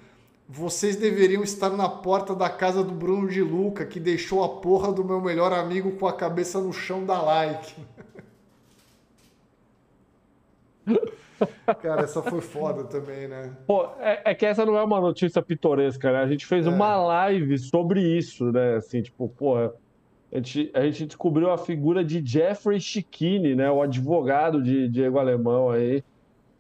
[0.48, 4.91] Vocês deveriam estar na porta da casa do Bruno de Luca, que deixou a porra
[4.91, 7.76] do meu melhor amigo com a cabeça no chão da like.
[11.82, 13.52] Cara, essa foi foda também, né?
[13.66, 16.20] Pô, é, é, que essa não é uma notícia pitoresca, né?
[16.20, 16.70] A gente fez é.
[16.70, 18.76] uma live sobre isso, né?
[18.76, 19.74] Assim, tipo, porra,
[20.34, 23.70] a gente, a gente descobriu a figura de Jeffrey Chiquini, né?
[23.70, 26.04] O advogado de Diego Alemão aí.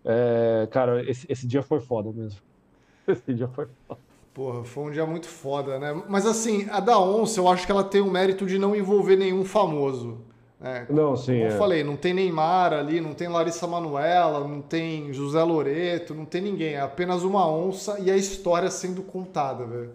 [0.05, 2.39] É, cara, esse, esse dia foi foda mesmo.
[3.07, 3.99] Esse dia foi foda.
[4.33, 6.03] Porra, foi um dia muito foda, né?
[6.07, 9.17] Mas assim, a da Onça, eu acho que ela tem o mérito de não envolver
[9.17, 10.19] nenhum famoso.
[10.61, 11.33] É, não, sim.
[11.33, 11.57] Como eu é.
[11.57, 16.41] falei, não tem Neymar ali, não tem Larissa Manuela, não tem José Loreto, não tem
[16.41, 16.75] ninguém.
[16.75, 19.91] É apenas uma onça e a história sendo contada, velho.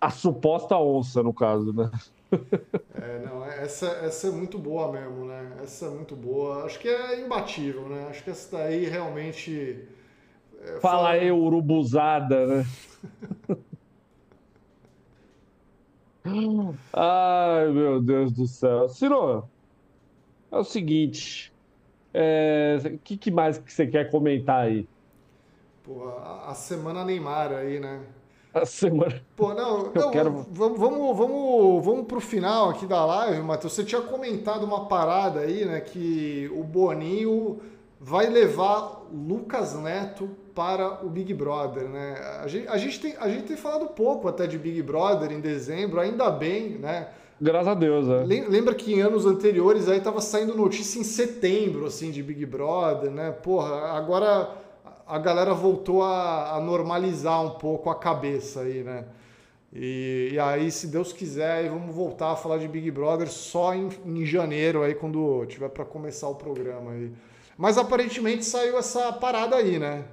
[0.00, 1.90] A suposta onça, no caso, né?
[2.94, 5.52] É, não, essa, essa é muito boa mesmo, né?
[5.62, 6.64] Essa é muito boa.
[6.64, 8.06] Acho que é imbatível, né?
[8.08, 9.86] Acho que essa daí realmente.
[10.60, 12.66] É, fala, fala aí, urubuzada, né?
[16.92, 18.88] Ai, meu Deus do céu.
[18.88, 19.46] Ciro,
[20.50, 21.52] é o seguinte.
[22.14, 24.88] O é, que, que, mais que você quer comentar aí?
[25.82, 26.08] Pô,
[26.46, 28.00] a semana Neymar aí, né?
[28.54, 29.20] A semana.
[29.34, 30.46] Pô, não, não quero...
[30.50, 33.72] vamos, vamos, vamos, vamos pro final aqui da live, Matheus.
[33.72, 35.80] Você tinha comentado uma parada aí, né?
[35.80, 37.58] Que o Boninho
[38.00, 42.14] vai levar Lucas Neto para o Big Brother, né?
[42.42, 45.40] A gente, a gente, tem, a gente tem falado pouco até de Big Brother em
[45.40, 47.08] dezembro, ainda bem, né?
[47.40, 48.24] Graças a Deus, é.
[48.24, 53.10] Lembra que em anos anteriores aí tava saindo notícia em setembro, assim, de Big Brother,
[53.10, 53.32] né?
[53.32, 54.63] Porra, agora
[55.06, 59.04] a galera voltou a, a normalizar um pouco a cabeça aí, né?
[59.72, 63.90] E, e, aí, se Deus quiser, vamos voltar a falar de Big Brother só em,
[64.06, 67.12] em janeiro, aí quando tiver para começar o programa aí.
[67.58, 70.04] Mas aparentemente saiu essa parada aí, né?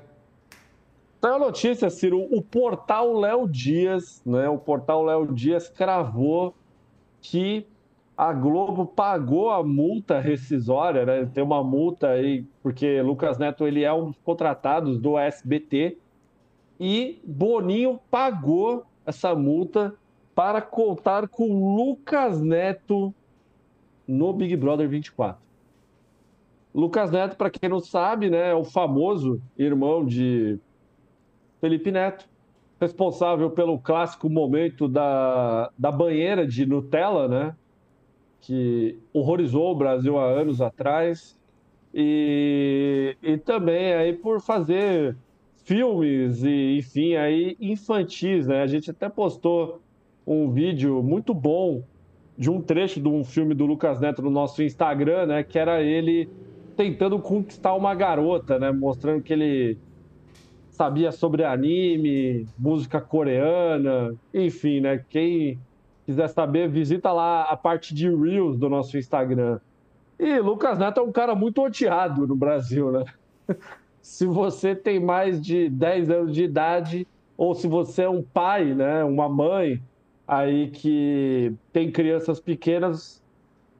[1.22, 4.50] Saiu a notícia, Ciro, o portal Léo Dias, né?
[4.50, 6.56] O portal Léo Dias cravou
[7.22, 7.68] que
[8.22, 11.26] a Globo pagou a multa rescisória, né?
[11.34, 15.98] Tem uma multa aí, porque Lucas Neto ele é um dos contratados do SBT
[16.80, 19.96] e Boninho pagou essa multa
[20.36, 23.12] para contar com Lucas Neto
[24.08, 25.42] no Big Brother 24.
[26.76, 30.60] Lucas Neto, para quem não sabe, né, é o famoso irmão de
[31.60, 32.30] Felipe Neto,
[32.80, 37.56] responsável pelo clássico momento da, da banheira de Nutella, né?
[38.42, 41.38] Que horrorizou o Brasil há anos atrás.
[41.94, 45.16] E, e também aí por fazer
[45.64, 48.62] filmes e, enfim, aí infantis, né?
[48.62, 49.82] A gente até postou
[50.26, 51.84] um vídeo muito bom
[52.38, 55.44] de um trecho de um filme do Lucas Neto no nosso Instagram, né?
[55.44, 56.30] Que era ele
[56.76, 58.72] tentando conquistar uma garota, né?
[58.72, 59.78] Mostrando que ele
[60.70, 65.04] sabia sobre anime, música coreana, enfim, né?
[65.10, 65.60] Quem
[66.06, 69.60] quiser saber, visita lá a parte de Reels do nosso Instagram.
[70.20, 73.06] E Lucas Neto é um cara muito odiado no Brasil, né?
[74.02, 77.08] Se você tem mais de 10 anos de idade,
[77.38, 79.82] ou se você é um pai, né, uma mãe
[80.28, 83.22] aí que tem crianças pequenas,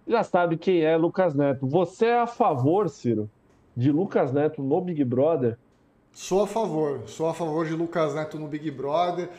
[0.08, 1.68] já sabe quem é Lucas Neto.
[1.68, 3.30] Você é a favor, Ciro,
[3.76, 5.58] de Lucas Neto no Big Brother?
[6.12, 9.30] Sou a favor, sou a favor de Lucas Neto no Big Brother.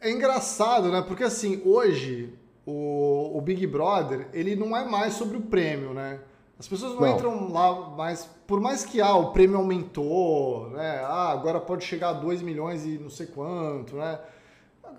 [0.00, 1.02] É engraçado, né?
[1.02, 2.32] Porque assim, hoje
[2.66, 6.20] o, o Big Brother, ele não é mais sobre o prêmio, né?
[6.58, 8.28] As pessoas não, não, entram lá mais.
[8.46, 11.00] Por mais que ah, o prêmio aumentou, né?
[11.04, 14.18] Ah, agora pode chegar a 2 milhões e não sei quanto, né?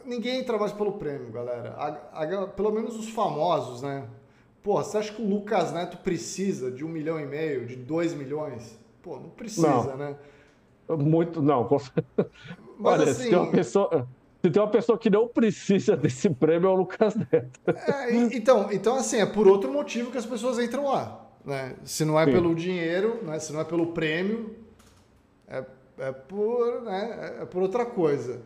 [0.06, 1.76] Ninguém entra mais pelo prêmio, galera.
[1.78, 4.08] A, a, pelo menos os famosos, né?
[4.64, 8.14] Pô, você acha que o Lucas Neto precisa de um milhão e meio, de 2
[8.14, 8.80] milhões?
[9.02, 9.98] Pô, não precisa, não.
[9.98, 10.16] né?
[10.90, 11.68] Muito, não.
[12.78, 13.24] Mas, Olha, assim...
[13.24, 14.08] se, tem uma pessoa,
[14.42, 17.60] se tem uma pessoa que não precisa desse prêmio, é o Lucas Neto.
[17.68, 21.28] É, então, então, assim, é por outro motivo que as pessoas entram lá.
[21.46, 21.76] Né?
[21.84, 22.32] Se não é Sim.
[22.32, 23.38] pelo dinheiro, né?
[23.40, 24.56] se não é pelo prêmio,
[25.48, 25.64] é,
[26.00, 27.38] é, por, né?
[27.42, 28.42] é por outra coisa.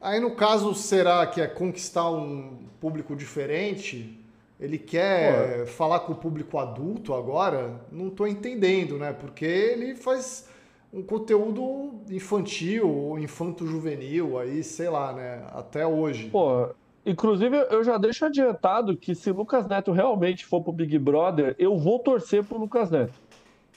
[0.00, 4.18] Aí, no caso, será que é conquistar um público diferente?
[4.60, 5.66] Ele quer Pô.
[5.66, 7.80] falar com o público adulto agora?
[7.90, 9.12] Não estou entendendo, né?
[9.12, 10.46] Porque ele faz
[10.92, 15.42] um conteúdo infantil ou infanto-juvenil aí, sei lá, né?
[15.52, 16.28] Até hoje.
[16.28, 16.68] Pô,
[17.06, 21.78] inclusive eu já deixo adiantado que se Lucas Neto realmente for pro Big Brother, eu
[21.78, 23.14] vou torcer pro Lucas Neto.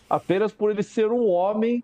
[0.09, 1.83] Apenas por ele ser um homem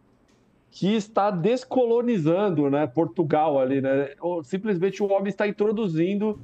[0.69, 4.11] que está descolonizando, né, Portugal ali, né?
[4.43, 6.39] Simplesmente o homem está introduzindo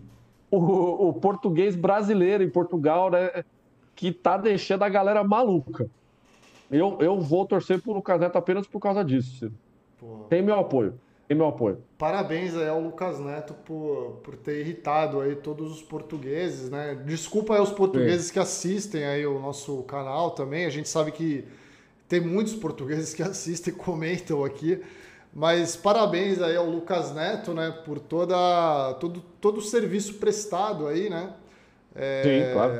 [0.49, 3.43] o, o português brasileiro em Portugal, né?
[3.95, 5.89] Que está deixando a galera maluca.
[6.69, 9.53] Eu, eu vou torcer pro Lucas Neto apenas por causa disso, Ciro.
[10.29, 10.99] Tem meu apoio.
[11.27, 11.79] Tem meu apoio.
[11.97, 16.95] Parabéns aí ao Lucas Neto por, por ter irritado aí todos os portugueses, né?
[17.05, 18.33] Desculpa aí aos portugueses Sim.
[18.33, 20.65] que assistem aí o nosso canal também.
[20.65, 21.43] A gente sabe que
[22.07, 24.81] tem muitos portugueses que assistem e comentam aqui.
[25.33, 27.71] Mas parabéns aí ao Lucas Neto, né?
[27.85, 31.33] Por toda, todo, todo o serviço prestado aí, né?
[31.93, 32.73] É, Sim, claro.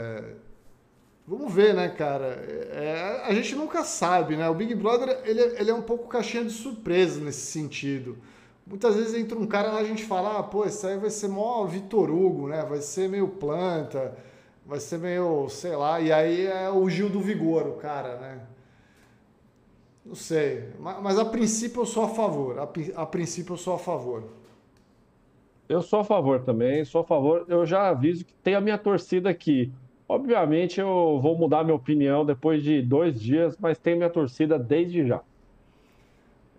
[1.28, 2.26] Vamos ver, né, cara?
[2.72, 4.50] É, a gente nunca sabe, né?
[4.50, 8.18] O Big Brother, ele, ele é um pouco caixinha de surpresa nesse sentido.
[8.66, 11.28] Muitas vezes entra um cara lá a gente fala, ah, pô, isso aí vai ser
[11.28, 12.64] mó Vitor Hugo, né?
[12.64, 14.18] Vai ser meio planta,
[14.66, 18.42] vai ser meio, sei lá, e aí é o Gil do Vigor, o cara, né?
[20.06, 23.74] Não sei, mas, mas a princípio eu sou a favor, a, a princípio eu sou
[23.76, 24.24] a favor.
[25.68, 27.46] Eu sou a favor também, sou a favor.
[27.50, 29.70] Eu já aviso que tem a minha torcida aqui.
[30.10, 35.06] Obviamente eu vou mudar minha opinião depois de dois dias, mas tem minha torcida desde
[35.06, 35.22] já.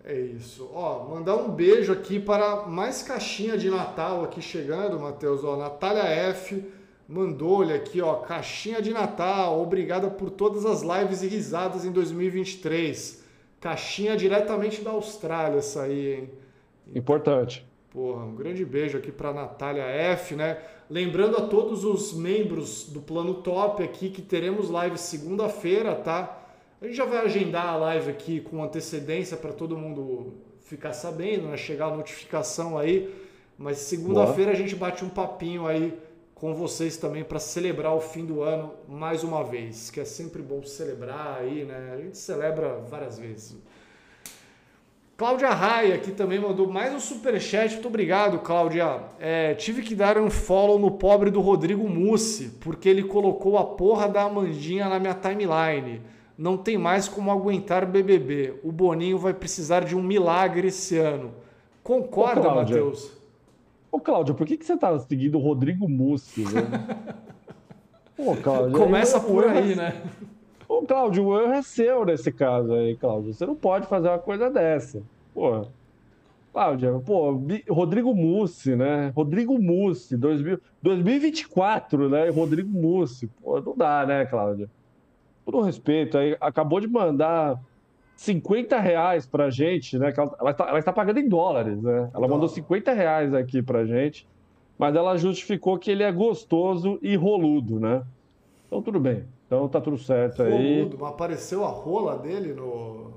[0.05, 0.69] É isso.
[0.73, 5.43] Ó, mandar um beijo aqui para mais caixinha de Natal aqui chegando, Matheus.
[5.43, 6.63] Ó, Natália F
[7.07, 9.59] mandou-lhe aqui, ó, caixinha de Natal.
[9.61, 13.23] Obrigada por todas as lives e risadas em 2023.
[13.59, 16.29] Caixinha diretamente da Austrália, essa aí, hein?
[16.95, 17.65] Importante.
[17.91, 20.57] Porra, um grande beijo aqui para Natália F, né?
[20.89, 26.47] Lembrando a todos os membros do Plano Top aqui que teremos live segunda-feira, tá?
[26.81, 31.47] A gente já vai agendar a live aqui com antecedência para todo mundo ficar sabendo,
[31.47, 31.57] né?
[31.57, 33.13] Chegar a notificação aí.
[33.55, 35.95] Mas segunda-feira a gente bate um papinho aí
[36.33, 40.41] com vocês também para celebrar o fim do ano mais uma vez, que é sempre
[40.41, 41.91] bom celebrar aí, né?
[41.93, 43.57] A gente celebra várias vezes.
[45.19, 47.73] Cláudia Raia aqui também mandou mais um superchat.
[47.73, 49.01] Muito obrigado, Cláudia.
[49.19, 53.65] É, tive que dar um follow no pobre do Rodrigo Mussi, porque ele colocou a
[53.65, 56.01] porra da Amandinha na minha timeline.
[56.37, 58.61] Não tem mais como aguentar BBB.
[58.63, 61.33] O Boninho vai precisar de um milagre esse ano.
[61.83, 63.11] Concorda, Matheus?
[63.91, 66.45] Ô, Cláudio, por que, que você tá seguindo o Rodrigo Mussi?
[68.15, 70.01] Pô, Cláudio, Começa por aí, né?
[70.69, 73.33] Ô, Cláudio, o erro é seu nesse caso aí, Cláudio.
[73.33, 75.01] Você não pode fazer uma coisa dessa.
[75.33, 75.65] Pô,
[76.53, 79.11] Cláudia, pô, Rodrigo Mussi, né?
[79.15, 82.29] Rodrigo Mussi, 2000, 2024, né?
[82.29, 83.25] Rodrigo Mussi.
[83.41, 84.69] Pô, não dá, né, Cláudia?
[85.43, 87.59] Todo respeito, aí acabou de mandar
[88.15, 90.13] 50 reais pra gente, né?
[90.15, 92.11] ela, ela, está, ela está pagando em dólares, né?
[92.13, 94.27] Ela mandou 50 reais aqui pra gente,
[94.77, 98.03] mas ela justificou que ele é gostoso e roludo, né?
[98.67, 99.25] Então tudo bem.
[99.49, 100.77] Então tá tudo certo aí.
[100.77, 103.13] Roludo, mas apareceu a rola dele no.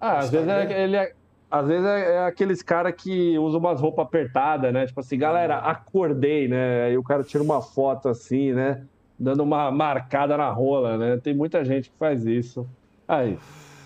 [0.00, 1.12] Ah, às vezes é, ele é.
[1.50, 4.86] Às vezes é, é aqueles cara que usa umas roupas apertadas, né?
[4.86, 6.84] Tipo assim, galera, acordei, né?
[6.84, 8.82] Aí o cara tira uma foto assim, né?
[9.18, 11.20] Dando uma marcada na rola, né?
[11.22, 12.66] Tem muita gente que faz isso.
[13.06, 13.38] Aí.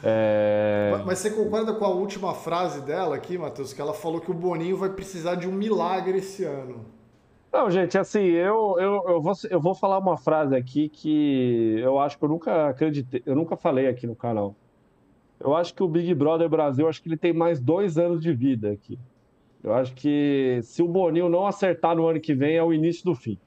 [0.04, 0.96] É...
[1.04, 3.72] Mas você concorda com a última frase dela aqui, Matheus?
[3.72, 6.86] Que ela falou que o Boninho vai precisar de um milagre esse ano.
[7.52, 11.98] Não, gente, assim, eu, eu, eu, vou, eu vou falar uma frase aqui que eu
[11.98, 14.54] acho que eu nunca acreditei, eu nunca falei aqui no canal.
[15.40, 18.32] Eu acho que o Big Brother Brasil, acho que ele tem mais dois anos de
[18.32, 18.98] vida aqui.
[19.62, 23.04] Eu acho que se o Boninho não acertar no ano que vem, é o início
[23.04, 23.38] do fim.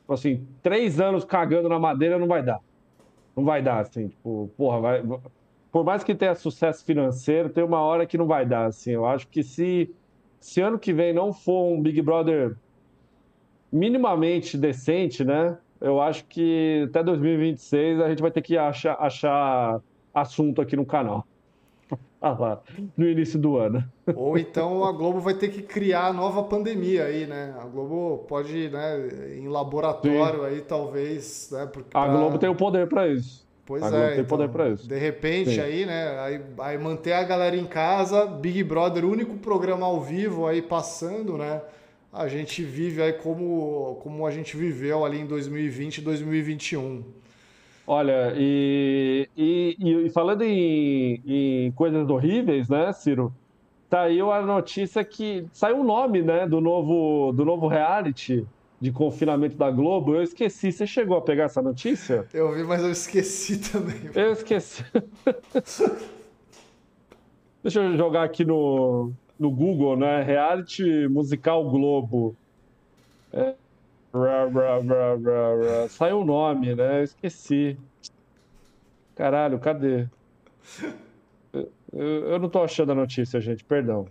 [0.00, 2.60] Tipo assim, três anos cagando na madeira não vai dar.
[3.34, 5.02] Não vai dar, assim, tipo, porra, vai.
[5.72, 8.92] Por mais que tenha sucesso financeiro, tem uma hora que não vai dar, assim.
[8.92, 9.92] Eu acho que se,
[10.38, 12.56] se ano que vem não for um Big Brother
[13.74, 15.58] minimamente decente, né?
[15.80, 19.80] Eu acho que até 2026 a gente vai ter que achar, achar
[20.14, 21.26] assunto aqui no canal.
[22.24, 22.62] Ah lá,
[22.96, 23.84] no início do ano.
[24.16, 27.54] Ou então a Globo vai ter que criar nova pandemia aí, né?
[27.60, 30.46] A Globo pode, né, em laboratório Sim.
[30.46, 31.68] aí, talvez, né?
[31.70, 32.00] Porque pra...
[32.00, 33.46] A Globo tem o poder para isso.
[33.66, 33.90] Pois a é.
[33.90, 34.88] Globo tem então, poder para isso.
[34.88, 35.60] De repente Sim.
[35.60, 36.18] aí, né?
[36.18, 41.36] Aí, aí manter a galera em casa, Big Brother, único programa ao vivo aí passando,
[41.36, 41.60] né?
[42.14, 47.02] A gente vive aí como, como a gente viveu ali em 2020 e 2021.
[47.86, 49.76] Olha, e, e,
[50.06, 53.34] e falando em, em, coisas horríveis, né, Ciro?
[53.90, 58.46] Saiu a notícia que saiu o nome, né, do novo, do novo reality
[58.80, 60.14] de confinamento da Globo.
[60.14, 60.72] Eu esqueci.
[60.72, 62.26] Você chegou a pegar essa notícia?
[62.32, 64.10] Eu vi, mas eu esqueci também.
[64.14, 64.84] Eu esqueci.
[67.62, 70.22] Deixa eu jogar aqui no, no Google, né?
[70.22, 72.36] Reality musical Globo.
[73.32, 73.54] É.
[75.88, 77.00] Saiu o nome, né?
[77.00, 77.76] Eu esqueci.
[79.16, 80.06] Caralho, cadê?
[81.92, 83.64] Eu, eu, não tô achando a notícia, gente.
[83.64, 84.06] Perdão.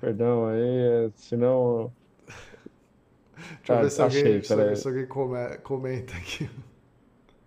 [0.00, 1.92] Perdão aí, é, senão.
[3.36, 5.06] Deixa eu ver se achei, alguém, se, se alguém
[5.62, 6.48] comenta aqui.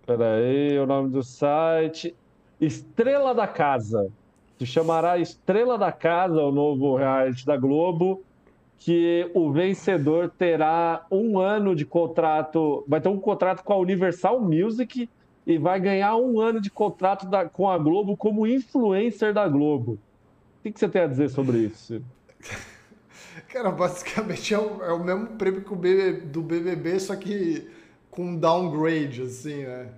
[0.06, 2.14] Peraí, o nome do site.
[2.60, 4.10] Estrela da Casa
[4.58, 8.22] se chamará Estrela da Casa, o novo reality da Globo,
[8.78, 14.40] que o vencedor terá um ano de contrato, vai ter um contrato com a Universal
[14.40, 15.08] Music
[15.46, 19.92] e vai ganhar um ano de contrato da, com a Globo como influencer da Globo.
[19.92, 22.02] O que, que você tem a dizer sobre isso?
[23.48, 27.68] Cara, basicamente é o, é o mesmo prêmio que o do BBB, só que
[28.10, 29.88] com downgrade, assim, né?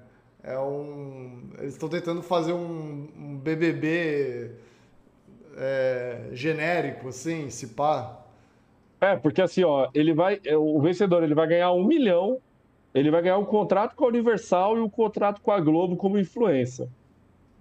[0.45, 1.41] É um.
[1.59, 4.51] Eles estão tentando fazer um, um BBB
[5.57, 8.21] é, genérico, assim, se pá.
[9.01, 10.39] É, porque assim, ó, ele vai.
[10.45, 12.41] É, o vencedor ele vai ganhar um milhão,
[12.95, 16.19] ele vai ganhar um contrato com a Universal e um contrato com a Globo como
[16.19, 16.91] influência.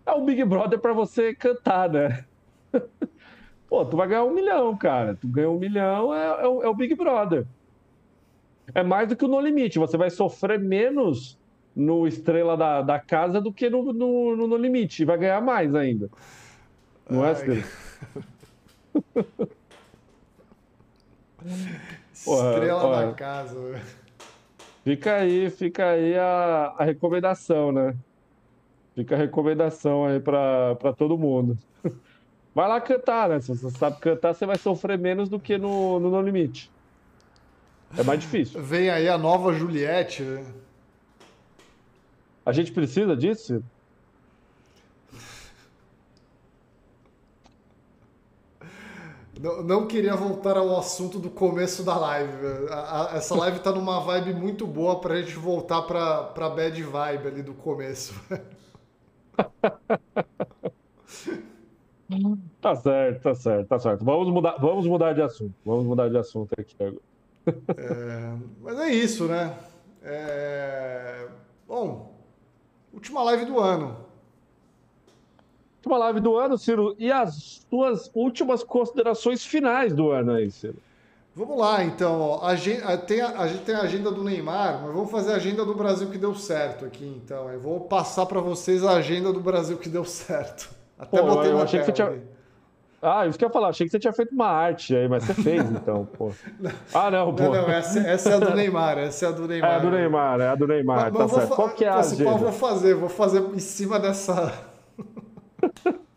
[0.06, 2.26] É o Big Brother para você cantar, né?
[3.70, 5.16] Pô, tu vai ganhar um milhão, cara.
[5.16, 7.48] Tu ganha um milhão, é, é, é o Big Brother.
[8.76, 9.80] É mais do que o No Limite.
[9.80, 11.38] Você vai sofrer menos
[11.76, 15.06] no Estrela da, da Casa do que no, no, no, no Limite.
[15.06, 16.10] Vai ganhar mais ainda.
[17.10, 17.64] Não é, Estrela?
[22.14, 23.82] Estrela da Casa.
[24.84, 27.96] Fica aí, fica aí a, a recomendação, né?
[28.96, 31.58] Fica a recomendação aí para todo mundo.
[32.54, 33.40] Vai lá cantar, né?
[33.40, 36.72] Se você sabe cantar, você vai sofrer menos do que no, no No Limite.
[37.98, 38.62] É mais difícil.
[38.62, 40.46] Vem aí a nova Juliette, né?
[42.46, 43.64] A gente precisa disso?
[49.40, 52.34] Não, não, queria voltar ao assunto do começo da live.
[52.70, 56.82] A, a, essa live tá numa vibe muito boa pra gente voltar pra, pra bad
[56.82, 58.14] vibe ali do começo.
[62.62, 64.06] tá certo, tá certo, tá certo.
[64.06, 65.54] Vamos mudar, vamos mudar de assunto.
[65.66, 67.02] Vamos mudar de assunto aqui agora.
[67.78, 69.58] É, mas é isso, né?
[70.02, 71.28] É,
[71.68, 72.13] bom,
[72.94, 73.98] última live do ano.
[75.78, 76.96] Última live do ano, Ciro.
[76.98, 80.78] E as suas últimas considerações finais do ano aí, Ciro?
[81.36, 82.44] Vamos lá, então.
[82.44, 85.36] A gente, tem a, a, gente tem a agenda do Neymar, mas vamos fazer a
[85.36, 87.50] agenda do Brasil que deu certo aqui, então.
[87.50, 90.70] Eu vou passar para vocês a agenda do Brasil que deu certo.
[90.98, 92.22] Até pô, botei eu, eu achei que tinha...
[93.06, 95.26] Ah, isso que eu ia falar, achei que você tinha feito uma arte aí, mas
[95.26, 96.32] você fez então, pô.
[96.94, 97.44] Ah, não, pô.
[97.44, 99.70] Não, não, essa, essa é a do Neymar, essa é a do Neymar.
[99.70, 101.56] É a do Neymar, é a do Neymar, mas, tá mas certo.
[101.56, 102.32] Qual que é a agenda?
[102.32, 104.54] Eu vou fazer, vou fazer em cima dessa...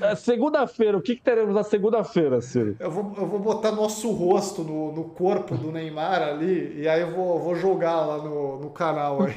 [0.00, 2.74] É, segunda-feira, o que, que teremos na segunda-feira, Ciro?
[2.80, 7.02] Eu vou, eu vou botar nosso rosto no, no corpo do Neymar ali e aí
[7.02, 9.36] eu vou, vou jogar lá no, no canal aí.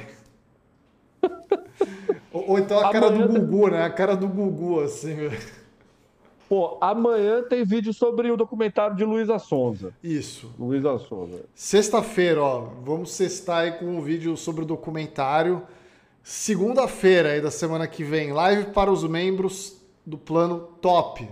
[2.31, 3.83] ou, ou, então a cara amanhã do Gugu, né?
[3.83, 5.15] A cara do Gugu, assim.
[6.47, 9.93] Pô, amanhã tem vídeo sobre o documentário de Luísa Sonza.
[10.03, 10.51] Isso.
[10.57, 11.45] Luísa Sonza.
[11.53, 12.61] Sexta-feira, ó.
[12.83, 15.61] Vamos sextar aí com um vídeo sobre o documentário.
[16.23, 21.27] Segunda-feira aí da semana que vem, live para os membros do plano top,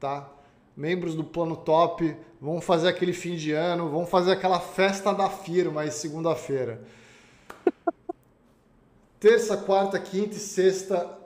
[0.00, 0.30] tá?
[0.76, 5.30] Membros do plano top, vamos fazer aquele fim de ano, vamos fazer aquela festa da
[5.30, 6.82] firma aí segunda-feira.
[9.24, 11.16] Terça, quarta, quinta e sexta,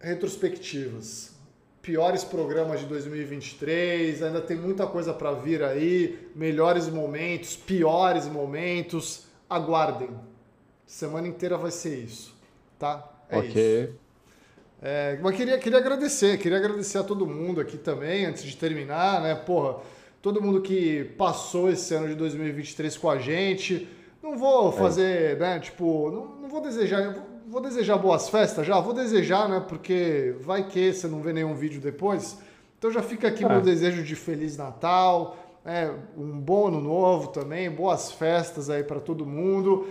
[0.00, 1.34] retrospectivas.
[1.82, 9.26] Piores programas de 2023, ainda tem muita coisa para vir aí, melhores momentos, piores momentos.
[9.46, 10.08] Aguardem.
[10.86, 12.34] Semana inteira vai ser isso
[12.78, 13.12] tá?
[13.28, 13.84] É ok.
[13.84, 13.94] Isso.
[14.80, 19.20] É, mas queria, queria agradecer, queria agradecer a todo mundo aqui também, antes de terminar,
[19.20, 19.34] né?
[19.34, 19.82] Porra,
[20.22, 23.86] todo mundo que passou esse ano de 2023 com a gente.
[24.22, 24.72] Não vou é.
[24.72, 25.36] fazer, é.
[25.36, 25.60] né?
[25.60, 27.33] Tipo, não, não vou desejar.
[27.46, 28.80] Vou desejar boas festas já?
[28.80, 29.62] Vou desejar, né?
[29.68, 32.38] Porque vai que você não vê nenhum vídeo depois.
[32.78, 33.48] Então já fica aqui é.
[33.48, 38.98] meu desejo de Feliz Natal, é, um bom ano novo também, boas festas aí para
[38.98, 39.86] todo mundo.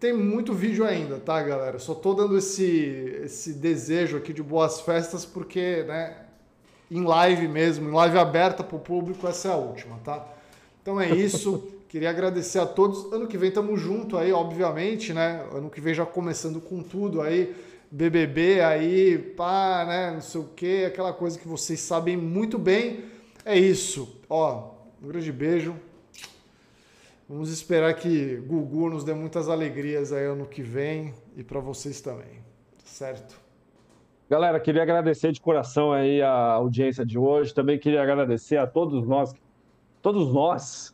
[0.00, 1.78] Tem muito vídeo ainda, tá, galera?
[1.78, 6.16] Só tô dando esse, esse desejo aqui de boas festas porque, né,
[6.90, 10.26] em live mesmo, em live aberta para o público, essa é a última, tá?
[10.80, 11.68] Então é isso.
[11.92, 13.12] Queria agradecer a todos.
[13.12, 15.46] Ano que vem estamos junto aí, obviamente, né?
[15.52, 17.54] Ano que vem já começando com tudo aí.
[17.90, 20.10] BBB aí, pá, né?
[20.12, 23.04] Não sei o que, aquela coisa que vocês sabem muito bem.
[23.44, 24.22] É isso.
[24.26, 24.70] Ó,
[25.02, 25.76] um grande beijo.
[27.28, 32.00] Vamos esperar que Gugu nos dê muitas alegrias aí ano que vem e para vocês
[32.00, 32.40] também,
[32.82, 33.38] certo?
[34.30, 37.52] Galera, queria agradecer de coração aí a audiência de hoje.
[37.52, 39.34] Também queria agradecer a todos nós,
[40.00, 40.91] todos nós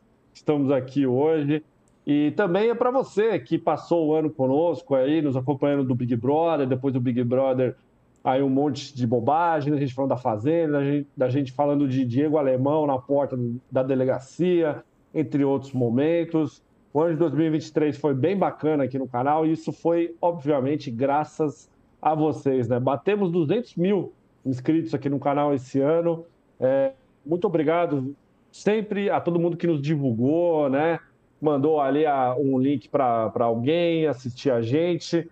[0.49, 1.63] estamos aqui hoje.
[2.07, 6.17] E também é para você que passou o ano conosco aí, nos acompanhando do Big
[6.17, 7.77] Brother, depois do Big Brother,
[8.25, 11.87] aí um monte de bobagem, a gente falando da Fazenda, da gente, da gente falando
[11.87, 13.39] de Diego Alemão na porta
[13.71, 14.83] da delegacia,
[15.15, 16.63] entre outros momentos.
[16.95, 21.69] O ano de 2023 foi bem bacana aqui no canal e isso foi, obviamente, graças
[22.01, 22.81] a vocês, né?
[22.81, 24.15] Batemos 200 mil
[24.47, 26.25] inscritos aqui no canal esse ano.
[26.59, 26.93] É,
[27.27, 28.17] muito obrigado
[28.63, 30.99] sempre a todo mundo que nos divulgou, né?
[31.41, 35.29] Mandou ali a, um link para alguém assistir a gente.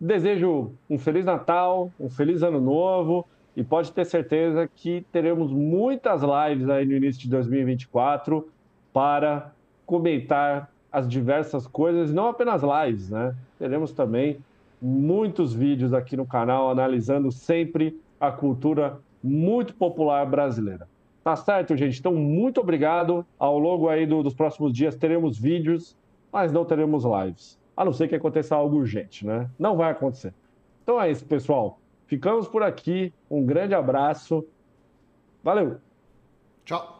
[0.00, 6.22] Desejo um Feliz Natal, um Feliz Ano Novo e pode ter certeza que teremos muitas
[6.22, 8.48] lives aí no início de 2024
[8.92, 9.52] para
[9.84, 13.34] comentar as diversas coisas, não apenas lives, né?
[13.58, 14.38] Teremos também
[14.80, 20.88] muitos vídeos aqui no canal analisando sempre a cultura muito popular brasileira.
[21.22, 21.98] Tá certo, gente?
[21.98, 23.26] Então, muito obrigado.
[23.38, 25.96] Ao longo aí do, dos próximos dias teremos vídeos,
[26.32, 27.58] mas não teremos lives.
[27.76, 29.48] A não ser que aconteça algo urgente, né?
[29.58, 30.34] Não vai acontecer.
[30.82, 31.78] Então é isso, pessoal.
[32.06, 33.12] Ficamos por aqui.
[33.30, 34.44] Um grande abraço.
[35.42, 35.76] Valeu.
[36.64, 36.99] Tchau.